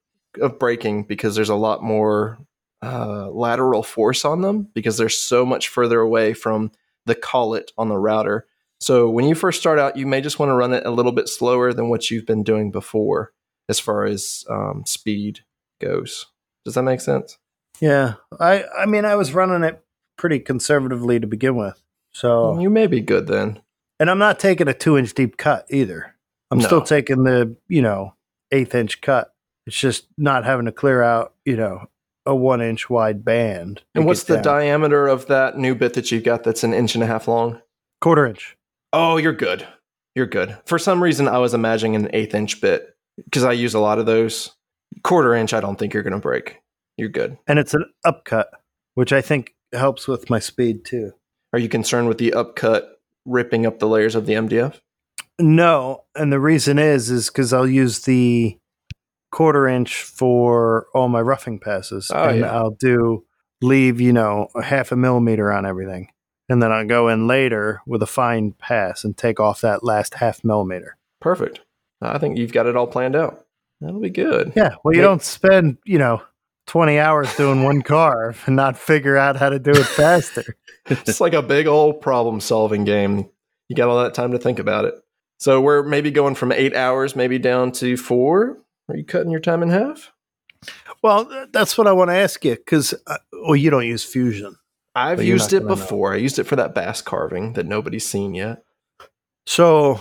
of 0.40 0.58
breaking 0.58 1.04
because 1.04 1.34
there's 1.34 1.48
a 1.48 1.54
lot 1.54 1.82
more 1.82 2.38
uh, 2.82 3.28
lateral 3.30 3.82
force 3.82 4.24
on 4.24 4.42
them 4.42 4.68
because 4.74 4.96
they're 4.96 5.08
so 5.08 5.46
much 5.46 5.68
further 5.68 6.00
away 6.00 6.34
from 6.34 6.70
the 7.06 7.14
collet 7.14 7.72
on 7.78 7.88
the 7.88 7.98
router. 7.98 8.46
So 8.80 9.08
when 9.08 9.26
you 9.26 9.34
first 9.34 9.60
start 9.60 9.78
out, 9.78 9.96
you 9.96 10.06
may 10.06 10.20
just 10.20 10.38
want 10.38 10.50
to 10.50 10.54
run 10.54 10.74
it 10.74 10.84
a 10.84 10.90
little 10.90 11.12
bit 11.12 11.28
slower 11.28 11.72
than 11.72 11.88
what 11.88 12.10
you've 12.10 12.26
been 12.26 12.42
doing 12.42 12.70
before, 12.70 13.32
as 13.68 13.78
far 13.78 14.04
as 14.04 14.44
um, 14.50 14.84
speed 14.86 15.40
goes. 15.80 16.26
Does 16.64 16.74
that 16.74 16.82
make 16.82 17.00
sense? 17.00 17.38
Yeah, 17.80 18.14
I 18.40 18.64
I 18.78 18.86
mean 18.86 19.04
I 19.04 19.16
was 19.16 19.32
running 19.32 19.62
it 19.62 19.82
pretty 20.16 20.38
conservatively 20.40 21.20
to 21.20 21.26
begin 21.26 21.56
with, 21.56 21.82
so 22.12 22.54
mm, 22.56 22.62
You 22.62 22.70
may 22.70 22.86
be 22.86 23.00
good 23.00 23.26
then. 23.26 23.60
and 24.00 24.10
I'm 24.10 24.18
not 24.18 24.38
taking 24.38 24.68
a 24.68 24.74
two 24.74 24.96
inch 24.96 25.14
deep 25.14 25.36
cut 25.36 25.66
either. 25.70 26.14
I'm 26.50 26.58
No. 26.58 26.66
still 26.66 26.82
taking 26.82 27.24
the 27.24 27.56
you 27.68 27.82
know 27.82 28.14
eighth 28.52 28.74
inch 28.74 29.00
cut. 29.00 29.32
It's 29.66 29.76
just 29.78 30.06
not 30.16 30.44
having 30.44 30.66
to 30.66 30.72
clear 30.72 31.02
out 31.02 31.34
you 31.44 31.56
know 31.56 31.86
a 32.24 32.34
one 32.34 32.60
inch 32.60 32.88
wide 32.90 33.24
band. 33.24 33.82
And 33.94 34.04
what's 34.06 34.24
the 34.24 34.34
down. 34.34 34.42
diameter 34.44 35.06
of 35.06 35.26
that 35.28 35.56
new 35.58 35.74
bit 35.74 35.94
that 35.94 36.10
you've 36.10 36.24
got 36.24 36.42
that's 36.44 36.64
an 36.64 36.72
inch 36.74 36.94
and 36.94 37.04
a 37.04 37.06
half 37.06 37.28
long? 37.28 37.60
quarter 38.00 38.26
inch? 38.26 38.56
Oh, 38.92 39.16
you're 39.16 39.32
good. 39.32 39.66
You're 40.14 40.26
good. 40.26 40.56
For 40.64 40.78
some 40.78 41.02
reason, 41.02 41.28
I 41.28 41.38
was 41.38 41.52
imagining 41.54 41.96
an 41.96 42.08
eighth 42.12 42.34
inch 42.34 42.60
bit 42.60 42.96
because 43.24 43.44
I 43.44 43.52
use 43.52 43.74
a 43.74 43.80
lot 43.80 43.98
of 43.98 44.06
those. 44.06 44.52
Quarter 45.02 45.34
inch, 45.34 45.52
I 45.52 45.60
don't 45.60 45.76
think 45.78 45.92
you're 45.92 46.02
going 46.02 46.12
to 46.14 46.18
break. 46.18 46.60
You're 46.96 47.08
good. 47.10 47.36
And 47.46 47.58
it's 47.58 47.74
an 47.74 47.84
upcut, 48.04 48.48
which 48.94 49.12
I 49.12 49.20
think 49.20 49.54
helps 49.76 50.06
with 50.08 50.30
my 50.30 50.38
speed 50.38 50.84
too. 50.84 51.12
Are 51.52 51.58
you 51.58 51.68
concerned 51.68 52.08
with 52.08 52.18
the 52.18 52.32
upcut 52.34 53.00
ripping 53.24 53.66
up 53.66 53.78
the 53.78 53.88
layers 53.88 54.14
of 54.14 54.26
the 54.26 54.34
MDF? 54.34 54.80
No, 55.38 56.04
and 56.14 56.32
the 56.32 56.40
reason 56.40 56.78
is 56.78 57.10
is 57.10 57.28
because 57.28 57.52
I'll 57.52 57.66
use 57.66 58.00
the 58.00 58.58
quarter 59.32 59.68
inch 59.68 60.02
for 60.02 60.86
all 60.94 61.08
my 61.08 61.20
roughing 61.20 61.58
passes, 61.58 62.10
Oh, 62.14 62.28
and 62.28 62.40
yeah. 62.40 62.54
I'll 62.56 62.70
do 62.70 63.24
leave 63.62 64.00
you 64.00 64.12
know 64.12 64.48
a 64.54 64.62
half 64.62 64.92
a 64.92 64.96
millimeter 64.96 65.52
on 65.52 65.66
everything, 65.66 66.08
and 66.48 66.62
then 66.62 66.72
I'll 66.72 66.86
go 66.86 67.08
in 67.08 67.26
later 67.26 67.80
with 67.86 68.02
a 68.02 68.06
fine 68.06 68.52
pass 68.52 69.04
and 69.04 69.16
take 69.16 69.38
off 69.40 69.60
that 69.60 69.84
last 69.84 70.14
half 70.14 70.42
millimeter. 70.44 70.96
Perfect. 71.20 71.60
I 72.00 72.18
think 72.18 72.38
you've 72.38 72.52
got 72.52 72.66
it 72.66 72.76
all 72.76 72.86
planned 72.86 73.16
out. 73.16 73.44
That'll 73.80 74.00
be 74.00 74.10
good. 74.10 74.52
Yeah, 74.56 74.76
well, 74.84 74.94
you 74.94 75.02
don't 75.02 75.22
spend 75.22 75.78
you 75.84 75.98
know 75.98 76.22
twenty 76.66 76.98
hours 76.98 77.34
doing 77.36 77.62
one 77.62 77.82
carve 77.82 78.42
and 78.46 78.56
not 78.56 78.76
figure 78.78 79.16
out 79.16 79.36
how 79.36 79.48
to 79.48 79.58
do 79.58 79.70
it 79.72 79.84
faster. 79.86 80.56
it's 80.86 81.20
like 81.20 81.32
a 81.32 81.42
big 81.42 81.66
old 81.66 82.00
problem 82.00 82.40
solving 82.40 82.84
game. 82.84 83.28
You 83.68 83.76
got 83.76 83.88
all 83.88 84.02
that 84.02 84.14
time 84.14 84.32
to 84.32 84.38
think 84.38 84.58
about 84.58 84.84
it. 84.84 84.94
So 85.38 85.60
we're 85.60 85.82
maybe 85.82 86.10
going 86.10 86.34
from 86.34 86.52
eight 86.52 86.74
hours, 86.74 87.14
maybe 87.16 87.38
down 87.38 87.72
to 87.72 87.96
four. 87.96 88.58
Are 88.88 88.96
you 88.96 89.04
cutting 89.04 89.30
your 89.30 89.40
time 89.40 89.62
in 89.62 89.70
half? 89.70 90.12
well, 91.02 91.48
that's 91.52 91.76
what 91.76 91.86
I 91.86 91.92
want 91.92 92.10
to 92.10 92.14
ask 92.14 92.44
you 92.44 92.54
because 92.56 92.94
uh, 93.06 93.18
well, 93.32 93.56
you 93.56 93.70
don't 93.70 93.86
use 93.86 94.04
Fusion. 94.04 94.56
I've 94.94 95.18
But 95.18 95.26
used 95.26 95.52
it 95.52 95.60
gonna 95.62 95.74
know. 95.74 95.76
before. 95.76 96.14
I 96.14 96.16
used 96.16 96.38
it 96.38 96.44
for 96.44 96.56
that 96.56 96.74
bass 96.74 97.02
carving 97.02 97.52
that 97.52 97.66
nobody's 97.66 98.06
seen 98.06 98.34
yet. 98.34 98.62
So 99.46 100.00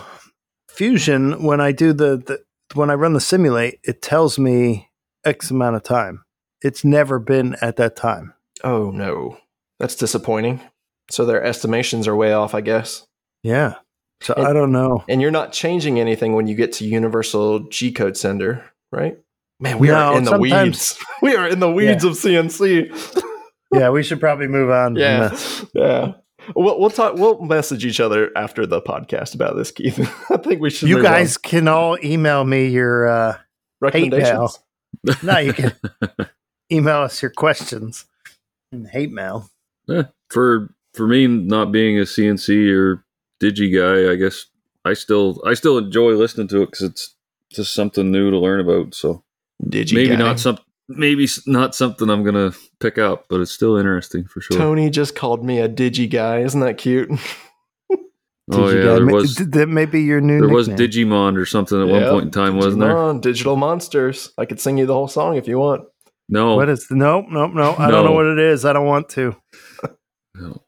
Fusion, 0.69 1.43
when 1.43 1.61
I 1.61 1.71
do 1.71 1.93
the, 1.93 2.17
the 2.17 2.43
when 2.73 2.89
I 2.89 2.93
run 2.95 3.13
the 3.13 3.19
simulate, 3.21 3.79
it 3.83 4.01
tells 4.01 4.39
me 4.39 4.89
X 5.23 5.51
amount 5.51 5.75
of 5.75 5.83
time. 5.83 6.23
It's 6.65 6.83
never 6.83 7.19
been 7.19 7.55
at 7.61 7.75
that 7.75 7.95
time. 7.95 8.33
Oh 8.63 8.89
no, 8.89 9.37
that's 9.79 9.95
disappointing. 9.95 10.61
So 11.11 11.23
their 11.25 11.43
estimations 11.43 12.07
are 12.07 12.15
way 12.15 12.33
off, 12.33 12.55
I 12.55 12.61
guess. 12.61 13.05
Yeah. 13.43 13.75
So 14.21 14.33
And- 14.33 14.47
I 14.47 14.53
don't 14.53 14.71
know. 14.71 15.03
And 15.07 15.21
you're 15.21 15.29
not 15.29 15.51
changing 15.53 15.99
anything 15.99 16.33
when 16.33 16.47
you 16.47 16.55
get 16.55 16.73
to 16.73 16.85
Universal 16.87 17.69
G 17.69 17.91
code 17.91 18.17
sender, 18.17 18.65
right? 18.91 19.17
Man, 19.59 19.77
we 19.77 19.91
are 19.91 20.17
in 20.17 20.23
the 20.23 20.39
weeds. 20.39 20.97
we 21.21 21.35
are 21.35 21.47
in 21.47 21.59
the 21.59 21.71
weeds 21.71 22.03
of 22.03 22.13
CNC. 22.13 23.21
Yeah, 23.73 23.89
we 23.89 24.03
should 24.03 24.21
probably 24.21 24.47
move 24.47 24.69
on. 24.69 24.95
yeah, 24.95 25.27
this. 25.29 25.65
yeah. 25.73 26.13
We'll, 26.55 26.79
we'll 26.79 26.89
talk. 26.91 27.15
We'll 27.15 27.41
message 27.41 27.83
each 27.83 27.99
other 27.99 28.31
after 28.37 28.65
the 28.65 28.79
podcast 28.81 29.35
about 29.35 29.57
this, 29.57 29.71
Keith. 29.71 29.99
I 30.31 30.37
think 30.37 30.61
we 30.61 30.69
should. 30.69 30.87
You 30.87 30.97
move 30.97 31.05
on. 31.05 31.11
guys 31.11 31.37
can 31.37 31.67
all 31.67 31.97
email 32.01 32.45
me 32.45 32.67
your 32.67 33.07
uh 33.09 33.37
recommendations. 33.81 34.59
no, 35.23 35.37
you 35.39 35.51
can 35.51 35.73
email 36.71 36.97
us 37.01 37.21
your 37.21 37.31
questions 37.31 38.05
and 38.71 38.87
hate 38.87 39.11
mail. 39.11 39.49
Eh, 39.89 40.03
for 40.29 40.73
for 40.93 41.07
me 41.07 41.27
not 41.27 41.71
being 41.71 41.97
a 41.99 42.03
CNC 42.03 42.71
or 42.75 43.03
digi 43.41 43.73
guy, 43.73 44.11
I 44.11 44.15
guess 44.15 44.45
I 44.83 44.93
still 44.93 45.41
I 45.45 45.53
still 45.53 45.77
enjoy 45.77 46.11
listening 46.13 46.47
to 46.49 46.61
it 46.61 46.67
because 46.67 46.81
it's 46.83 47.15
just 47.51 47.73
something 47.73 48.11
new 48.11 48.31
to 48.31 48.37
learn 48.39 48.59
about. 48.59 48.93
So 48.95 49.23
Did 49.67 49.91
you? 49.91 49.97
maybe 49.97 50.09
guy? 50.11 50.15
not 50.17 50.39
some 50.39 50.57
maybe 50.87 51.27
not 51.47 51.75
something 51.75 52.09
I'm 52.09 52.23
gonna 52.23 52.53
pick 52.79 52.97
up, 52.97 53.25
but 53.29 53.41
it's 53.41 53.51
still 53.51 53.77
interesting 53.77 54.25
for 54.25 54.41
sure. 54.41 54.57
Tony 54.57 54.89
just 54.89 55.15
called 55.15 55.43
me 55.45 55.59
a 55.59 55.69
digi 55.69 56.09
guy. 56.09 56.39
Isn't 56.39 56.61
that 56.61 56.77
cute? 56.77 57.09
oh 57.91 58.71
Did 58.71 58.77
yeah, 58.79 58.83
guys- 58.85 58.97
there 58.97 59.05
was 59.05 59.35
d- 59.35 59.43
that 59.45 59.67
may 59.67 59.85
be 59.85 60.01
your 60.01 60.21
new 60.21 60.39
there 60.39 60.49
was. 60.49 60.67
Digimon 60.69 61.37
or 61.37 61.45
something 61.45 61.79
at 61.81 61.87
one 61.87 62.03
point 62.09 62.25
in 62.25 62.31
time, 62.31 62.57
wasn't 62.57 62.79
there? 62.81 63.13
Digital 63.19 63.55
monsters. 63.55 64.31
I 64.37 64.45
could 64.45 64.59
sing 64.59 64.77
you 64.77 64.85
the 64.85 64.93
whole 64.93 65.07
song 65.07 65.35
if 65.37 65.47
you 65.47 65.57
want. 65.59 65.83
No, 66.27 66.55
What 66.55 66.69
is 66.69 66.87
nope, 66.89 67.25
nope, 67.29 67.53
no. 67.53 67.75
I 67.77 67.91
don't 67.91 68.03
know 68.05 68.11
what 68.13 68.25
it 68.25 68.39
is. 68.39 68.65
I 68.65 68.73
don't 68.73 68.85
want 68.87 69.09
to. 69.09 69.35
no. 70.35 70.63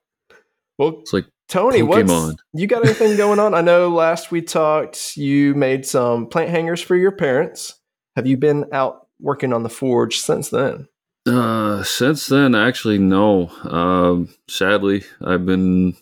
Well, 0.77 0.99
It's 1.01 1.13
like 1.13 1.25
Tony, 1.49 1.81
what's 1.81 2.11
Pokemon. 2.11 2.37
you 2.53 2.67
got 2.67 2.85
anything 2.85 3.15
going 3.17 3.39
on? 3.39 3.53
I 3.53 3.61
know 3.61 3.89
last 3.89 4.31
we 4.31 4.41
talked, 4.41 5.17
you 5.17 5.55
made 5.55 5.85
some 5.85 6.27
plant 6.27 6.49
hangers 6.49 6.81
for 6.81 6.95
your 6.95 7.11
parents. 7.11 7.79
Have 8.15 8.27
you 8.27 8.37
been 8.37 8.65
out 8.71 9.07
working 9.19 9.53
on 9.53 9.63
the 9.63 9.69
forge 9.69 10.19
since 10.19 10.49
then? 10.49 10.87
Uh, 11.27 11.83
since 11.83 12.27
then, 12.27 12.53
actually, 12.53 12.97
no. 12.99 13.47
Um, 13.63 14.29
sadly, 14.49 15.03
I've 15.21 15.45
been 15.45 15.95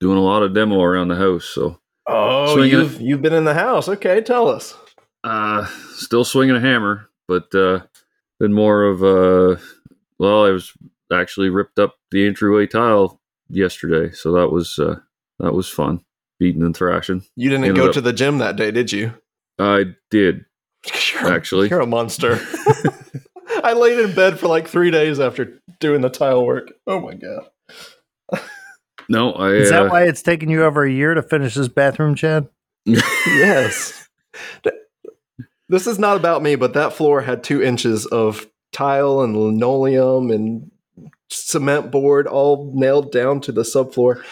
doing 0.00 0.18
a 0.18 0.22
lot 0.22 0.42
of 0.42 0.54
demo 0.54 0.80
around 0.82 1.08
the 1.08 1.16
house, 1.16 1.44
so 1.44 1.78
Oh, 2.06 2.54
Swinging 2.54 2.70
you've 2.78 3.00
you've 3.00 3.22
been 3.22 3.32
in 3.34 3.44
the 3.44 3.54
house. 3.54 3.88
Okay, 3.88 4.20
tell 4.20 4.48
us. 4.48 4.74
uh, 5.24 5.66
still 5.94 6.24
swinging 6.24 6.56
a 6.56 6.60
hammer, 6.60 7.08
but 7.28 7.54
uh, 7.54 7.80
been 8.40 8.52
more 8.52 8.82
of 8.84 9.02
a. 9.04 9.60
Well, 10.18 10.44
I 10.44 10.50
was 10.50 10.72
actually 11.12 11.48
ripped 11.50 11.78
up 11.78 11.94
the 12.10 12.26
entryway 12.26 12.66
tile 12.66 13.20
yesterday, 13.48 14.12
so 14.12 14.32
that 14.32 14.50
was 14.50 14.78
uh, 14.80 14.96
that 15.38 15.54
was 15.54 15.68
fun, 15.68 16.04
beating 16.40 16.62
and 16.62 16.76
thrashing. 16.76 17.24
You 17.36 17.50
didn't 17.50 17.66
Ended 17.66 17.76
go 17.82 17.88
up- 17.88 17.94
to 17.94 18.00
the 18.00 18.12
gym 18.12 18.38
that 18.38 18.56
day, 18.56 18.70
did 18.72 18.90
you? 18.90 19.14
I 19.58 19.84
did 20.10 20.46
You're 21.12 21.32
Actually. 21.32 21.68
you're 21.68 21.80
a 21.80 21.86
monster. 21.86 22.40
I 23.62 23.74
laid 23.74 23.98
in 23.98 24.14
bed 24.14 24.38
for 24.40 24.46
like 24.48 24.66
three 24.66 24.90
days 24.90 25.20
after 25.20 25.60
doing 25.80 26.00
the 26.00 26.08
tile 26.08 26.44
work. 26.46 26.72
Oh 26.86 26.98
my 27.00 27.14
god. 27.14 28.40
no, 29.08 29.32
I 29.32 29.50
Is 29.52 29.70
uh, 29.72 29.82
that 29.84 29.90
why 29.92 30.04
it's 30.04 30.22
taken 30.22 30.48
you 30.48 30.64
over 30.64 30.84
a 30.84 30.90
year 30.90 31.12
to 31.14 31.22
finish 31.22 31.54
this 31.54 31.68
bathroom, 31.68 32.14
Chad? 32.14 32.48
yes. 32.86 34.08
This 35.70 35.86
is 35.86 35.98
not 35.98 36.16
about 36.16 36.42
me, 36.42 36.56
but 36.56 36.74
that 36.74 36.92
floor 36.92 37.22
had 37.22 37.44
two 37.44 37.62
inches 37.62 38.04
of 38.06 38.46
tile 38.72 39.20
and 39.20 39.36
linoleum 39.36 40.30
and 40.30 40.70
cement 41.30 41.90
board 41.90 42.26
all 42.26 42.72
nailed 42.74 43.12
down 43.12 43.40
to 43.42 43.52
the 43.52 43.62
subfloor. 43.62 44.22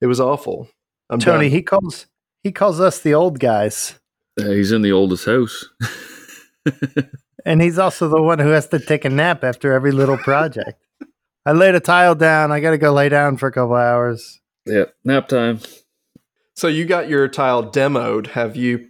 It 0.00 0.06
was 0.06 0.20
awful. 0.20 0.68
I'm 1.08 1.18
Tony, 1.18 1.46
done. 1.46 1.56
he 1.56 1.62
calls 1.62 2.06
he 2.42 2.52
calls 2.52 2.80
us 2.80 2.98
the 3.00 3.14
old 3.14 3.40
guys. 3.40 3.98
he's 4.36 4.72
in 4.72 4.82
the 4.82 4.92
oldest 4.92 5.24
house. 5.26 5.64
And 7.44 7.60
he's 7.60 7.78
also 7.78 8.08
the 8.08 8.22
one 8.22 8.38
who 8.38 8.48
has 8.50 8.68
to 8.68 8.78
take 8.78 9.04
a 9.04 9.10
nap 9.10 9.44
after 9.44 9.72
every 9.74 9.92
little 9.92 10.16
project. 10.16 10.82
I 11.44 11.52
laid 11.52 11.74
a 11.74 11.80
tile 11.80 12.14
down. 12.14 12.52
I 12.52 12.60
got 12.60 12.70
to 12.70 12.78
go 12.78 12.90
lay 12.92 13.10
down 13.10 13.36
for 13.36 13.48
a 13.48 13.52
couple 13.52 13.74
hours. 13.74 14.40
yeah, 14.64 14.84
nap 15.04 15.28
time. 15.28 15.60
so 16.56 16.68
you 16.68 16.86
got 16.86 17.08
your 17.08 17.28
tile 17.28 17.70
demoed. 17.70 18.28
Have 18.28 18.56
you 18.56 18.88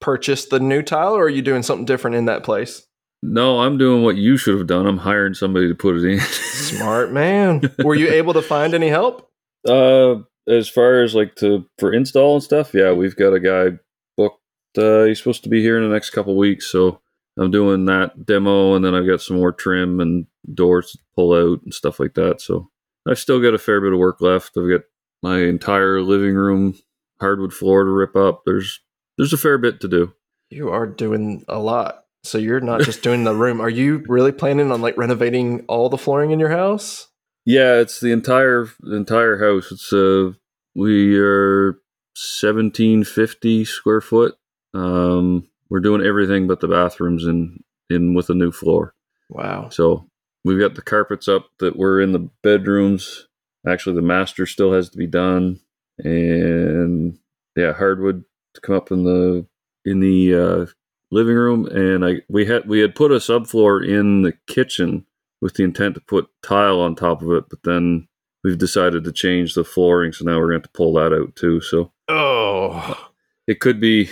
purchased 0.00 0.50
the 0.50 0.60
new 0.60 0.82
tile, 0.82 1.14
or 1.14 1.24
are 1.24 1.30
you 1.30 1.42
doing 1.42 1.62
something 1.62 1.84
different 1.84 2.16
in 2.16 2.26
that 2.26 2.44
place? 2.44 2.86
No, 3.22 3.60
I'm 3.60 3.78
doing 3.78 4.02
what 4.02 4.16
you 4.16 4.36
should 4.36 4.58
have 4.58 4.66
done. 4.66 4.86
I'm 4.86 4.98
hiring 4.98 5.34
somebody 5.34 5.68
to 5.68 5.74
put 5.74 5.96
it 5.96 6.04
in. 6.04 6.20
Smart 6.20 7.10
man. 7.10 7.62
Were 7.82 7.94
you 7.94 8.10
able 8.10 8.34
to 8.34 8.42
find 8.42 8.74
any 8.74 8.88
help? 8.88 9.30
Uh, 9.66 10.16
as 10.46 10.68
far 10.68 11.02
as 11.02 11.14
like 11.14 11.34
to 11.36 11.64
for 11.78 11.92
install 11.92 12.34
and 12.34 12.42
stuff, 12.42 12.74
yeah, 12.74 12.92
we've 12.92 13.16
got 13.16 13.32
a 13.32 13.40
guy 13.40 13.78
booked. 14.16 14.40
Uh, 14.76 15.04
he's 15.04 15.18
supposed 15.18 15.42
to 15.44 15.48
be 15.48 15.62
here 15.62 15.78
in 15.78 15.88
the 15.88 15.94
next 15.94 16.10
couple 16.10 16.36
weeks, 16.36 16.66
so 16.70 17.00
I'm 17.38 17.50
doing 17.50 17.86
that 17.86 18.26
demo, 18.26 18.74
and 18.74 18.84
then 18.84 18.94
I've 18.94 19.06
got 19.06 19.22
some 19.22 19.36
more 19.36 19.52
trim 19.52 20.00
and 20.00 20.26
doors 20.52 20.92
to 20.92 20.98
pull 21.16 21.32
out 21.32 21.62
and 21.64 21.72
stuff 21.72 21.98
like 21.98 22.14
that. 22.14 22.42
So 22.42 22.70
I've 23.08 23.18
still 23.18 23.40
got 23.40 23.54
a 23.54 23.58
fair 23.58 23.80
bit 23.80 23.92
of 23.92 23.98
work 23.98 24.20
left. 24.20 24.56
I've 24.56 24.68
got 24.68 24.82
my 25.22 25.40
entire 25.40 26.02
living 26.02 26.34
room 26.34 26.78
hardwood 27.20 27.54
floor 27.54 27.84
to 27.84 27.90
rip 27.90 28.16
up. 28.16 28.42
There's 28.44 28.80
there's 29.16 29.32
a 29.32 29.38
fair 29.38 29.58
bit 29.58 29.80
to 29.80 29.88
do. 29.88 30.12
You 30.50 30.70
are 30.70 30.86
doing 30.86 31.44
a 31.48 31.58
lot. 31.58 32.04
So 32.24 32.38
you're 32.38 32.60
not 32.60 32.80
just 32.80 33.02
doing 33.02 33.24
the 33.24 33.34
room. 33.34 33.60
Are 33.60 33.70
you 33.70 34.02
really 34.08 34.32
planning 34.32 34.72
on 34.72 34.80
like 34.80 34.96
renovating 34.96 35.64
all 35.68 35.88
the 35.88 35.98
flooring 35.98 36.30
in 36.30 36.40
your 36.40 36.50
house? 36.50 37.08
Yeah, 37.44 37.80
it's 37.80 38.00
the 38.00 38.12
entire 38.12 38.66
the 38.80 38.96
entire 38.96 39.38
house. 39.38 39.70
It's 39.70 39.92
uh 39.92 40.32
we 40.74 41.18
are 41.18 41.78
seventeen 42.16 43.04
fifty 43.04 43.64
square 43.64 44.00
foot. 44.00 44.36
Um 44.72 45.48
we're 45.68 45.80
doing 45.80 46.04
everything 46.04 46.46
but 46.46 46.60
the 46.60 46.68
bathrooms 46.68 47.26
in 47.26 47.62
in 47.90 48.14
with 48.14 48.30
a 48.30 48.34
new 48.34 48.50
floor. 48.50 48.94
Wow. 49.28 49.68
So 49.68 50.06
we've 50.44 50.60
got 50.60 50.74
the 50.74 50.82
carpets 50.82 51.28
up 51.28 51.48
that 51.58 51.76
were 51.76 52.00
in 52.00 52.12
the 52.12 52.30
bedrooms. 52.42 53.28
Actually 53.66 53.96
the 53.96 54.02
master 54.02 54.46
still 54.46 54.72
has 54.72 54.88
to 54.90 54.96
be 54.96 55.06
done. 55.06 55.60
And 55.98 57.18
yeah, 57.54 57.74
hardwood 57.74 58.24
to 58.54 58.60
come 58.60 58.74
up 58.74 58.90
in 58.90 59.04
the 59.04 59.46
in 59.84 60.00
the 60.00 60.34
uh 60.34 60.66
living 61.10 61.34
room 61.36 61.66
and 61.66 62.04
I 62.04 62.22
we 62.28 62.46
had 62.46 62.66
we 62.68 62.80
had 62.80 62.94
put 62.94 63.12
a 63.12 63.16
subfloor 63.16 63.86
in 63.86 64.22
the 64.22 64.32
kitchen 64.46 65.06
with 65.40 65.54
the 65.54 65.62
intent 65.64 65.94
to 65.96 66.00
put 66.00 66.28
tile 66.42 66.80
on 66.80 66.94
top 66.96 67.20
of 67.22 67.30
it, 67.32 67.44
but 67.50 67.62
then 67.64 68.08
we've 68.42 68.56
decided 68.58 69.04
to 69.04 69.12
change 69.12 69.54
the 69.54 69.64
flooring, 69.64 70.12
so 70.12 70.24
now 70.24 70.38
we're 70.38 70.48
going 70.50 70.62
to 70.62 70.68
to 70.68 70.72
pull 70.72 70.94
that 70.94 71.12
out 71.12 71.36
too. 71.36 71.60
So 71.60 71.92
Oh. 72.08 73.10
it 73.46 73.60
could 73.60 73.78
be 73.80 74.08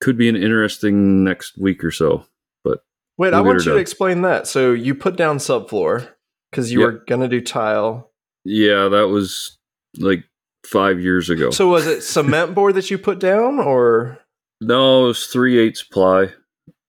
could 0.00 0.16
be 0.16 0.28
an 0.28 0.36
interesting 0.36 1.22
next 1.24 1.58
week 1.58 1.84
or 1.84 1.90
so. 1.90 2.24
But 2.64 2.82
wait, 3.18 3.34
I 3.34 3.40
want 3.40 3.64
you 3.64 3.72
to 3.72 3.76
explain 3.78 4.22
that. 4.22 4.46
So 4.46 4.72
you 4.72 4.94
put 4.94 5.16
down 5.16 5.38
subfloor 5.38 6.08
because 6.50 6.72
you 6.72 6.80
Yep. 6.80 6.86
were 6.86 7.04
going 7.06 7.20
to 7.20 7.28
do 7.28 7.40
tile. 7.40 8.10
Yeah, 8.44 8.88
that 8.88 9.08
was 9.08 9.58
like 9.98 10.24
five 10.66 11.00
years 11.00 11.30
ago. 11.30 11.50
So 11.50 11.68
was 11.68 11.86
it 11.86 12.02
cement 12.02 12.54
board 12.54 12.74
that 12.74 12.90
you 12.90 12.98
put 12.98 13.18
down 13.18 13.58
or 13.58 14.18
no, 14.60 15.04
it 15.04 15.08
was 15.08 15.26
three 15.26 15.58
eighths 15.58 15.82
ply. 15.82 16.32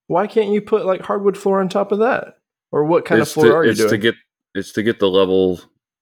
Why 0.08 0.26
can't 0.28 0.50
you 0.50 0.62
put 0.62 0.86
like 0.86 1.02
hardwood 1.02 1.38
floor 1.38 1.62
on 1.62 1.70
top 1.70 1.92
of 1.92 2.00
that? 2.00 2.38
Or 2.72 2.84
what 2.84 3.06
kind 3.06 3.22
it's 3.22 3.32
of 3.32 3.34
floor 3.36 3.48
to, 3.48 3.56
are 3.56 3.64
you 3.64 3.72
it's 3.72 3.80
doing? 3.80 3.92
to 3.92 3.98
get 3.98 4.16
it's 4.56 4.72
to 4.74 4.84
get 4.84 5.00
the 5.00 5.10
level 5.10 5.58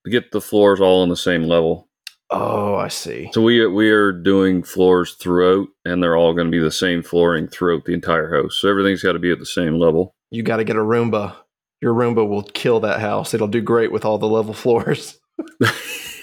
to 0.06 0.12
get 0.12 0.32
the 0.32 0.42
floors 0.42 0.80
all 0.80 1.02
on 1.02 1.10
the 1.10 1.18
same 1.18 1.44
level. 1.44 1.88
oh, 2.30 2.76
I 2.76 2.88
see. 2.88 3.30
So 3.34 3.42
we 3.42 3.66
we 3.68 3.90
are 3.90 4.12
doing 4.12 4.64
floors 4.64 5.16
throughout, 5.16 5.68
and 5.86 6.02
they're 6.02 6.16
all 6.16 6.34
going 6.34 6.48
to 6.48 6.52
be 6.52 6.60
the 6.64 6.72
same 6.72 7.04
flooring 7.04 7.48
throughout 7.48 7.86
the 7.86 7.94
entire 7.94 8.34
house. 8.34 8.58
So 8.60 8.70
everything's 8.70 9.04
got 9.04 9.14
to 9.14 9.20
be 9.20 9.32
at 9.32 9.40
the 9.40 9.46
same 9.46 9.78
level. 9.80 10.14
You 10.32 10.44
got 10.44 10.58
to 10.58 10.64
get 10.64 10.76
a 10.76 10.80
Roomba. 10.80 11.36
Your 11.82 11.94
Roomba 11.94 12.28
will 12.28 12.44
kill 12.44 12.80
that 12.82 13.00
house. 13.00 13.34
It'll 13.34 13.48
do 13.48 13.62
great 13.62 13.92
with 13.92 14.04
all 14.04 14.18
the 14.18 14.28
level 14.28 14.54
floors. 14.64 15.20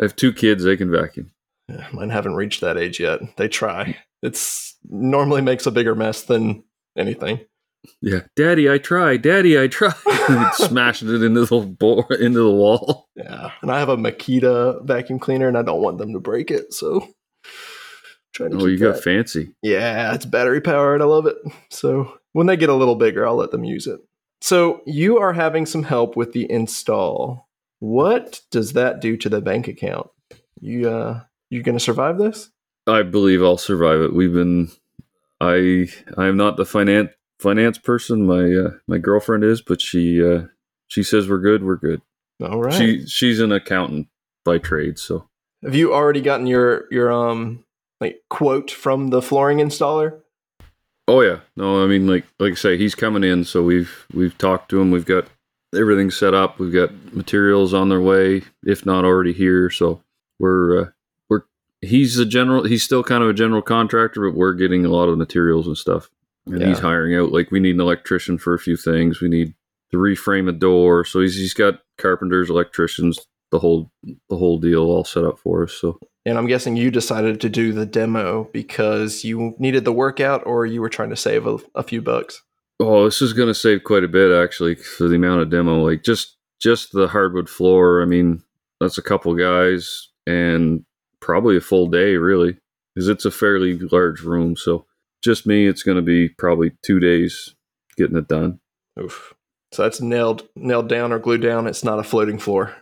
I 0.00 0.04
have 0.04 0.16
two 0.16 0.32
kids; 0.32 0.64
they 0.64 0.76
can 0.76 0.90
vacuum. 0.90 1.30
Yeah, 1.68 1.86
Mine 1.92 2.10
haven't 2.10 2.34
reached 2.34 2.62
that 2.62 2.76
age 2.78 2.98
yet. 3.00 3.20
They 3.36 3.48
try. 3.48 3.98
It's 4.22 4.76
normally 4.88 5.40
makes 5.42 5.66
a 5.66 5.70
bigger 5.70 5.94
mess 5.94 6.22
than 6.22 6.64
anything. 6.96 7.40
Yeah, 8.02 8.20
Daddy, 8.36 8.70
I 8.70 8.78
try. 8.78 9.16
Daddy, 9.16 9.58
I 9.58 9.66
try. 9.68 9.92
Smashing 10.54 11.08
it 11.08 11.22
into 11.22 11.46
the 11.46 11.60
bo- 11.60 12.06
into 12.20 12.40
the 12.40 12.50
wall. 12.50 13.08
Yeah, 13.16 13.52
and 13.62 13.70
I 13.70 13.78
have 13.78 13.88
a 13.88 13.96
Makita 13.96 14.84
vacuum 14.84 15.18
cleaner, 15.18 15.48
and 15.48 15.56
I 15.56 15.62
don't 15.62 15.80
want 15.82 15.98
them 15.98 16.12
to 16.12 16.20
break 16.20 16.50
it. 16.50 16.74
So, 16.74 17.06
trying 18.34 18.50
to 18.50 18.58
Oh, 18.60 18.66
you 18.66 18.78
got 18.78 18.96
that. 18.96 19.04
fancy. 19.04 19.54
Yeah, 19.62 20.12
it's 20.14 20.26
battery 20.26 20.60
powered. 20.60 21.00
I 21.02 21.06
love 21.06 21.26
it. 21.26 21.36
So 21.70 22.18
when 22.32 22.46
they 22.46 22.56
get 22.56 22.68
a 22.68 22.74
little 22.74 22.96
bigger, 22.96 23.26
I'll 23.26 23.36
let 23.36 23.50
them 23.50 23.64
use 23.64 23.86
it. 23.86 24.00
So 24.42 24.82
you 24.86 25.18
are 25.18 25.32
having 25.32 25.66
some 25.66 25.82
help 25.84 26.16
with 26.16 26.32
the 26.32 26.50
install. 26.50 27.48
What 27.80 28.40
does 28.50 28.74
that 28.74 29.00
do 29.00 29.16
to 29.16 29.28
the 29.28 29.40
bank 29.40 29.66
account? 29.68 30.08
You 30.60 30.88
uh, 30.88 31.20
you 31.50 31.62
gonna 31.62 31.80
survive 31.80 32.18
this? 32.18 32.50
I 32.86 33.02
believe 33.02 33.42
I'll 33.42 33.58
survive 33.58 34.00
it. 34.00 34.14
We've 34.14 34.32
been. 34.32 34.70
I 35.40 35.88
I 36.16 36.26
am 36.26 36.36
not 36.36 36.56
the 36.56 36.66
finance 36.66 37.10
finance 37.38 37.78
person. 37.78 38.26
My 38.26 38.52
uh, 38.52 38.70
my 38.86 38.98
girlfriend 38.98 39.44
is, 39.44 39.62
but 39.62 39.80
she 39.80 40.22
uh, 40.22 40.42
she 40.86 41.02
says 41.02 41.28
we're 41.28 41.38
good. 41.38 41.64
We're 41.64 41.76
good. 41.76 42.02
All 42.42 42.60
right. 42.60 42.74
She 42.74 43.06
she's 43.06 43.40
an 43.40 43.52
accountant 43.52 44.08
by 44.44 44.58
trade, 44.58 44.98
so 44.98 45.28
Have 45.62 45.74
you 45.74 45.94
already 45.94 46.20
gotten 46.20 46.46
your 46.46 46.84
your 46.90 47.10
um 47.10 47.64
like 48.00 48.20
quote 48.28 48.70
from 48.70 49.08
the 49.08 49.22
flooring 49.22 49.58
installer? 49.58 50.20
Oh 51.08 51.22
yeah, 51.22 51.40
no, 51.56 51.82
I 51.82 51.86
mean 51.86 52.06
like 52.06 52.26
like 52.38 52.52
I 52.52 52.56
say, 52.56 52.76
he's 52.76 52.94
coming 52.94 53.24
in, 53.24 53.44
so 53.44 53.62
we've 53.62 54.06
we've 54.12 54.36
talked 54.36 54.68
to 54.70 54.80
him. 54.80 54.90
We've 54.90 55.06
got 55.06 55.26
everything 55.74 56.10
set 56.10 56.34
up. 56.34 56.58
We've 56.58 56.72
got 56.72 56.90
materials 57.14 57.74
on 57.74 57.88
their 57.88 58.00
way, 58.00 58.42
if 58.64 58.84
not 58.86 59.04
already 59.04 59.32
here. 59.32 59.70
So 59.70 60.02
we're 60.38 60.82
uh, 60.82 60.86
we're 61.28 61.42
he's 61.80 62.18
a 62.18 62.26
general. 62.26 62.64
He's 62.64 62.82
still 62.82 63.02
kind 63.02 63.22
of 63.22 63.30
a 63.30 63.34
general 63.34 63.62
contractor, 63.62 64.28
but 64.28 64.36
we're 64.36 64.54
getting 64.54 64.84
a 64.84 64.90
lot 64.90 65.08
of 65.08 65.18
materials 65.18 65.66
and 65.66 65.76
stuff. 65.76 66.10
And 66.46 66.62
he's 66.62 66.80
hiring 66.80 67.14
out. 67.14 67.32
Like 67.32 67.50
we 67.50 67.60
need 67.60 67.76
an 67.76 67.80
electrician 67.80 68.38
for 68.38 68.54
a 68.54 68.58
few 68.58 68.76
things. 68.76 69.20
We 69.20 69.28
need 69.28 69.54
to 69.92 69.98
reframe 69.98 70.48
a 70.48 70.52
door. 70.52 71.04
So 71.04 71.20
he's 71.20 71.36
he's 71.36 71.54
got 71.54 71.80
carpenters, 71.98 72.50
electricians, 72.50 73.20
the 73.50 73.58
whole 73.58 73.90
the 74.02 74.36
whole 74.36 74.58
deal 74.58 74.84
all 74.84 75.04
set 75.04 75.24
up 75.24 75.38
for 75.38 75.62
us. 75.64 75.74
So 75.74 75.98
And 76.26 76.38
I'm 76.38 76.46
guessing 76.46 76.76
you 76.76 76.90
decided 76.90 77.40
to 77.40 77.48
do 77.48 77.72
the 77.72 77.86
demo 77.86 78.48
because 78.52 79.24
you 79.24 79.54
needed 79.58 79.84
the 79.84 79.92
workout 79.92 80.42
or 80.46 80.66
you 80.66 80.80
were 80.80 80.88
trying 80.88 81.10
to 81.10 81.16
save 81.16 81.46
a, 81.46 81.58
a 81.74 81.82
few 81.82 82.02
bucks. 82.02 82.42
Oh, 82.80 83.04
this 83.04 83.20
is 83.20 83.34
going 83.34 83.48
to 83.48 83.54
save 83.54 83.84
quite 83.84 84.04
a 84.04 84.08
bit 84.08 84.32
actually 84.32 84.74
for 84.74 85.06
the 85.06 85.16
amount 85.16 85.42
of 85.42 85.50
demo. 85.50 85.84
Like 85.84 86.02
just 86.02 86.36
just 86.60 86.92
the 86.92 87.08
hardwood 87.08 87.48
floor. 87.48 88.02
I 88.02 88.06
mean, 88.06 88.42
that's 88.80 88.98
a 88.98 89.02
couple 89.02 89.34
guys 89.34 90.08
and 90.26 90.84
probably 91.20 91.56
a 91.56 91.60
full 91.60 91.88
day 91.88 92.16
really, 92.16 92.56
because 92.94 93.08
it's 93.08 93.24
a 93.24 93.30
fairly 93.30 93.78
large 93.78 94.22
room. 94.22 94.56
So 94.56 94.86
just 95.22 95.46
me, 95.46 95.66
it's 95.66 95.82
going 95.82 95.96
to 95.96 96.02
be 96.02 96.28
probably 96.30 96.72
two 96.82 97.00
days 97.00 97.54
getting 97.96 98.16
it 98.16 98.28
done. 98.28 98.60
Oof. 98.98 99.34
So 99.72 99.82
that's 99.82 100.00
nailed 100.00 100.48
nailed 100.56 100.88
down 100.88 101.12
or 101.12 101.18
glued 101.18 101.42
down. 101.42 101.66
It's 101.66 101.84
not 101.84 101.98
a 101.98 102.04
floating 102.04 102.38
floor. 102.38 102.74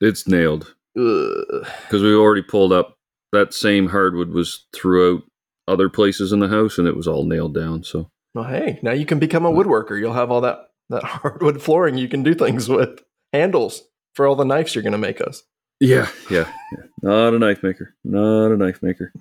It's 0.00 0.26
nailed 0.26 0.74
because 0.94 2.02
we 2.02 2.14
already 2.14 2.42
pulled 2.42 2.72
up 2.72 2.96
that 3.32 3.54
same 3.54 3.88
hardwood 3.88 4.30
was 4.30 4.66
throughout 4.72 5.22
other 5.68 5.88
places 5.88 6.32
in 6.32 6.40
the 6.40 6.48
house, 6.48 6.78
and 6.78 6.88
it 6.88 6.96
was 6.96 7.06
all 7.06 7.24
nailed 7.24 7.54
down. 7.54 7.84
So 7.84 8.10
Well, 8.34 8.44
hey, 8.44 8.78
now 8.82 8.92
you 8.92 9.06
can 9.06 9.18
become 9.18 9.44
a 9.44 9.50
hmm. 9.50 9.58
woodworker. 9.58 9.98
You'll 9.98 10.14
have 10.14 10.30
all 10.30 10.40
that 10.42 10.70
that 10.88 11.02
hardwood 11.04 11.62
flooring 11.62 11.96
you 11.96 12.08
can 12.08 12.22
do 12.22 12.34
things 12.34 12.68
with. 12.68 13.00
Handles 13.32 13.82
for 14.14 14.26
all 14.26 14.34
the 14.34 14.44
knives 14.44 14.74
you're 14.74 14.82
going 14.82 14.92
to 14.92 14.98
make 14.98 15.20
us. 15.20 15.44
yeah, 15.80 16.08
yeah, 16.30 16.50
yeah. 16.72 16.84
Not 17.02 17.34
a 17.34 17.38
knife 17.38 17.62
maker. 17.62 17.94
Not 18.04 18.48
a 18.48 18.56
knife 18.56 18.82
maker. 18.82 19.12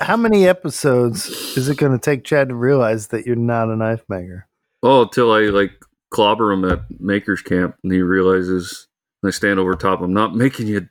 How 0.00 0.16
many 0.16 0.48
episodes 0.48 1.28
is 1.56 1.68
it 1.68 1.78
going 1.78 1.92
to 1.92 1.98
take 1.98 2.24
Chad 2.24 2.48
to 2.48 2.56
realize 2.56 3.08
that 3.08 3.24
you're 3.24 3.36
not 3.36 3.68
a 3.68 3.76
knife 3.76 4.02
maker? 4.08 4.48
Oh, 4.82 5.02
until 5.02 5.32
I 5.32 5.42
like 5.42 5.72
clobber 6.10 6.50
him 6.50 6.64
at 6.64 6.80
Maker's 6.98 7.42
Camp, 7.42 7.76
and 7.82 7.92
he 7.92 8.02
realizes. 8.02 8.88
And 9.22 9.28
I 9.28 9.32
stand 9.32 9.58
over 9.58 9.74
top. 9.74 10.02
I'm 10.02 10.12
not 10.12 10.34
making 10.34 10.66
you 10.66 10.88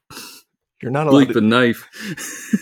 You're 0.86 0.92
not 0.92 1.08
allowed. 1.08 1.30
bleep 1.30 1.34
To, 1.34 1.40
a 1.40 1.42
knife. 1.42 1.90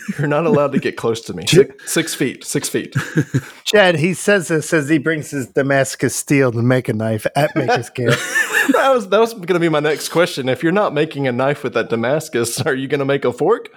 you're 0.18 0.26
not 0.26 0.46
allowed 0.46 0.72
to 0.72 0.78
get 0.78 0.96
close 0.96 1.20
to 1.20 1.34
me. 1.34 1.44
Six, 1.46 1.92
six 1.92 2.14
feet. 2.14 2.42
Six 2.42 2.70
feet. 2.70 2.94
Chad, 3.64 3.96
he 3.96 4.14
says 4.14 4.48
this 4.48 4.72
as 4.72 4.88
he 4.88 4.96
brings 4.96 5.30
his 5.30 5.48
Damascus 5.48 6.16
steel 6.16 6.50
to 6.52 6.62
make 6.62 6.88
a 6.88 6.94
knife 6.94 7.26
at 7.36 7.54
Maker's 7.54 7.90
Camp. 7.90 8.12
that 8.72 8.92
was 8.94 9.10
that 9.10 9.20
was 9.20 9.34
going 9.34 9.48
to 9.48 9.58
be 9.58 9.68
my 9.68 9.80
next 9.80 10.08
question. 10.08 10.48
If 10.48 10.62
you're 10.62 10.72
not 10.72 10.94
making 10.94 11.28
a 11.28 11.32
knife 11.32 11.62
with 11.62 11.74
that 11.74 11.90
Damascus, 11.90 12.62
are 12.62 12.74
you 12.74 12.88
going 12.88 13.00
to 13.00 13.04
make 13.04 13.26
a 13.26 13.32
fork? 13.32 13.68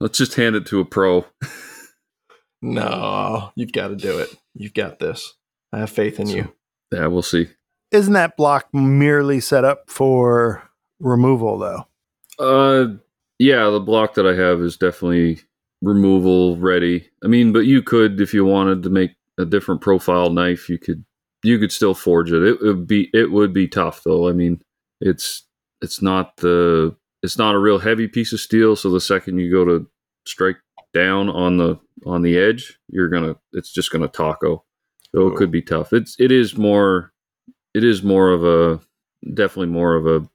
Let's 0.00 0.18
just 0.18 0.34
hand 0.34 0.56
it 0.56 0.66
to 0.66 0.80
a 0.80 0.84
pro. 0.84 1.24
No, 2.60 3.52
you've 3.54 3.70
got 3.70 3.88
to 3.88 3.94
do 3.94 4.18
it. 4.18 4.36
You've 4.52 4.74
got 4.74 4.98
this. 4.98 5.34
I 5.72 5.78
have 5.78 5.90
faith 5.90 6.18
in 6.18 6.28
you. 6.28 6.52
Yeah, 6.90 7.06
we'll 7.06 7.22
see. 7.22 7.50
Isn't 7.92 8.14
that 8.14 8.36
block 8.36 8.74
merely 8.74 9.38
set 9.38 9.64
up 9.64 9.88
for 9.88 10.68
removal, 10.98 11.56
though? 11.58 11.86
Uh, 12.38 12.96
yeah, 13.42 13.68
the 13.70 13.80
block 13.80 14.14
that 14.14 14.26
I 14.26 14.34
have 14.34 14.60
is 14.60 14.76
definitely 14.76 15.40
removal 15.82 16.56
ready. 16.58 17.10
I 17.24 17.26
mean, 17.26 17.52
but 17.52 17.66
you 17.66 17.82
could, 17.82 18.20
if 18.20 18.32
you 18.32 18.44
wanted 18.44 18.84
to 18.84 18.90
make 18.90 19.16
a 19.36 19.44
different 19.44 19.80
profile 19.80 20.30
knife, 20.30 20.68
you 20.68 20.78
could, 20.78 21.04
you 21.42 21.58
could 21.58 21.72
still 21.72 21.92
forge 21.92 22.30
it. 22.30 22.44
It 22.44 22.62
would 22.62 22.86
be, 22.86 23.10
it 23.12 23.32
would 23.32 23.52
be 23.52 23.66
tough 23.66 24.04
though. 24.04 24.28
I 24.28 24.32
mean, 24.32 24.62
it's, 25.00 25.44
it's 25.80 26.00
not 26.00 26.36
the, 26.36 26.94
it's 27.24 27.36
not 27.36 27.56
a 27.56 27.58
real 27.58 27.80
heavy 27.80 28.06
piece 28.06 28.32
of 28.32 28.38
steel. 28.38 28.76
So 28.76 28.90
the 28.90 29.00
second 29.00 29.38
you 29.38 29.50
go 29.50 29.64
to 29.64 29.90
strike 30.24 30.58
down 30.94 31.28
on 31.28 31.56
the, 31.56 31.80
on 32.06 32.22
the 32.22 32.38
edge, 32.38 32.78
you're 32.90 33.08
gonna, 33.08 33.34
it's 33.52 33.72
just 33.72 33.90
gonna 33.90 34.06
taco. 34.06 34.64
So 35.12 35.26
it 35.26 35.34
could 35.34 35.50
be 35.50 35.62
tough. 35.62 35.92
It's, 35.92 36.14
it 36.20 36.30
is 36.30 36.56
more, 36.56 37.12
it 37.74 37.82
is 37.82 38.04
more 38.04 38.30
of 38.30 38.44
a, 38.44 38.80
definitely 39.34 39.72
more 39.72 39.96
of 39.96 40.06
a, 40.06 40.28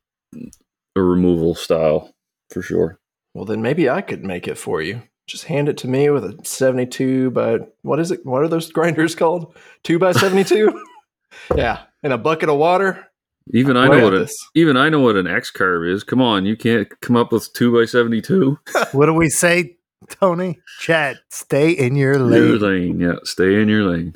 a 0.97 1.01
removal 1.01 1.55
style 1.55 2.14
for 2.50 2.62
sure. 2.62 3.00
Well, 3.34 3.45
then 3.45 3.62
maybe 3.62 3.89
I 3.89 4.02
could 4.02 4.24
make 4.24 4.48
it 4.48 4.58
for 4.58 4.82
you. 4.82 5.02
Just 5.28 5.45
hand 5.45 5.68
it 5.70 5.78
to 5.80 5.88
me 5.88 6.10
with 6.10 6.24
a 6.24 6.38
72 6.43 7.32
by 7.32 7.60
what 7.82 8.00
is 8.00 8.12
it? 8.12 8.26
What 8.26 8.41
are 8.43 8.48
those 8.48 8.72
grinders 8.72 9.14
called? 9.16 9.56
Two 9.84 10.00
by 10.00 10.12
72? 10.14 10.84
yeah. 11.56 11.84
And 12.04 12.14
a 12.14 12.18
bucket 12.18 12.50
of 12.50 12.58
water. 12.58 13.06
Even 13.54 13.78
I 13.78 13.88
know 13.88 14.04
what 14.04 14.14
a, 14.14 14.28
even 14.56 14.76
I 14.76 14.89
know 14.89 15.00
what 15.00 15.16
an 15.16 15.26
X 15.26 15.52
curve 15.52 15.86
is. 15.88 16.04
Come 16.04 16.22
on, 16.22 16.45
you 16.45 16.58
can't 16.58 16.88
come 17.02 17.16
up 17.16 17.32
with 17.32 17.52
two 17.54 17.72
by 17.74 17.86
seventy 17.86 18.22
two. 18.22 18.60
What 18.91 19.06
do 19.06 19.14
we 19.14 19.30
say, 19.30 19.78
Tony? 20.10 20.60
Chad, 20.82 21.20
stay 21.30 21.72
in 21.72 21.95
your 21.95 22.16
Your 22.16 22.58
lane. 22.60 22.60
lane, 22.60 23.00
yeah, 23.00 23.16
stay 23.24 23.62
in 23.62 23.70
your 23.70 23.84
lane. 23.84 24.16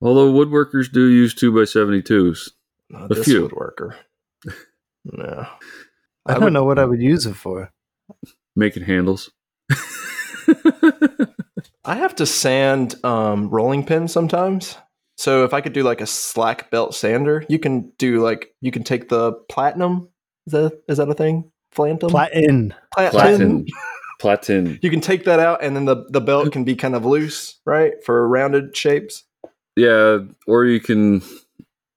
Although 0.00 0.32
woodworkers 0.32 0.90
do 0.92 1.08
use 1.08 1.34
two 1.34 1.52
by 1.52 1.64
seventy 1.64 2.02
twos. 2.02 2.52
Not 2.88 3.10
A 3.10 3.14
this 3.16 3.24
few. 3.24 3.48
woodworker. 3.48 3.96
No. 5.04 5.46
I, 6.26 6.32
I 6.32 6.34
don't 6.34 6.44
would- 6.44 6.52
know 6.52 6.64
what 6.64 6.78
I 6.78 6.84
would 6.84 7.00
use 7.00 7.26
it 7.26 7.34
for. 7.34 7.72
Making 8.56 8.84
handles. 8.84 9.30
I 11.84 11.94
have 11.96 12.14
to 12.16 12.26
sand 12.26 12.96
um, 13.04 13.48
rolling 13.50 13.84
pins 13.84 14.12
sometimes. 14.12 14.76
So 15.16 15.44
if 15.44 15.52
I 15.52 15.60
could 15.60 15.72
do 15.72 15.82
like 15.82 16.00
a 16.00 16.06
slack 16.06 16.70
belt 16.70 16.94
sander, 16.94 17.44
you 17.48 17.58
can 17.58 17.90
do 17.98 18.20
like 18.22 18.54
you 18.60 18.70
can 18.70 18.84
take 18.84 19.08
the 19.08 19.32
platinum. 19.48 20.08
Is 20.46 20.52
that 20.52 20.82
is 20.88 20.98
that 20.98 21.08
a 21.08 21.14
thing? 21.14 21.50
Phantom. 21.72 22.08
Platen. 22.10 22.74
Platen. 22.94 23.66
Platen. 24.20 24.78
You 24.82 24.90
can 24.90 25.00
take 25.00 25.24
that 25.24 25.40
out, 25.40 25.62
and 25.62 25.74
then 25.76 25.84
the 25.86 26.04
the 26.10 26.20
belt 26.20 26.52
can 26.52 26.64
be 26.64 26.76
kind 26.76 26.94
of 26.94 27.04
loose, 27.04 27.60
right, 27.66 27.92
for 28.04 28.26
rounded 28.28 28.76
shapes. 28.76 29.24
Yeah, 29.76 30.18
or 30.46 30.66
you 30.66 30.80
can 30.80 31.22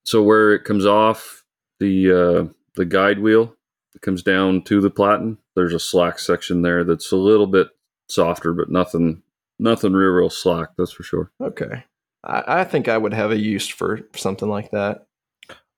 so 0.05 0.21
where 0.23 0.53
it 0.53 0.63
comes 0.63 0.85
off 0.85 1.43
the 1.79 2.11
uh 2.11 2.53
the 2.75 2.85
guide 2.85 3.19
wheel 3.19 3.55
it 3.95 4.01
comes 4.01 4.23
down 4.23 4.61
to 4.63 4.79
the 4.79 4.89
platen. 4.89 5.37
There's 5.55 5.73
a 5.73 5.79
slack 5.79 6.17
section 6.19 6.61
there 6.61 6.83
that's 6.83 7.11
a 7.11 7.17
little 7.17 7.47
bit 7.47 7.69
softer, 8.09 8.53
but 8.53 8.69
nothing 8.69 9.21
nothing 9.59 9.93
real 9.93 10.09
real 10.11 10.29
slack, 10.29 10.69
that's 10.77 10.91
for 10.93 11.03
sure. 11.03 11.31
Okay. 11.41 11.83
I, 12.23 12.61
I 12.61 12.63
think 12.63 12.87
I 12.87 12.97
would 12.97 13.13
have 13.13 13.31
a 13.31 13.37
use 13.37 13.67
for 13.67 14.01
something 14.15 14.47
like 14.49 14.71
that. 14.71 15.05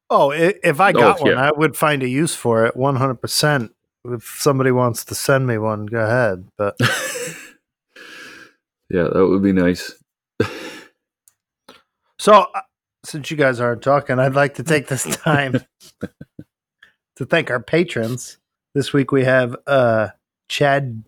Oh, 0.09 0.31
if 0.31 0.79
I 0.79 0.89
Oh, 0.91 0.93
got 0.93 1.21
one. 1.21 1.37
I 1.37 1.51
would 1.51 1.75
find 1.75 2.03
a 2.03 2.07
use 2.07 2.35
for 2.35 2.65
it 2.65 2.75
100%. 2.75 3.69
If 4.05 4.37
somebody 4.39 4.71
wants 4.71 5.05
to 5.05 5.15
send 5.15 5.47
me 5.47 5.57
one, 5.57 5.85
go 5.87 5.99
ahead. 6.03 6.47
But 6.57 6.75
Yeah, 8.89 9.07
that 9.11 9.25
would 9.27 9.41
be 9.41 9.53
nice. 9.53 9.93
So, 12.19 12.33
uh, 12.33 12.61
since 13.03 13.31
you 13.31 13.37
guys 13.37 13.59
aren't 13.59 13.81
talking, 13.81 14.19
I'd 14.19 14.35
like 14.35 14.53
to 14.55 14.63
take 14.63 14.87
this 14.87 15.03
time 15.17 15.55
to 17.17 17.25
thank 17.25 17.49
our 17.51 17.59
patrons. 17.59 18.37
This 18.73 18.93
week 18.93 19.11
we 19.11 19.23
have 19.23 19.55
uh, 19.67 20.09
Chad 20.49 21.03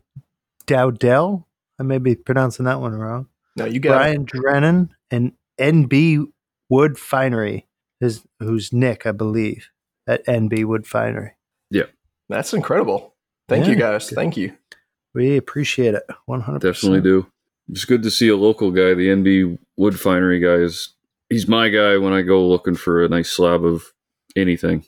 Dowdell. 0.67 1.45
I 1.79 1.83
may 1.83 1.97
be 1.97 2.15
pronouncing 2.15 2.65
that 2.65 2.79
one 2.79 2.93
wrong. 2.93 3.27
No, 3.55 3.65
you 3.65 3.79
got 3.79 3.91
it. 3.91 3.95
Brian 3.97 4.25
Drennan 4.25 4.95
and 5.11 5.33
NB 5.59 6.27
Wood 6.69 6.97
Finery, 6.97 7.65
is 8.01 8.23
who's 8.39 8.73
Nick, 8.73 9.05
I 9.05 9.11
believe, 9.11 9.69
at 10.07 10.25
NB 10.25 10.65
Wood 10.65 10.85
Finery. 10.85 11.31
Yeah. 11.69 11.85
That's 12.29 12.53
incredible. 12.53 13.13
Thank 13.47 13.65
Yeah. 13.65 13.71
you 13.73 13.77
guys. 13.77 14.09
Thank 14.09 14.37
you. 14.37 14.53
We 15.13 15.37
appreciate 15.37 15.93
it. 15.95 16.03
One 16.25 16.41
hundred 16.41 16.61
Definitely 16.61 17.01
do. 17.01 17.27
It's 17.69 17.85
good 17.85 18.03
to 18.03 18.11
see 18.11 18.27
a 18.27 18.35
local 18.35 18.69
guy. 18.71 18.93
The 18.93 19.07
NB 19.09 19.57
Wood 19.77 19.99
Finery 19.99 20.39
guy 20.39 20.61
is 20.63 20.89
he's 21.29 21.47
my 21.47 21.69
guy 21.69 21.97
when 21.97 22.13
I 22.13 22.21
go 22.21 22.45
looking 22.45 22.75
for 22.75 23.03
a 23.03 23.09
nice 23.09 23.31
slab 23.31 23.63
of 23.63 23.93
anything. 24.35 24.83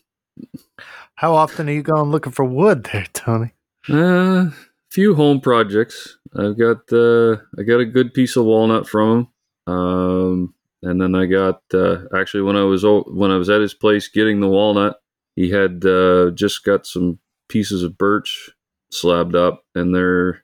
How 1.17 1.33
often 1.33 1.67
are 1.67 1.73
you 1.73 1.81
going 1.81 2.11
looking 2.11 2.31
for 2.31 2.45
wood 2.45 2.83
there, 2.93 3.07
Tony? 3.13 3.53
Uh, 3.89 4.51
few 4.91 5.15
home 5.15 5.41
projects. 5.41 6.17
I've 6.35 6.57
got 6.57 6.91
uh, 6.93 7.37
I 7.57 7.63
got 7.63 7.79
a 7.79 7.85
good 7.85 8.13
piece 8.13 8.35
of 8.35 8.45
walnut 8.45 8.87
from 8.87 9.27
him. 9.65 9.73
Um, 9.73 10.53
and 10.83 11.01
then 11.01 11.15
I 11.15 11.25
got 11.25 11.61
uh, 11.73 12.03
actually 12.15 12.43
when 12.43 12.55
I 12.55 12.63
was 12.63 12.83
when 12.85 13.31
I 13.31 13.37
was 13.37 13.49
at 13.49 13.61
his 13.61 13.73
place 13.73 14.07
getting 14.07 14.39
the 14.39 14.47
walnut, 14.47 15.01
he 15.35 15.49
had 15.49 15.83
uh, 15.85 16.31
just 16.31 16.63
got 16.63 16.85
some 16.85 17.19
pieces 17.49 17.81
of 17.83 17.97
birch 17.97 18.51
slabbed 18.91 19.35
up, 19.35 19.63
and 19.73 19.95
they're 19.95 20.43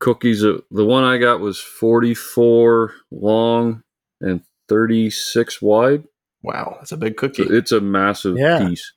cookies. 0.00 0.40
The 0.42 0.62
one 0.70 1.04
I 1.04 1.18
got 1.18 1.38
was 1.40 1.60
forty 1.60 2.14
four 2.14 2.94
long 3.12 3.84
and 4.20 4.42
thirty 4.68 5.08
six 5.10 5.62
wide. 5.62 6.04
Wow, 6.42 6.76
that's 6.80 6.92
a 6.92 6.96
big 6.96 7.16
cookie. 7.16 7.44
it's 7.44 7.70
a 7.72 7.80
massive 7.80 8.36
Yeah. 8.36 8.66
piece. 8.68 8.92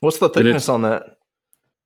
What's 0.00 0.18
the 0.18 0.28
thickness 0.28 0.68
on 0.68 0.82
that? 0.82 1.18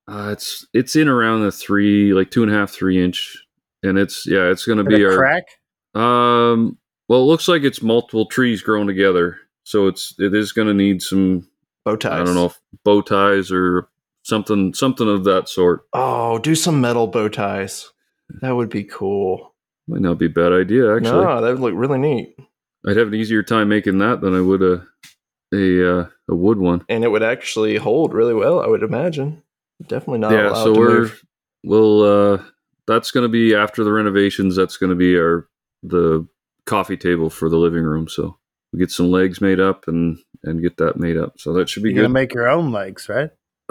Uh, 0.07 0.31
it's 0.33 0.67
it's 0.73 0.97
in 0.97 1.09
around 1.09 1.43
the 1.43 1.53
three, 1.53 2.13
like 2.13 2.31
two 2.31 2.43
and 2.43 2.51
a 2.51 2.55
half, 2.55 2.71
three 2.71 3.03
inch, 3.03 3.37
and 3.83 3.99
it's 3.99 4.27
yeah, 4.27 4.51
it's 4.51 4.65
going 4.65 4.79
to 4.79 4.85
be 4.85 5.05
our. 5.05 5.17
crack? 5.17 5.45
Um, 5.95 6.79
well, 7.09 7.21
it 7.21 7.27
looks 7.27 7.49
like 7.49 7.63
it's 7.63 7.83
multiple 7.83 8.27
trees 8.27 8.63
growing 8.63 8.87
together, 8.87 9.39
so 9.65 9.87
it's 9.87 10.15
it 10.19 10.35
is 10.35 10.53
going 10.53 10.69
to 10.69 10.75
need 10.75 11.03
some 11.03 11.49
Bow 11.89 11.97
ties. 11.97 12.21
I 12.21 12.25
don't 12.25 12.35
know 12.35 12.47
if 12.47 12.61
bow 12.85 13.01
ties 13.01 13.51
or 13.51 13.89
something 14.23 14.75
something 14.75 15.09
of 15.09 15.25
that 15.25 15.49
sort. 15.49 15.87
Oh, 15.95 16.39
do 16.39 16.55
some 16.55 16.83
metal 16.83 17.07
bow 17.07 17.31
ties. 17.31 17.91
That 18.43 18.57
would 18.57 18.69
be 18.69 18.85
cool. 18.85 19.55
Might 19.87 20.03
not 20.03 20.19
be 20.19 20.27
a 20.27 20.31
bad 20.31 20.53
idea 20.53 20.95
actually. 20.95 21.25
No, 21.25 21.41
that 21.41 21.51
would 21.51 21.61
look 21.61 21.73
really 21.75 21.99
neat. 21.99 22.37
I'd 22.87 22.99
have 22.99 23.09
an 23.09 23.15
easier 23.15 23.43
time 23.43 23.71
making 23.71 23.99
that 23.99 24.21
than 24.21 24.35
I 24.35 24.43
would 24.43 24.61
a 24.61 24.87
a 25.55 26.01
uh, 26.01 26.07
a 26.29 26.35
wood 26.35 26.59
one. 26.59 26.85
And 26.89 27.05
it 27.05 27.09
would 27.09 27.23
actually 27.23 27.77
hold 27.77 28.13
really 28.15 28.35
well, 28.35 28.61
I 28.61 28.67
would 28.67 28.83
imagine. 28.83 29.43
Definitely 29.87 30.19
not 30.21 30.33
yeah, 30.33 30.55
so 30.55 30.75
to 30.75 30.81
we're 30.81 31.01
move. 31.01 31.25
we'll 31.65 32.03
uh 32.03 32.43
that's 32.87 33.11
going 33.11 33.23
to 33.23 33.29
be 33.29 33.55
after 33.55 33.85
the 33.85 33.93
renovations. 33.93 34.57
That's 34.57 34.77
going 34.77 34.91
to 34.91 34.97
be 34.97 35.17
our 35.17 35.47
the 35.83 36.27
coffee 36.67 36.97
table 36.97 37.31
for 37.31 37.49
the 37.49 37.57
living 37.57 37.85
room. 37.85 38.09
So 38.09 38.37
we 38.73 38.79
get 38.79 38.91
some 38.91 39.11
legs 39.11 39.41
made 39.41 39.61
up 39.61 39.87
and 39.87 40.19
and 40.43 40.63
get 40.63 40.77
that 40.79 40.97
made 40.99 41.17
up. 41.17 41.39
So 41.39 41.53
that 41.53 41.69
should 41.69 41.83
be 41.83 41.91
You're 41.91 41.97
gonna 42.03 42.09
good. 42.09 42.15
make 42.15 42.35
your 42.35 42.49
own 42.49 42.73
legs, 42.73 43.09
right? 43.09 43.31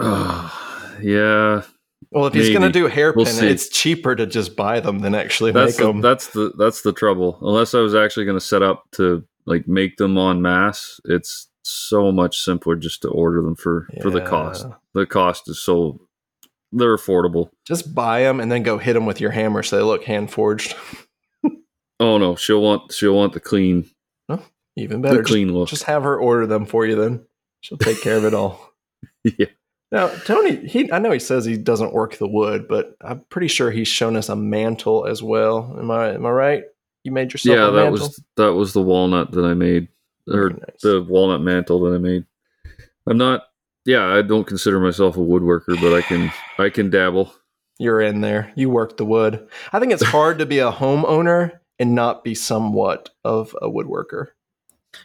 yeah, 1.02 1.62
Well, 2.10 2.26
if 2.26 2.34
he's 2.34 2.50
going 2.50 2.62
to 2.62 2.70
do 2.70 2.86
hairpin, 2.86 3.24
We'll 3.24 3.44
it's 3.44 3.68
cheaper 3.68 4.14
to 4.14 4.26
just 4.26 4.54
buy 4.56 4.80
them 4.80 5.00
than 5.00 5.14
actually 5.14 5.50
that's 5.52 5.72
make 5.72 5.78
the, 5.78 5.86
them. 5.92 6.00
that's 6.00 6.28
the 6.28 6.52
that's 6.56 6.82
the 6.82 6.92
trouble. 6.92 7.38
Unless 7.42 7.74
I 7.74 7.80
was 7.80 7.94
actually 7.94 8.26
going 8.26 8.38
to 8.38 8.44
set 8.44 8.62
up 8.62 8.84
to 8.92 9.24
like 9.46 9.66
make 9.66 9.96
them 9.96 10.16
on 10.18 10.40
mass, 10.40 11.00
it's 11.04 11.48
so 11.64 12.10
much 12.12 12.38
simpler 12.40 12.76
just 12.76 13.02
to 13.02 13.08
order 13.08 13.42
them 13.42 13.54
for 13.56 13.86
for 14.02 14.10
the 14.10 14.20
cost. 14.20 14.66
The 14.94 15.06
cost 15.06 15.48
is 15.48 15.60
so 15.62 16.00
they're 16.72 16.96
affordable. 16.96 17.50
Just 17.66 17.94
buy 17.94 18.22
them 18.22 18.40
and 18.40 18.50
then 18.52 18.62
go 18.62 18.78
hit 18.78 18.92
them 18.94 19.06
with 19.06 19.20
your 19.20 19.30
hammer 19.30 19.62
so 19.62 19.76
they 19.76 19.82
look 19.82 20.04
hand 20.04 20.30
forged. 20.30 20.74
Oh 22.00 22.16
no, 22.16 22.36
she'll 22.36 22.62
want 22.62 22.92
she'll 22.92 23.16
want 23.16 23.32
the 23.32 23.40
clean 23.40 23.84
Even 24.76 25.02
better. 25.02 25.16
the 25.16 25.22
Just, 25.22 25.32
clean 25.32 25.52
look. 25.52 25.68
just 25.68 25.82
have 25.82 26.04
her 26.04 26.16
order 26.16 26.46
them 26.46 26.64
for 26.64 26.86
you 26.86 26.94
then. 26.94 27.26
She'll 27.60 27.76
take 27.78 28.00
care 28.00 28.16
of 28.16 28.24
it 28.24 28.34
all. 28.34 28.72
yeah. 29.24 29.46
Now, 29.90 30.06
Tony, 30.06 30.64
he 30.68 30.92
I 30.92 31.00
know 31.00 31.10
he 31.10 31.18
says 31.18 31.44
he 31.44 31.56
doesn't 31.56 31.92
work 31.92 32.16
the 32.18 32.28
wood, 32.28 32.68
but 32.68 32.94
I'm 33.00 33.24
pretty 33.30 33.48
sure 33.48 33.72
he's 33.72 33.88
shown 33.88 34.14
us 34.14 34.28
a 34.28 34.36
mantle 34.36 35.06
as 35.06 35.24
well. 35.24 35.74
Am 35.76 35.90
I 35.90 36.10
am 36.14 36.24
I 36.24 36.30
right? 36.30 36.62
You 37.02 37.10
made 37.10 37.32
yourself 37.32 37.56
yeah 37.56 37.66
a 37.66 37.70
that 37.72 37.76
mantle? 37.90 37.92
was 38.06 38.22
that 38.36 38.52
was 38.54 38.72
the 38.74 38.82
walnut 38.82 39.32
that 39.32 39.44
i 39.44 39.54
made 39.54 39.88
or 40.32 40.50
nice. 40.50 40.82
the 40.82 41.02
walnut 41.08 41.40
mantle 41.40 41.80
that 41.80 41.94
i 41.94 41.98
made 41.98 42.24
i'm 43.06 43.16
not 43.18 43.44
yeah 43.84 44.06
i 44.14 44.22
don't 44.22 44.46
consider 44.46 44.78
myself 44.80 45.16
a 45.16 45.20
woodworker 45.20 45.80
but 45.80 45.94
i 45.94 46.00
can 46.02 46.30
i 46.58 46.68
can 46.68 46.90
dabble 46.90 47.32
You're 47.78 48.00
in 48.00 48.20
there. 48.22 48.52
You 48.56 48.70
work 48.70 48.96
the 48.96 49.04
wood. 49.06 49.46
I 49.72 49.78
think 49.78 49.92
it's 49.92 50.02
hard 50.02 50.38
to 50.40 50.46
be 50.46 50.58
a 50.58 50.72
homeowner 50.72 51.60
and 51.78 51.94
not 51.94 52.24
be 52.24 52.34
somewhat 52.34 53.10
of 53.24 53.54
a 53.62 53.68
woodworker. 53.68 54.28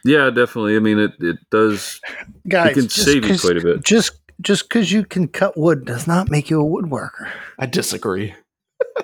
yeah 0.04 0.28
definitely 0.30 0.74
i 0.76 0.80
mean 0.80 0.98
it 0.98 1.12
it 1.20 1.36
does 1.50 2.00
Guys, 2.48 2.70
it 2.72 2.74
can 2.74 2.88
save 2.88 3.24
you 3.24 3.38
quite 3.38 3.56
a 3.56 3.60
bit. 3.60 3.84
Just 3.84 4.12
just 4.40 4.68
because 4.68 4.90
you 4.90 5.04
can 5.04 5.28
cut 5.28 5.56
wood 5.56 5.84
does 5.84 6.06
not 6.08 6.28
make 6.30 6.50
you 6.50 6.60
a 6.60 6.64
woodworker. 6.68 7.30
I 7.60 7.66
disagree. 7.66 8.34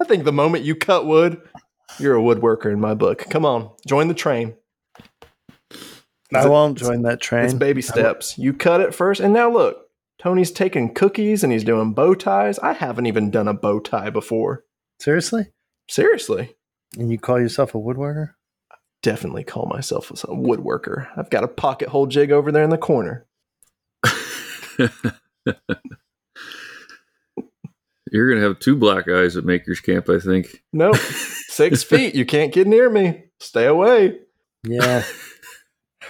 I 0.00 0.04
think 0.04 0.24
the 0.24 0.32
moment 0.32 0.64
you 0.64 0.74
cut 0.74 1.06
wood, 1.06 1.40
you're 2.00 2.16
a 2.18 2.20
woodworker 2.22 2.72
in 2.72 2.80
my 2.80 2.94
book. 2.94 3.24
Come 3.30 3.44
on, 3.44 3.70
join 3.86 4.08
the 4.08 4.14
train. 4.14 4.54
I 6.34 6.46
won't 6.48 6.78
join 6.78 7.02
that 7.02 7.20
train. 7.20 7.44
It's 7.44 7.54
baby 7.54 7.82
steps. 7.82 8.38
You 8.38 8.52
cut 8.52 8.80
it 8.80 8.94
first, 8.94 9.20
and 9.20 9.32
now 9.32 9.50
look, 9.50 9.86
Tony's 10.18 10.50
taking 10.52 10.94
cookies 10.94 11.42
and 11.42 11.52
he's 11.52 11.64
doing 11.64 11.94
bow 11.94 12.14
ties. 12.14 12.58
I 12.60 12.72
haven't 12.74 13.06
even 13.06 13.30
done 13.30 13.48
a 13.48 13.54
bow 13.54 13.80
tie 13.80 14.10
before. 14.10 14.64
Seriously? 15.00 15.46
Seriously, 15.88 16.54
And 16.96 17.10
you 17.10 17.18
call 17.18 17.40
yourself 17.40 17.74
a 17.74 17.78
woodworker? 17.78 18.30
definitely 19.02 19.42
call 19.42 19.66
myself 19.66 20.12
a 20.12 20.14
woodworker. 20.28 21.08
I've 21.16 21.28
got 21.28 21.42
a 21.42 21.48
pocket 21.48 21.88
hole 21.88 22.06
jig 22.06 22.30
over 22.30 22.52
there 22.52 22.62
in 22.62 22.70
the 22.70 22.78
corner. 22.78 23.26
you're 28.12 28.28
gonna 28.32 28.46
have 28.46 28.60
two 28.60 28.76
black 28.76 29.08
eyes 29.08 29.36
at 29.36 29.44
makers 29.44 29.80
camp 29.80 30.08
i 30.08 30.18
think 30.18 30.62
Nope, 30.72 30.96
six 31.48 31.82
feet. 31.82 32.14
You 32.14 32.24
can't 32.24 32.52
get 32.52 32.66
near 32.66 32.88
me. 32.88 33.24
Stay 33.40 33.66
away. 33.66 34.18
Yeah. 34.64 35.04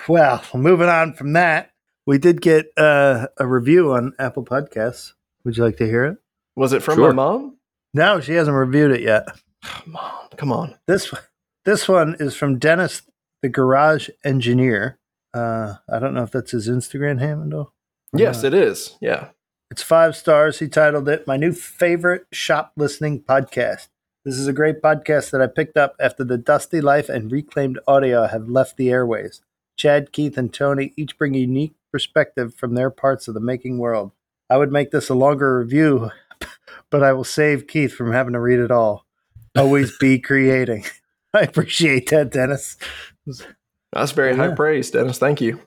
well, 0.09 0.43
moving 0.55 0.89
on 0.89 1.15
from 1.15 1.33
that, 1.35 1.71
we 2.07 2.19
did 2.19 2.41
get 2.41 2.67
uh, 2.77 3.29
a 3.39 3.47
review 3.47 3.93
on 3.93 4.13
Apple 4.19 4.45
Podcasts. 4.45 5.13
Would 5.45 5.57
you 5.57 5.65
like 5.65 5.77
to 5.79 5.87
hear 5.87 6.05
it? 6.05 6.19
Was 6.57 6.73
it 6.73 6.83
from 6.83 6.97
Sure. 6.97 7.09
my 7.09 7.15
mom? 7.15 7.57
No, 7.95 8.21
she 8.21 8.33
hasn't 8.35 8.57
reviewed 8.57 8.91
it 8.93 9.03
yet. 9.03 9.27
Mom, 9.87 10.29
come 10.37 10.51
on. 10.53 10.75
This 10.87 11.13
this 11.65 11.89
one 11.89 12.17
is 12.19 12.35
from 12.35 12.59
Dennis, 12.59 13.03
the 13.43 13.49
garage 13.49 14.09
engineer. 14.25 14.99
Uh, 15.35 15.75
I 15.89 15.99
don't 15.99 16.15
know 16.15 16.25
if 16.25 16.31
that's 16.33 16.51
his 16.51 16.69
Instagram 16.69 17.21
handle. 17.21 17.73
or 18.13 18.19
Yes, 18.19 18.43
not. 18.43 18.53
it 18.53 18.55
is. 18.55 18.97
Yeah. 19.01 19.29
It's 19.71 19.83
five 19.83 20.17
stars. 20.17 20.59
He 20.59 20.69
titled 20.69 21.09
it 21.09 21.27
My 21.27 21.37
New 21.37 21.53
Favorite 21.53 22.27
Shop 22.33 22.73
Listening 22.77 23.21
Podcast. 23.23 23.89
This 24.25 24.37
is 24.37 24.47
a 24.47 24.53
great 24.53 24.83
podcast 24.83 25.31
that 25.31 25.41
I 25.41 25.47
picked 25.47 25.77
up 25.77 25.95
after 26.01 26.25
the 26.25 26.37
Dusty 26.39 26.81
Life 26.81 27.09
and 27.09 27.31
Reclaimed 27.33 27.79
Audio 27.87 28.27
have 28.27 28.49
left 28.49 28.77
the 28.77 28.91
airways. 28.91 29.41
Chad, 29.77 30.13
Keith, 30.13 30.37
and 30.39 30.53
Tony 30.53 30.93
each 30.97 31.19
bring 31.19 31.35
a 31.35 31.39
unique 31.39 31.75
perspective 31.93 32.55
from 32.55 32.75
their 32.75 32.91
parts 32.91 33.29
of 33.29 33.35
the 33.35 33.41
making 33.41 33.79
world. 33.79 34.13
I 34.51 34.57
would 34.57 34.73
make 34.73 34.91
this 34.91 35.09
a 35.09 35.15
longer 35.15 35.59
review, 35.59 36.11
but 36.91 37.03
I 37.03 37.13
will 37.13 37.25
save 37.25 37.67
Keith 37.67 37.95
from 37.95 38.13
having 38.13 38.33
to 38.35 38.41
read 38.41 38.59
it 38.61 38.71
all. 38.71 39.07
Always 39.57 39.97
be 39.99 40.19
creating. 40.21 40.85
I 41.35 41.41
appreciate 41.41 42.11
that, 42.11 42.31
Dennis. 42.31 42.77
That's 43.93 44.13
very 44.13 44.37
high 44.37 44.55
praise, 44.55 44.91
Dennis. 44.91 45.19
Thank 45.19 45.41
you. 45.41 45.61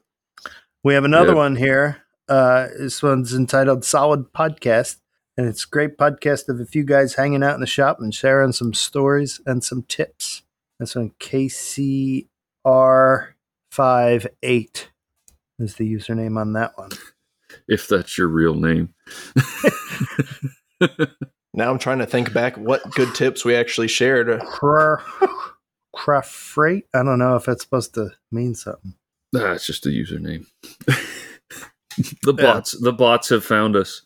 We 0.83 0.93
have 0.93 1.03
another 1.03 1.29
Yeah. 1.33 1.35
one 1.37 1.55
here. 1.55 1.97
Uh, 2.29 2.67
this 2.77 3.01
one's 3.03 3.33
entitled 3.33 3.83
Solid 3.85 4.31
Podcast. 4.33 4.97
And 5.37 5.47
it's 5.47 5.65
a 5.65 5.67
great 5.69 5.97
podcast 5.97 6.47
of 6.47 6.61
a 6.61 6.65
few 6.65 6.83
guys 6.85 7.15
hanging 7.15 7.43
out 7.43 7.55
in 7.55 7.59
the 7.59 7.67
shop 7.67 7.97
and 7.99 8.13
sharing 8.15 8.53
some 8.53 8.73
stories 8.73 9.41
and 9.45 9.63
some 9.63 9.83
tips. 9.83 10.43
This 10.79 10.95
one, 13.77 14.19
KCR58 14.19 14.85
is 15.59 15.75
the 15.75 15.91
username 15.93 16.37
on 16.39 16.53
that 16.53 16.77
one. 16.77 16.89
if 17.67 17.87
that's 17.87 18.17
your 18.17 18.27
real 18.27 18.55
name 18.55 18.93
Now 21.53 21.71
I'm 21.71 21.79
trying 21.79 21.99
to 21.99 22.05
think 22.05 22.33
back 22.33 22.57
what 22.57 22.81
good 22.91 23.15
tips 23.15 23.45
we 23.45 23.55
actually 23.55 23.87
shared. 23.87 24.41
Craft 25.95 26.29
freight. 26.29 26.85
I 26.93 27.01
don't 27.01 27.17
know 27.17 27.37
if 27.37 27.45
that's 27.45 27.63
supposed 27.63 27.93
to 27.93 28.09
mean 28.29 28.55
something. 28.55 28.93
ah, 29.37 29.53
it's 29.53 29.65
just 29.65 29.85
a 29.85 29.89
username 29.89 30.45
the 32.23 32.33
bots 32.33 32.77
the 32.81 32.91
bots 32.91 33.29
have 33.29 33.45
found 33.45 33.75
us 33.77 34.01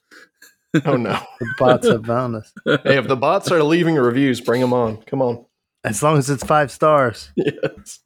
Oh 0.85 0.95
no. 0.97 1.19
The 1.39 1.53
bots 1.57 1.87
have 1.87 2.05
found 2.05 2.35
us. 2.35 2.53
hey, 2.65 2.99
if 2.99 3.07
the 3.07 3.15
bots 3.15 3.49
are 3.51 3.63
leaving 3.63 3.95
reviews, 3.95 4.39
bring 4.39 4.61
them 4.61 4.71
on. 4.73 4.97
Come 5.07 5.19
on. 5.23 5.43
As 5.83 6.03
long 6.03 6.17
as 6.19 6.29
it's 6.29 6.43
five 6.43 6.69
stars. 6.71 7.31
yes. 7.35 7.99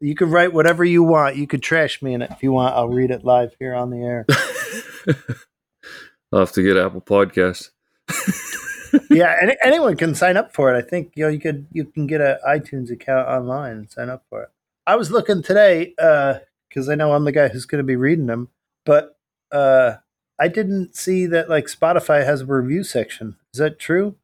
You 0.00 0.14
can 0.14 0.30
write 0.30 0.52
whatever 0.52 0.84
you 0.84 1.02
want. 1.02 1.36
You 1.36 1.46
could 1.46 1.62
trash 1.62 2.00
me 2.00 2.14
in 2.14 2.22
it 2.22 2.30
if 2.30 2.42
you 2.42 2.52
want. 2.52 2.74
I'll 2.74 2.88
read 2.88 3.10
it 3.10 3.24
live 3.24 3.54
here 3.58 3.74
on 3.74 3.90
the 3.90 4.02
air. 4.02 4.26
I'll 6.32 6.40
have 6.40 6.52
to 6.52 6.62
get 6.62 6.76
Apple 6.76 7.02
Podcast. 7.02 7.70
yeah, 9.10 9.36
any, 9.42 9.56
anyone 9.62 9.96
can 9.96 10.14
sign 10.14 10.36
up 10.36 10.54
for 10.54 10.72
it. 10.72 10.78
I 10.78 10.82
think 10.82 11.12
you 11.16 11.24
know 11.24 11.28
you 11.28 11.40
could 11.40 11.66
you 11.72 11.84
can 11.84 12.06
get 12.06 12.20
an 12.20 12.38
iTunes 12.48 12.90
account 12.90 13.28
online 13.28 13.72
and 13.72 13.90
sign 13.90 14.08
up 14.08 14.24
for 14.28 14.44
it. 14.44 14.48
I 14.86 14.96
was 14.96 15.10
looking 15.10 15.42
today 15.42 15.92
because 15.96 16.88
I 16.88 16.94
know 16.94 17.12
I'm 17.12 17.24
the 17.24 17.32
guy 17.32 17.48
who's 17.48 17.66
going 17.66 17.80
to 17.80 17.86
be 17.86 17.96
reading 17.96 18.26
them, 18.26 18.48
but 18.86 19.18
uh, 19.52 19.96
I 20.38 20.48
didn't 20.48 20.96
see 20.96 21.26
that 21.26 21.50
like 21.50 21.66
Spotify 21.66 22.24
has 22.24 22.40
a 22.40 22.46
review 22.46 22.84
section. 22.84 23.36
Is 23.52 23.58
that 23.58 23.78
true? 23.78 24.16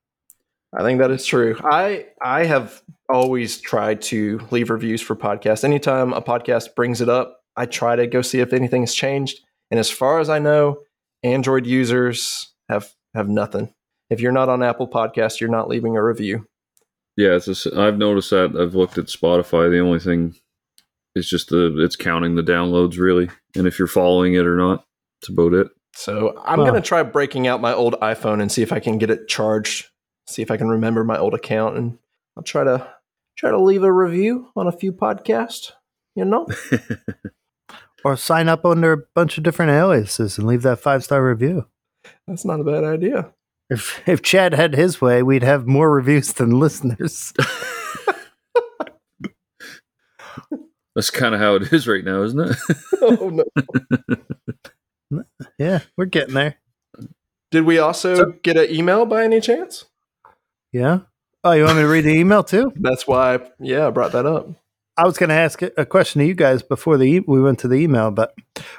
I 0.74 0.82
think 0.82 0.98
that 1.00 1.10
is 1.10 1.24
true. 1.24 1.56
I 1.64 2.06
I 2.22 2.44
have 2.44 2.82
always 3.08 3.60
tried 3.60 4.02
to 4.02 4.40
leave 4.50 4.70
reviews 4.70 5.00
for 5.00 5.14
podcasts. 5.16 5.64
Anytime 5.64 6.12
a 6.12 6.20
podcast 6.22 6.74
brings 6.74 7.00
it 7.00 7.08
up, 7.08 7.40
I 7.56 7.66
try 7.66 7.96
to 7.96 8.06
go 8.06 8.22
see 8.22 8.40
if 8.40 8.52
anything 8.52 8.82
has 8.82 8.94
changed. 8.94 9.40
And 9.70 9.80
as 9.80 9.90
far 9.90 10.20
as 10.20 10.28
I 10.28 10.38
know, 10.38 10.78
Android 11.22 11.66
users 11.66 12.52
have 12.68 12.92
have 13.14 13.28
nothing. 13.28 13.72
If 14.10 14.20
you're 14.20 14.32
not 14.32 14.48
on 14.48 14.62
Apple 14.62 14.88
Podcast, 14.88 15.40
you're 15.40 15.50
not 15.50 15.68
leaving 15.68 15.96
a 15.96 16.04
review. 16.04 16.46
Yeah, 17.16 17.30
it's 17.36 17.46
just, 17.46 17.66
I've 17.74 17.96
noticed 17.96 18.30
that. 18.30 18.54
I've 18.56 18.74
looked 18.74 18.98
at 18.98 19.06
Spotify. 19.06 19.70
The 19.70 19.80
only 19.80 19.98
thing 19.98 20.34
is 21.14 21.28
just 21.28 21.48
the 21.48 21.82
it's 21.82 21.96
counting 21.96 22.34
the 22.36 22.42
downloads 22.42 22.98
really, 22.98 23.30
and 23.56 23.66
if 23.66 23.78
you're 23.78 23.88
following 23.88 24.34
it 24.34 24.46
or 24.46 24.56
not. 24.56 24.84
It's 25.22 25.30
about 25.30 25.54
it. 25.54 25.68
So 25.94 26.36
I'm 26.44 26.58
Huh. 26.58 26.66
gonna 26.66 26.82
try 26.82 27.02
breaking 27.02 27.46
out 27.46 27.62
my 27.62 27.72
old 27.72 27.94
iPhone 28.02 28.42
and 28.42 28.52
see 28.52 28.60
if 28.62 28.70
I 28.72 28.80
can 28.80 28.98
get 28.98 29.08
it 29.10 29.28
charged. 29.28 29.86
See 30.26 30.42
if 30.42 30.50
I 30.50 30.56
can 30.56 30.68
remember 30.68 31.04
my 31.04 31.18
old 31.18 31.34
account, 31.34 31.76
and 31.76 31.98
I'll 32.36 32.42
try 32.42 32.64
to 32.64 32.86
try 33.36 33.50
to 33.50 33.60
leave 33.60 33.82
a 33.82 33.92
review 33.92 34.50
on 34.56 34.66
a 34.66 34.72
few 34.72 34.92
podcasts. 34.92 35.72
You 36.14 36.24
know, 36.24 36.46
Or 38.04 38.16
sign 38.16 38.48
up 38.48 38.64
under 38.64 38.92
a 38.92 38.98
bunch 39.14 39.36
of 39.36 39.42
different 39.42 39.72
aliases 39.72 40.38
and 40.38 40.46
leave 40.46 40.62
that 40.62 40.78
five 40.78 41.02
star 41.02 41.26
review. 41.26 41.66
that's 42.26 42.44
not 42.44 42.60
a 42.60 42.64
bad 42.64 42.84
idea. 42.84 43.32
If 43.68 44.00
if 44.06 44.22
Chad 44.22 44.54
had 44.54 44.74
his 44.74 45.00
way, 45.00 45.24
we'd 45.24 45.42
have 45.42 45.66
more 45.66 45.90
reviews 45.90 46.32
than 46.32 46.60
listeners. 46.60 47.32
That's 50.94 51.10
kind 51.10 51.34
of 51.34 51.40
how 51.40 51.56
it 51.56 51.72
is 51.72 51.88
right 51.88 52.04
now, 52.04 52.22
isn't 52.22 52.40
it? 52.40 52.56
oh 53.02 53.44
no! 55.10 55.24
yeah, 55.58 55.80
we're 55.96 56.04
getting 56.06 56.34
there. 56.34 56.56
Did 57.50 57.64
we 57.64 57.78
also 57.78 58.32
get 58.42 58.56
an 58.56 58.72
email 58.74 59.04
by 59.04 59.24
any 59.24 59.40
chance? 59.40 59.84
Yeah. 60.72 61.00
Oh, 61.44 61.52
you 61.52 61.64
want 61.64 61.76
me 61.76 61.82
to 61.82 61.88
read 61.88 62.04
the 62.04 62.14
email 62.14 62.42
too? 62.42 62.72
That's 62.76 63.06
why, 63.06 63.40
yeah, 63.60 63.86
I 63.86 63.90
brought 63.90 64.12
that 64.12 64.26
up. 64.26 64.48
I 64.96 65.04
was 65.04 65.18
going 65.18 65.28
to 65.28 65.34
ask 65.34 65.60
a 65.62 65.84
question 65.84 66.20
to 66.20 66.26
you 66.26 66.34
guys 66.34 66.62
before 66.62 66.96
the 66.96 67.04
e- 67.04 67.24
we 67.26 67.40
went 67.40 67.58
to 67.60 67.68
the 67.68 67.76
email, 67.76 68.10
but 68.10 68.34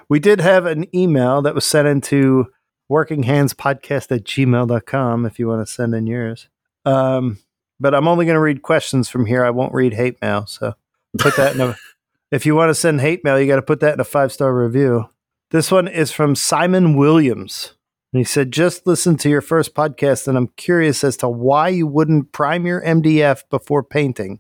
we 0.10 0.20
did 0.20 0.42
have 0.42 0.66
an 0.66 0.86
email 0.96 1.44
that 1.44 1.54
was 1.54 1.64
sent 1.64 1.88
into 1.88 2.48
workinghandspodcast 2.92 4.12
at 4.16 4.24
gmail.com 4.24 5.26
if 5.26 5.40
you 5.40 5.48
want 5.48 5.66
to 5.66 5.72
send 5.72 5.94
in 5.94 6.08
yours. 6.08 6.50
Um, 6.86 7.38
but 7.80 7.94
I'm 7.94 8.08
only 8.08 8.26
going 8.26 8.36
to 8.36 8.42
read 8.42 8.64
questions 8.64 9.10
from 9.10 9.28
here. 9.28 9.46
I 9.46 9.52
won't 9.52 9.74
read 9.74 9.94
hate 9.94 10.20
mail. 10.22 10.46
So 10.48 10.74
put 11.20 11.36
that 11.36 11.56
in 11.56 11.62
a, 11.62 11.76
if 12.32 12.46
you 12.46 12.56
want 12.56 12.70
to 12.70 12.76
send 12.76 13.02
hate 13.02 13.24
mail, 13.24 13.40
you 13.40 13.48
got 13.48 13.58
to 13.58 13.62
put 13.62 13.80
that 13.82 13.94
in 13.94 14.00
a 14.00 14.06
five 14.06 14.32
star 14.32 14.56
review. 14.56 15.10
This 15.52 15.72
one 15.72 15.88
is 15.88 16.12
from 16.12 16.36
Simon 16.36 16.98
Williams. 16.98 17.74
And 18.18 18.26
he 18.26 18.32
said, 18.32 18.51
just 18.51 18.88
listen 18.88 19.15
to 19.18 19.30
your 19.30 19.41
first 19.41 19.76
podcast, 19.76 20.28
and 20.28 20.36
I'm 20.36 20.47
curious 20.57 21.03
as 21.03 21.18
to 21.18 21.30
why 21.30 21.70
you 21.70 21.86
wouldn't 21.86 22.32
prime 22.32 22.65
your 22.65 22.82
MDF 22.82 23.43
before 23.51 23.84
painting. 23.84 24.39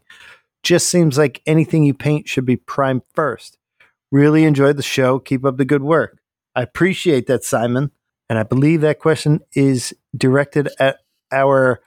Just 0.63 0.89
seems 0.89 1.15
like 1.15 1.43
anything 1.45 1.83
you 1.83 1.93
paint 1.93 2.27
should 2.27 2.43
be 2.43 2.55
primed 2.55 3.03
first. 3.13 3.59
Really 4.11 4.45
enjoyed 4.45 4.77
the 4.77 4.81
show. 4.81 5.19
Keep 5.19 5.45
up 5.45 5.57
the 5.57 5.63
good 5.63 5.83
work. 5.83 6.17
I 6.55 6.63
appreciate 6.63 7.27
that, 7.27 7.43
Simon. 7.43 7.91
And 8.31 8.39
I 8.39 8.41
believe 8.41 8.81
that 8.81 8.97
question 8.97 9.41
is 9.53 9.95
directed 10.17 10.69
at 10.79 11.01
our 11.31 11.79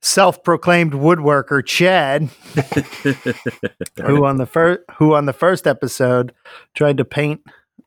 self 0.00 0.42
proclaimed 0.42 0.94
woodworker, 0.94 1.62
Chad, 1.62 2.22
who 4.06 4.24
on 4.24 4.38
the 4.38 4.46
first 4.46 4.80
who 4.96 5.12
on 5.12 5.26
the 5.26 5.34
first 5.34 5.66
episode 5.66 6.32
tried 6.74 6.96
to 6.96 7.04
paint 7.04 7.42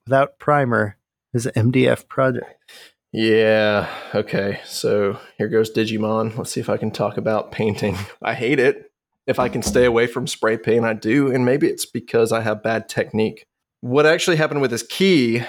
without 0.05 0.37
primer 0.37 0.95
his 1.33 1.47
MDF 1.55 2.07
project. 2.07 2.61
Yeah. 3.11 3.89
Okay. 4.15 4.61
So 4.65 5.19
here 5.37 5.49
goes 5.49 5.71
Digimon. 5.71 6.37
Let's 6.37 6.51
see 6.51 6.61
if 6.61 6.69
I 6.69 6.77
can 6.77 6.91
talk 6.91 7.17
about 7.17 7.51
painting. 7.51 7.97
I 8.21 8.33
hate 8.33 8.59
it. 8.59 8.91
If 9.27 9.37
I 9.37 9.49
can 9.49 9.61
stay 9.61 9.85
away 9.85 10.07
from 10.07 10.27
spray 10.27 10.57
paint, 10.57 10.85
I 10.85 10.93
do. 10.93 11.31
And 11.31 11.45
maybe 11.45 11.67
it's 11.67 11.85
because 11.85 12.31
I 12.31 12.41
have 12.41 12.63
bad 12.63 12.89
technique. 12.89 13.45
What 13.81 14.05
actually 14.05 14.37
happened 14.37 14.61
with 14.61 14.71
this 14.71 14.83
key 14.83 15.43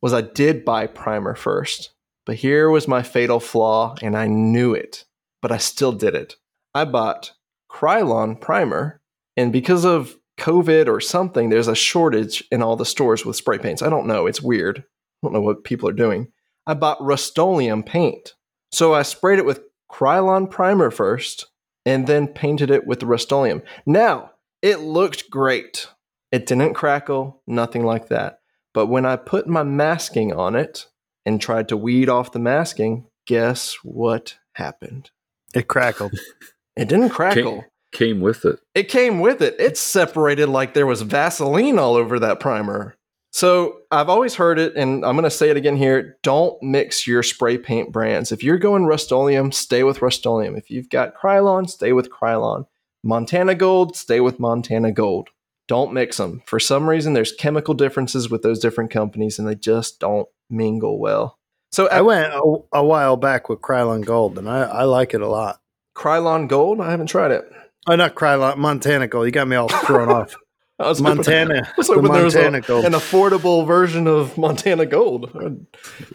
was 0.00 0.12
I 0.12 0.20
did 0.20 0.64
buy 0.64 0.86
primer 0.86 1.34
first, 1.34 1.90
but 2.26 2.36
here 2.36 2.70
was 2.70 2.86
my 2.86 3.02
fatal 3.02 3.40
flaw, 3.40 3.94
and 4.02 4.16
I 4.16 4.26
knew 4.26 4.74
it, 4.74 5.04
but 5.40 5.50
I 5.50 5.56
still 5.56 5.92
did 5.92 6.14
it. 6.14 6.36
I 6.74 6.84
bought 6.84 7.32
Krylon 7.70 8.40
primer, 8.40 9.00
and 9.36 9.52
because 9.52 9.84
of 9.84 10.16
COVID 10.38 10.88
or 10.88 11.00
something, 11.00 11.48
there's 11.48 11.68
a 11.68 11.74
shortage 11.74 12.44
in 12.52 12.62
all 12.62 12.76
the 12.76 12.84
stores 12.84 13.24
with 13.24 13.36
spray 13.36 13.58
paints. 13.58 13.82
I 13.82 13.88
don't 13.88 14.06
know. 14.06 14.26
It's 14.26 14.42
weird. 14.42 14.80
I 14.80 14.82
don't 15.26 15.32
know 15.32 15.40
what 15.40 15.64
people 15.64 15.88
are 15.88 15.92
doing. 15.92 16.28
I 16.66 16.74
bought 16.74 17.02
Rust-Oleum 17.02 17.82
paint. 17.82 18.34
So 18.72 18.94
I 18.94 19.02
sprayed 19.02 19.38
it 19.38 19.46
with 19.46 19.60
Krylon 19.90 20.50
primer 20.50 20.90
first 20.90 21.46
and 21.86 22.06
then 22.06 22.28
painted 22.28 22.70
it 22.70 22.86
with 22.86 23.00
the 23.00 23.06
Rust-Oleum. 23.06 23.62
Now, 23.86 24.32
it 24.62 24.80
looked 24.80 25.30
great. 25.30 25.88
It 26.32 26.46
didn't 26.46 26.74
crackle, 26.74 27.42
nothing 27.46 27.84
like 27.84 28.08
that. 28.08 28.40
But 28.72 28.86
when 28.86 29.06
I 29.06 29.16
put 29.16 29.46
my 29.46 29.62
masking 29.62 30.32
on 30.32 30.56
it 30.56 30.86
and 31.24 31.40
tried 31.40 31.68
to 31.68 31.76
weed 31.76 32.08
off 32.08 32.32
the 32.32 32.38
masking, 32.38 33.06
guess 33.26 33.76
what 33.82 34.36
happened? 34.54 35.10
It 35.54 35.68
crackled. 35.68 36.12
It 36.76 36.88
didn't 36.88 37.10
crackle. 37.10 37.64
Came 37.92 38.20
with 38.20 38.44
it. 38.44 38.58
It 38.74 38.88
came 38.88 39.20
with 39.20 39.40
it. 39.40 39.54
It 39.60 39.76
separated 39.78 40.48
like 40.48 40.74
there 40.74 40.88
was 40.88 41.02
Vaseline 41.02 41.78
all 41.78 41.94
over 41.94 42.18
that 42.18 42.40
primer. 42.40 42.96
So 43.34 43.80
I've 43.90 44.08
always 44.08 44.36
heard 44.36 44.60
it, 44.60 44.76
and 44.76 45.04
I'm 45.04 45.16
going 45.16 45.24
to 45.24 45.30
say 45.30 45.50
it 45.50 45.56
again 45.56 45.74
here. 45.74 46.18
Don't 46.22 46.56
mix 46.62 47.04
your 47.04 47.24
spray 47.24 47.58
paint 47.58 47.90
brands. 47.90 48.30
If 48.30 48.44
you're 48.44 48.58
going 48.58 48.86
Rust-Oleum, 48.86 49.50
stay 49.50 49.82
with 49.82 50.00
Rust-Oleum. 50.00 50.54
If 50.54 50.70
you've 50.70 50.88
got 50.88 51.16
Krylon, 51.16 51.68
stay 51.68 51.92
with 51.92 52.10
Krylon. 52.12 52.66
Montana 53.02 53.56
Gold, 53.56 53.96
stay 53.96 54.20
with 54.20 54.38
Montana 54.38 54.92
Gold. 54.92 55.30
Don't 55.66 55.92
mix 55.92 56.18
them. 56.18 56.42
For 56.46 56.60
some 56.60 56.88
reason, 56.88 57.14
there's 57.14 57.32
chemical 57.32 57.74
differences 57.74 58.30
with 58.30 58.42
those 58.42 58.60
different 58.60 58.92
companies, 58.92 59.40
and 59.40 59.48
they 59.48 59.56
just 59.56 59.98
don't 59.98 60.28
mingle 60.48 61.00
well. 61.00 61.36
So 61.72 61.88
I 61.88 62.02
went 62.02 62.32
a, 62.32 62.56
a 62.72 62.84
while 62.84 63.16
back 63.16 63.48
with 63.48 63.60
Krylon 63.60 64.04
Gold, 64.04 64.38
and 64.38 64.48
I, 64.48 64.62
I 64.62 64.84
like 64.84 65.12
it 65.12 65.22
a 65.22 65.28
lot. 65.28 65.60
Krylon 65.96 66.46
Gold, 66.46 66.80
I 66.80 66.92
haven't 66.92 67.08
tried 67.08 67.32
it. 67.32 67.50
Oh, 67.88 67.96
not 67.96 68.14
Krylon, 68.14 68.58
Montana 68.58 69.08
Gold. 69.08 69.26
You 69.26 69.32
got 69.32 69.48
me 69.48 69.56
all 69.56 69.68
thrown 69.68 70.08
off. 70.12 70.36
I 70.78 70.88
was 70.88 70.98
hoping- 70.98 71.16
Montana, 71.16 71.62
I 71.66 71.72
was 71.76 71.86
the 71.86 71.94
hoping 71.94 72.12
there 72.12 72.24
was 72.24 72.34
a- 72.34 72.38
Montana 72.42 72.60
Gold. 72.62 72.84
an 72.84 72.92
affordable 72.92 73.66
version 73.66 74.06
of 74.08 74.36
Montana 74.36 74.86
Gold. 74.86 75.30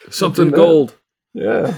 Something 0.10 0.52
that. 0.52 0.56
gold. 0.56 0.96
Yeah. 1.34 1.78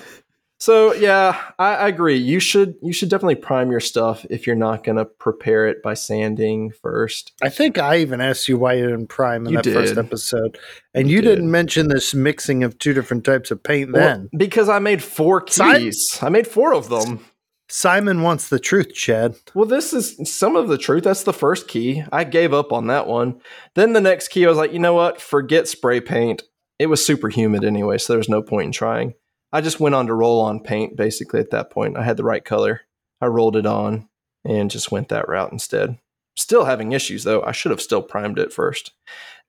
So 0.60 0.94
yeah, 0.94 1.36
I, 1.58 1.74
I 1.76 1.88
agree. 1.88 2.18
You 2.18 2.40
should 2.40 2.76
you 2.84 2.94
should 2.94 3.10
definitely 3.10 3.36
prime 3.36 3.72
your 3.72 3.80
stuff 3.80 4.26
if 4.30 4.46
you're 4.46 4.56
not 4.56 4.84
going 4.84 4.98
to 4.98 5.06
prepare 5.06 5.68
it 5.68 5.82
by 5.82 5.96
sanding 5.96 6.70
first. 6.84 7.32
I 7.42 7.50
think 7.50 7.80
I 7.80 7.98
even 7.98 8.22
asked 8.22 8.48
you 8.48 8.58
why 8.60 8.74
you 8.74 8.84
didn't 8.86 9.08
prime 9.08 9.48
in 9.48 9.54
You 9.54 9.62
that 9.62 9.74
first 9.74 9.98
episode, 9.98 10.60
and 10.94 11.10
You 11.10 11.16
you, 11.16 11.22
did. 11.24 11.30
didn't 11.36 11.50
mention 11.50 11.88
this 11.88 12.14
mixing 12.14 12.64
of 12.64 12.78
two 12.78 12.94
different 12.94 13.24
types 13.24 13.50
of 13.50 13.64
paint. 13.64 13.92
Then 13.94 14.30
because 14.38 14.70
I 14.70 14.78
made 14.78 15.02
four 15.04 15.44
Si- 15.48 15.64
keys. 15.64 16.20
I 16.22 16.30
made 16.30 16.46
four 16.48 16.76
of 16.76 16.90
them. 16.90 17.26
Simon 17.74 18.22
wants 18.22 18.50
the 18.50 18.60
truth, 18.60 18.94
Chad. 18.94 19.36
Well, 19.54 19.66
this 19.66 19.94
is 19.94 20.30
some 20.30 20.58
of 20.58 20.68
the 20.68 20.78
truth. 20.78 21.06
That's 21.06 21.24
the 21.24 21.32
first 21.32 21.70
key. 21.70 22.04
I 22.12 22.26
gave 22.26 22.54
up 22.54 22.74
on 22.74 22.88
that 22.88 23.08
one. 23.08 23.40
Then 23.76 23.94
the 23.94 24.02
next 24.02 24.28
key, 24.28 24.46
I 24.46 24.50
was 24.50 24.58
like, 24.58 24.74
you 24.74 24.80
know 24.80 24.94
what? 24.94 25.22
Forget 25.22 25.70
spray 25.70 26.02
paint. 26.02 26.44
It 26.80 26.88
was 26.88 27.06
super 27.06 27.30
humid 27.30 27.64
anyway, 27.64 27.98
so 27.98 28.12
there 28.12 28.18
was 28.18 28.28
no 28.28 28.42
point 28.42 28.66
in 28.66 28.72
trying. 28.74 29.14
I 29.54 29.62
just 29.62 29.80
went 29.80 29.96
on 29.96 30.08
to 30.08 30.14
roll 30.14 30.42
on 30.42 30.60
paint 30.60 30.98
basically 30.98 31.40
at 31.40 31.52
that 31.52 31.72
point. 31.72 31.96
I 31.96 32.04
had 32.04 32.18
the 32.18 32.26
right 32.26 32.44
color. 32.44 32.82
I 33.22 33.28
rolled 33.28 33.56
it 33.56 33.66
on 33.66 34.10
and 34.44 34.70
just 34.70 34.92
went 34.92 35.08
that 35.08 35.30
route 35.30 35.54
instead. 35.54 35.98
Still 36.36 36.66
having 36.66 36.92
issues 36.92 37.24
though. 37.24 37.42
I 37.42 37.54
should 37.54 37.72
have 37.72 37.82
still 37.82 38.02
primed 38.02 38.38
it 38.38 38.52
first. 38.52 38.92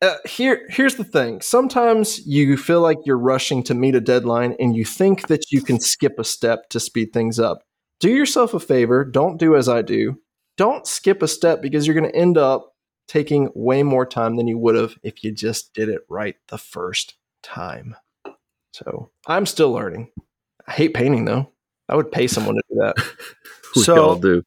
Uh, 0.00 0.16
here, 0.24 0.64
here's 0.68 0.94
the 0.94 1.04
thing. 1.04 1.40
Sometimes 1.40 2.24
you 2.24 2.56
feel 2.56 2.82
like 2.82 2.98
you're 3.04 3.18
rushing 3.18 3.64
to 3.64 3.74
meet 3.74 3.96
a 3.96 4.00
deadline 4.00 4.54
and 4.60 4.76
you 4.76 4.84
think 4.84 5.26
that 5.26 5.50
you 5.50 5.60
can 5.60 5.80
skip 5.80 6.20
a 6.20 6.24
step 6.24 6.68
to 6.68 6.78
speed 6.78 7.12
things 7.12 7.40
up 7.40 7.64
do 8.02 8.10
yourself 8.10 8.52
a 8.52 8.60
favor. 8.60 9.04
Don't 9.04 9.38
do 9.38 9.56
as 9.56 9.68
I 9.68 9.80
do. 9.80 10.18
Don't 10.58 10.86
skip 10.86 11.22
a 11.22 11.28
step 11.28 11.62
because 11.62 11.86
you're 11.86 11.98
going 11.98 12.10
to 12.12 12.14
end 12.18 12.36
up 12.36 12.74
taking 13.08 13.50
way 13.54 13.82
more 13.82 14.04
time 14.04 14.36
than 14.36 14.46
you 14.46 14.58
would 14.58 14.74
have 14.74 14.96
if 15.02 15.24
you 15.24 15.32
just 15.32 15.72
did 15.72 15.88
it 15.88 16.02
right 16.10 16.36
the 16.48 16.58
first 16.58 17.14
time. 17.42 17.96
So 18.74 19.10
I'm 19.26 19.46
still 19.46 19.70
learning. 19.72 20.10
I 20.66 20.72
hate 20.72 20.94
painting 20.94 21.24
though. 21.24 21.50
I 21.88 21.96
would 21.96 22.12
pay 22.12 22.26
someone 22.26 22.56
to 22.56 22.62
do 22.68 22.74
that. 22.80 22.96
We 23.74 23.82
So- 23.82 24.04
all 24.10 24.16
do. 24.16 24.42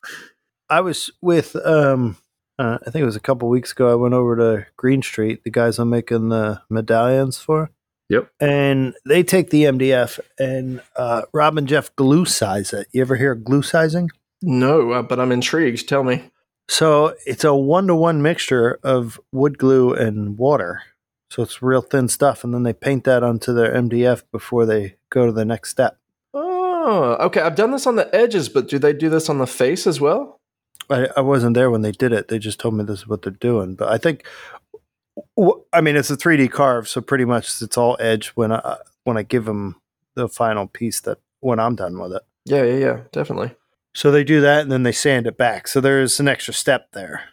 I 0.70 0.82
was 0.82 1.10
with 1.22 1.56
um 1.56 2.18
uh, 2.60 2.78
I 2.86 2.90
think 2.92 3.02
it 3.02 3.06
was 3.06 3.16
a 3.16 3.20
couple 3.22 3.50
weeks 3.50 3.72
ago. 3.72 3.92
I 3.92 3.96
went 3.96 4.14
over 4.14 4.36
to 4.38 4.66
Green 4.78 5.02
Street, 5.02 5.44
the 5.44 5.50
guys 5.50 5.78
I'm 5.80 5.90
making 5.90 6.30
the 6.30 6.62
medallions 6.70 7.38
for. 7.40 7.72
Yep. 8.10 8.30
And 8.40 8.94
they 9.06 9.24
take 9.24 9.50
the 9.50 9.64
MDF 9.64 10.20
and 10.38 10.82
uh, 10.96 11.24
Rob 11.34 11.58
and 11.58 11.68
Jeff 11.68 11.96
glue 11.96 12.26
size 12.26 12.72
it. 12.74 12.88
You 12.92 13.02
ever 13.02 13.16
hear 13.16 13.34
glue 13.36 13.64
sizing? 13.64 14.10
No, 14.42 14.92
uh, 14.92 15.02
but 15.02 15.20
I'm 15.20 15.32
intrigued. 15.32 15.90
Tell 15.90 16.04
me. 16.04 16.30
So 16.68 17.16
it's 17.26 17.44
a 17.44 17.54
one 17.54 17.88
to 17.88 17.96
one 17.96 18.22
mixture 18.22 18.80
of 18.84 19.20
wood 19.32 19.58
glue 19.58 19.94
and 19.94 20.38
water. 20.38 20.84
So 21.30 21.44
it's 21.44 21.62
real 21.62 21.82
thin 21.82 22.08
stuff, 22.08 22.44
and 22.44 22.54
then 22.54 22.64
they 22.64 22.74
paint 22.74 23.04
that 23.06 23.24
onto 23.24 23.54
their 23.54 23.74
MDF 23.74 24.24
before 24.32 24.66
they 24.66 24.96
go 25.10 25.26
to 25.26 25.32
the 25.32 25.46
next 25.46 25.72
step. 25.72 25.98
Oh, 26.34 27.18
okay. 27.20 27.42
I've 27.42 27.56
done 27.56 27.72
this 27.72 27.88
on 27.88 27.96
the 27.96 28.14
edges, 28.16 28.48
but 28.48 28.68
do 28.68 28.78
they 28.78 28.94
do 28.94 29.10
this 29.10 29.30
on 29.30 29.40
the 29.40 29.48
face 29.48 29.88
as 29.88 30.00
well? 30.00 30.40
I, 30.90 31.10
I 31.18 31.22
wasn't 31.22 31.56
there 31.56 31.72
when 31.72 31.82
they 31.82 31.92
did 31.92 32.14
it. 32.14 32.28
They 32.28 32.38
just 32.38 32.60
told 32.60 32.76
me 32.76 32.84
this 32.84 33.00
is 33.00 33.08
what 33.08 33.24
they're 33.24 33.32
doing. 33.32 33.76
But 33.76 33.90
I 33.90 33.98
think, 33.98 34.26
I 35.74 35.82
mean, 35.82 35.96
it's 35.96 36.10
a 36.10 36.18
3D 36.18 36.52
carve, 36.52 36.88
so 36.88 37.02
pretty 37.02 37.26
much 37.26 37.62
it's 37.62 37.78
all 37.78 37.98
edge 38.00 38.30
when 38.30 38.52
I 38.52 38.78
when 39.04 39.18
I 39.18 39.24
give 39.24 39.46
them 39.46 39.76
the 40.16 40.28
final 40.28 40.68
piece 40.68 41.00
that 41.02 41.20
when 41.40 41.60
I'm 41.60 41.76
done 41.76 42.00
with 42.00 42.14
it. 42.14 42.22
Yeah, 42.46 42.64
yeah, 42.64 42.78
yeah, 42.78 43.00
definitely. 43.12 43.52
So 43.94 44.12
they 44.12 44.24
do 44.24 44.42
that 44.42 44.62
and 44.62 44.72
then 44.72 44.84
they 44.84 44.92
sand 44.92 45.26
it 45.28 45.38
back. 45.38 45.68
So 45.68 45.80
there's 45.80 46.20
an 46.20 46.28
extra 46.28 46.54
step 46.54 46.92
there. 46.92 47.24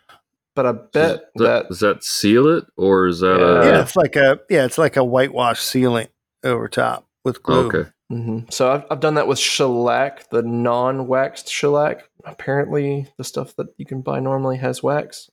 But 0.54 0.66
I 0.66 0.72
bet 0.72 0.92
Does 0.92 1.46
that 1.46 1.68
does 1.68 1.80
that 1.80 2.04
seal 2.04 2.46
it, 2.46 2.64
or 2.76 3.06
is 3.06 3.20
that 3.20 3.38
Yeah. 3.40 3.62
a 3.62 3.66
yeah, 3.66 3.80
it's 3.82 3.96
like 3.96 4.16
a 4.16 4.38
yeah, 4.50 4.64
it's 4.64 4.78
like 4.78 4.96
a 4.96 5.04
whitewash 5.04 5.60
sealing 5.60 6.08
over 6.44 6.68
top 6.68 7.06
with 7.24 7.42
glue. 7.42 7.66
okay? 7.68 7.90
hmm 8.10 8.40
So 8.50 8.70
I've, 8.70 8.84
I've 8.90 9.00
done 9.00 9.14
that 9.14 9.26
with 9.26 9.38
shellac, 9.38 10.28
the 10.30 10.42
non-waxed 10.42 11.48
shellac. 11.50 12.08
Apparently, 12.24 13.08
the 13.16 13.24
stuff 13.24 13.56
that 13.56 13.68
you 13.78 13.86
can 13.86 14.02
buy 14.02 14.20
normally 14.20 14.58
has 14.58 14.82
wax. 14.82 15.30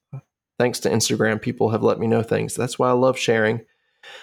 Thanks 0.60 0.80
to 0.82 0.89
Instagram, 0.89 1.41
people 1.41 1.70
have 1.70 1.82
let 1.82 1.99
me 1.99 2.05
know 2.05 2.22
things. 2.22 2.53
That's 2.53 2.78
why 2.78 2.89
I 2.89 2.91
love 2.91 3.18
sharing. 3.18 3.62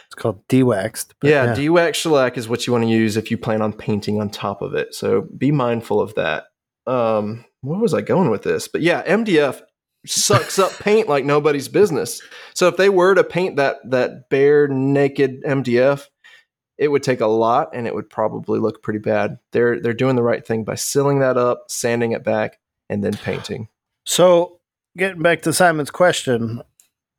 It's 0.06 0.14
called 0.14 0.46
dewaxed. 0.48 1.14
but 1.20 1.30
yeah, 1.30 1.54
de-wax 1.54 1.98
shellac 1.98 2.38
is 2.38 2.48
what 2.48 2.66
you 2.66 2.72
want 2.72 2.84
to 2.84 2.90
use 2.90 3.16
if 3.16 3.30
you 3.30 3.38
plan 3.38 3.62
on 3.62 3.72
painting 3.72 4.20
on 4.20 4.30
top 4.30 4.62
of 4.62 4.74
it. 4.74 4.94
So 4.94 5.22
be 5.36 5.50
mindful 5.50 6.00
of 6.00 6.14
that. 6.14 6.44
Um, 6.86 7.44
where 7.62 7.80
was 7.80 7.94
I 7.94 8.00
going 8.00 8.30
with 8.30 8.42
this? 8.42 8.68
But 8.68 8.82
yeah, 8.82 9.02
MDF 9.02 9.60
sucks 10.06 10.58
up 10.58 10.72
paint 10.78 11.08
like 11.08 11.24
nobody's 11.24 11.68
business. 11.68 12.22
So 12.54 12.68
if 12.68 12.76
they 12.76 12.88
were 12.88 13.14
to 13.14 13.24
paint 13.24 13.56
that 13.56 13.76
that 13.90 14.28
bare 14.30 14.68
naked 14.68 15.42
MDF, 15.42 16.06
it 16.78 16.88
would 16.88 17.02
take 17.02 17.20
a 17.20 17.26
lot 17.26 17.70
and 17.72 17.86
it 17.86 17.94
would 17.94 18.10
probably 18.10 18.58
look 18.60 18.82
pretty 18.82 18.98
bad. 18.98 19.38
They're 19.52 19.80
they're 19.80 19.94
doing 19.94 20.16
the 20.16 20.22
right 20.22 20.46
thing 20.46 20.64
by 20.64 20.74
sealing 20.74 21.20
that 21.20 21.36
up, 21.36 21.64
sanding 21.68 22.12
it 22.12 22.22
back, 22.24 22.58
and 22.88 23.02
then 23.02 23.14
painting. 23.14 23.68
So 24.04 24.55
getting 24.96 25.22
back 25.22 25.42
to 25.42 25.52
Simon's 25.52 25.90
question 25.90 26.62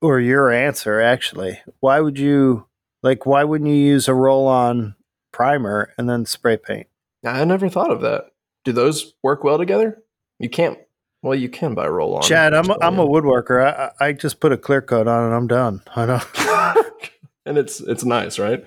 or 0.01 0.19
your 0.19 0.51
answer, 0.51 0.99
actually, 0.99 1.59
why 1.79 1.99
would 1.99 2.19
you 2.19 2.67
like? 3.03 3.25
Why 3.25 3.43
wouldn't 3.43 3.69
you 3.69 3.75
use 3.75 4.07
a 4.07 4.13
roll-on 4.13 4.95
primer 5.31 5.93
and 5.97 6.09
then 6.09 6.25
spray 6.25 6.57
paint? 6.57 6.87
I 7.25 7.43
never 7.45 7.69
thought 7.69 7.91
of 7.91 8.01
that. 8.01 8.31
Do 8.63 8.71
those 8.71 9.13
work 9.23 9.43
well 9.43 9.57
together? 9.57 10.03
You 10.39 10.49
can't. 10.49 10.77
Well, 11.23 11.35
you 11.35 11.49
can 11.49 11.73
by 11.73 11.87
roll 11.87 12.15
on. 12.15 12.21
Chad, 12.21 12.53
I'm 12.53 12.69
a, 12.69 12.77
I'm 12.81 12.99
a 12.99 13.07
woodworker. 13.07 13.63
I, 13.63 13.91
I 13.99 14.13
just 14.13 14.39
put 14.39 14.51
a 14.51 14.57
clear 14.57 14.81
coat 14.81 15.07
on 15.07 15.25
and 15.25 15.33
I'm 15.33 15.47
done. 15.47 15.81
I 15.95 16.05
know 16.05 16.21
and 17.45 17.57
it's 17.57 17.79
it's 17.79 18.05
nice, 18.05 18.37
right? 18.37 18.63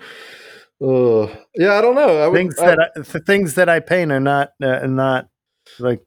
Uh, 0.82 1.26
yeah, 1.54 1.74
I 1.74 1.80
don't 1.80 1.94
know. 1.94 2.18
I 2.18 2.26
would, 2.26 2.36
things 2.36 2.56
that 2.56 2.80
I, 2.80 3.00
the 3.00 3.20
things 3.20 3.54
that 3.54 3.68
I 3.68 3.80
paint 3.80 4.11
are 4.11 4.20
not 4.20 4.52
uh, 4.62 4.86
not 4.86 5.28
like 5.78 6.00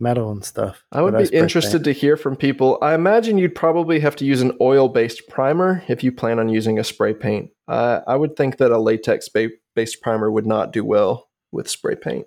metal 0.00 0.30
and 0.30 0.44
stuff. 0.44 0.84
I 0.92 1.02
would 1.02 1.16
be 1.16 1.36
interested 1.36 1.84
to 1.84 1.92
hear 1.92 2.16
from 2.16 2.36
people. 2.36 2.78
I 2.82 2.94
imagine 2.94 3.38
you'd 3.38 3.54
probably 3.54 4.00
have 4.00 4.16
to 4.16 4.24
use 4.24 4.40
an 4.40 4.56
oil 4.60 4.88
based 4.88 5.28
primer 5.28 5.82
if 5.88 6.02
you 6.02 6.12
plan 6.12 6.38
on 6.38 6.48
using 6.48 6.78
a 6.78 6.84
spray 6.84 7.14
paint. 7.14 7.50
Uh, 7.68 8.00
I 8.06 8.16
would 8.16 8.36
think 8.36 8.56
that 8.58 8.70
a 8.70 8.78
latex 8.78 9.28
ba- 9.28 9.50
based 9.74 10.02
primer 10.02 10.30
would 10.30 10.46
not 10.46 10.72
do 10.72 10.84
well 10.84 11.28
with 11.52 11.68
spray 11.68 11.94
paint. 11.94 12.00
paint. 12.02 12.26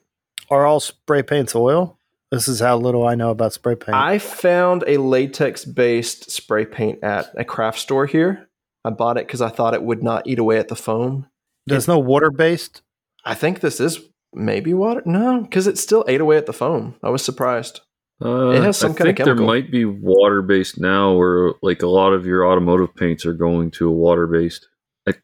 Are 0.50 0.66
all 0.66 0.80
spray 0.80 1.24
paints 1.24 1.56
oil? 1.56 1.98
This 2.32 2.48
is 2.48 2.60
how 2.60 2.78
little 2.78 3.08
I 3.08 3.16
know 3.16 3.30
about 3.30 3.54
spray 3.54 3.76
paint. 3.76 3.96
I 3.96 4.18
found 4.18 4.84
a 4.88 4.98
latex 4.98 5.66
based 5.66 6.32
spray 6.32 6.66
paint 6.66 7.04
at 7.04 7.32
a 7.36 7.46
craft 7.46 7.80
store 7.80 8.06
here. 8.06 8.50
I 8.84 8.90
bought 8.90 9.18
it 9.18 9.28
because 9.28 9.42
I 9.42 9.50
thought 9.50 9.74
it 9.74 9.84
would 9.84 10.04
not 10.04 10.28
eat 10.28 10.40
away 10.40 10.58
at 10.58 10.68
the 10.68 10.76
foam. 10.76 11.28
There's 11.66 11.88
no 11.88 12.00
water 12.00 12.32
based. 12.32 12.82
I 13.24 13.36
think 13.36 13.60
this 13.60 13.80
is 13.80 14.00
maybe 14.36 14.74
water. 14.74 15.02
No, 15.06 15.42
because 15.42 15.68
it 15.68 15.78
still 15.78 16.06
ate 16.08 16.22
away 16.22 16.38
at 16.38 16.46
the 16.46 16.54
foam. 16.54 16.96
I 17.04 17.10
was 17.10 17.24
surprised. 17.24 17.82
Uh, 18.24 18.52
It 18.52 18.64
has 18.64 18.78
some 18.78 18.92
I 18.92 18.96
kind 18.96 19.10
of 19.10 19.16
think 19.18 19.26
there 19.26 19.36
might 19.36 19.72
be 19.72 19.86
water 19.86 20.42
based 20.42 20.80
now, 20.80 21.14
where 21.14 21.54
like 21.62 21.82
a 21.82 21.88
lot 21.88 22.14
of 22.14 22.26
your 22.26 22.46
automotive 22.48 22.96
paints 22.96 23.26
are 23.26 23.34
going 23.34 23.72
to 23.72 23.88
a 23.90 23.92
water 23.92 24.28
based. 24.28 24.68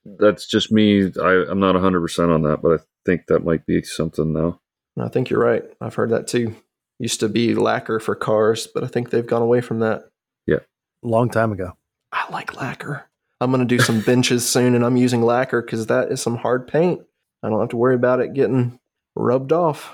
That's 0.06 0.46
just 0.46 0.72
me. 0.72 1.12
I, 1.22 1.46
I'm 1.50 1.60
not 1.60 1.76
100 1.76 2.02
percent 2.02 2.32
on 2.32 2.42
that, 2.44 2.62
but 2.62 2.80
I 2.80 2.84
think 3.06 3.28
that 3.28 3.46
might 3.46 3.66
be 3.66 3.82
something 3.84 4.34
now. 4.34 4.60
I 5.00 5.08
think 5.08 5.30
you're 5.30 5.40
right. 5.40 5.64
I've 5.80 5.96
heard 5.96 6.10
that 6.10 6.28
too. 6.28 6.56
Used 7.00 7.22
to 7.22 7.30
be 7.30 7.56
lacquer 7.56 8.02
for 8.02 8.16
cars, 8.16 8.68
but 8.68 8.84
I 8.84 8.88
think 8.88 9.10
they've 9.10 9.26
gone 9.26 9.42
away 9.42 9.62
from 9.62 9.80
that. 9.80 10.10
Yeah, 10.46 10.60
long 11.02 11.30
time 11.30 11.54
ago. 11.54 11.78
I 12.12 12.30
like 12.32 12.60
lacquer. 12.60 13.06
I'm 13.40 13.52
going 13.52 13.66
to 13.66 13.78
do 13.78 13.82
some 13.82 14.02
benches 14.02 14.50
soon, 14.50 14.76
and 14.76 14.84
I'm 14.84 14.98
using 14.98 15.22
lacquer 15.22 15.62
because 15.62 15.88
that 15.88 16.12
is 16.12 16.22
some 16.22 16.36
hard 16.36 16.68
paint. 16.68 17.02
I 17.42 17.50
don't 17.50 17.62
have 17.62 17.70
to 17.70 17.78
worry 17.78 17.96
about 17.96 18.20
it 18.20 18.34
getting 18.34 18.78
rubbed 19.16 19.52
off. 19.52 19.94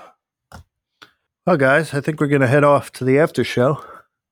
Well, 1.46 1.56
guys, 1.56 1.94
I 1.94 2.00
think 2.00 2.20
we're 2.20 2.26
going 2.26 2.40
to 2.40 2.46
head 2.46 2.64
off 2.64 2.92
to 2.92 3.04
the 3.04 3.18
after 3.18 3.44
show, 3.44 3.84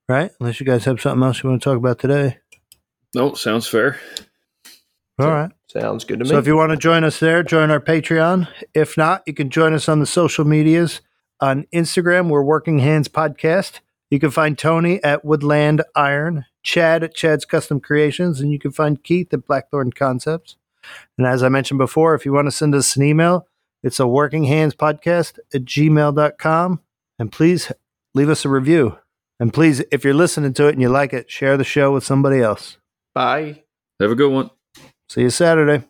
right? 0.09 0.33
Unless 0.41 0.61
you 0.61 0.67
guys 0.67 0.85
have 0.85 1.01
something 1.01 1.23
else 1.23 1.43
you 1.43 1.51
want 1.51 1.63
to 1.63 1.69
talk 1.69 1.79
about 1.79 1.99
today. 1.99 2.39
No, 3.15 3.35
sounds 3.35 3.69
fair. 3.69 4.01
All 5.19 5.31
right. 5.31 5.51
Sounds 5.69 6.05
good 6.05 6.19
to 6.19 6.25
me. 6.25 6.31
So 6.31 6.39
if 6.39 6.47
you 6.47 6.57
want 6.57 6.71
to 6.71 6.77
join 6.77 7.05
us 7.05 7.21
there, 7.21 7.43
join 7.45 7.71
our 7.71 7.81
Patreon. 7.81 8.49
If 8.75 8.97
not, 8.97 9.23
you 9.27 9.35
can 9.35 9.51
join 9.51 9.73
us 9.73 9.89
on 9.89 10.01
the 10.01 10.07
social 10.07 10.45
medias. 10.45 11.01
On 11.41 11.67
Instagram, 11.73 12.29
we're 12.29 12.43
Working 12.43 12.81
Hands 12.81 13.07
Podcast. 13.09 13.81
You 14.11 14.19
can 14.19 14.31
find 14.31 14.59
Tony 14.59 15.03
at 15.03 15.25
Woodland 15.25 15.83
Iron, 15.95 16.47
Chad 16.63 17.03
at 17.05 17.15
Chad's 17.15 17.45
Custom 17.45 17.81
Creations, 17.81 18.41
and 18.41 18.53
you 18.53 18.59
can 18.59 18.71
find 18.71 19.03
Keith 19.03 19.33
at 19.33 19.47
Blackthorn 19.47 19.93
Concepts. 19.93 20.57
And 21.17 21.27
as 21.27 21.43
I 21.43 21.49
mentioned 21.49 21.79
before, 21.79 22.15
if 22.15 22.25
you 22.25 22.33
want 22.33 22.47
to 22.47 22.53
send 22.53 22.75
us 22.75 22.97
an 22.97 23.03
email, 23.03 23.47
it's 23.85 24.01
a 24.01 24.07
working 24.07 24.45
hands 24.45 24.75
podcast 24.75 25.39
at 25.53 25.65
gmail.com. 25.65 26.81
And 27.19 27.31
please 27.31 27.71
leave 28.15 28.31
us 28.31 28.45
a 28.45 28.49
review. 28.49 28.99
And 29.39 29.53
please, 29.53 29.85
if 29.93 30.05
you're 30.05 30.15
listening 30.15 30.55
to 30.55 30.67
it 30.67 30.73
and 30.73 30.81
you 30.81 30.89
like 30.89 31.13
it, 31.13 31.31
share 31.31 31.57
the 31.57 31.65
show 31.65 31.93
with 31.93 32.03
somebody 32.03 32.41
else. 32.41 32.79
Bye. 33.15 33.65
Have 34.01 34.11
a 34.11 34.15
good 34.15 34.33
one. 34.33 34.51
See 35.09 35.21
you 35.21 35.31
Saturday. 35.31 35.85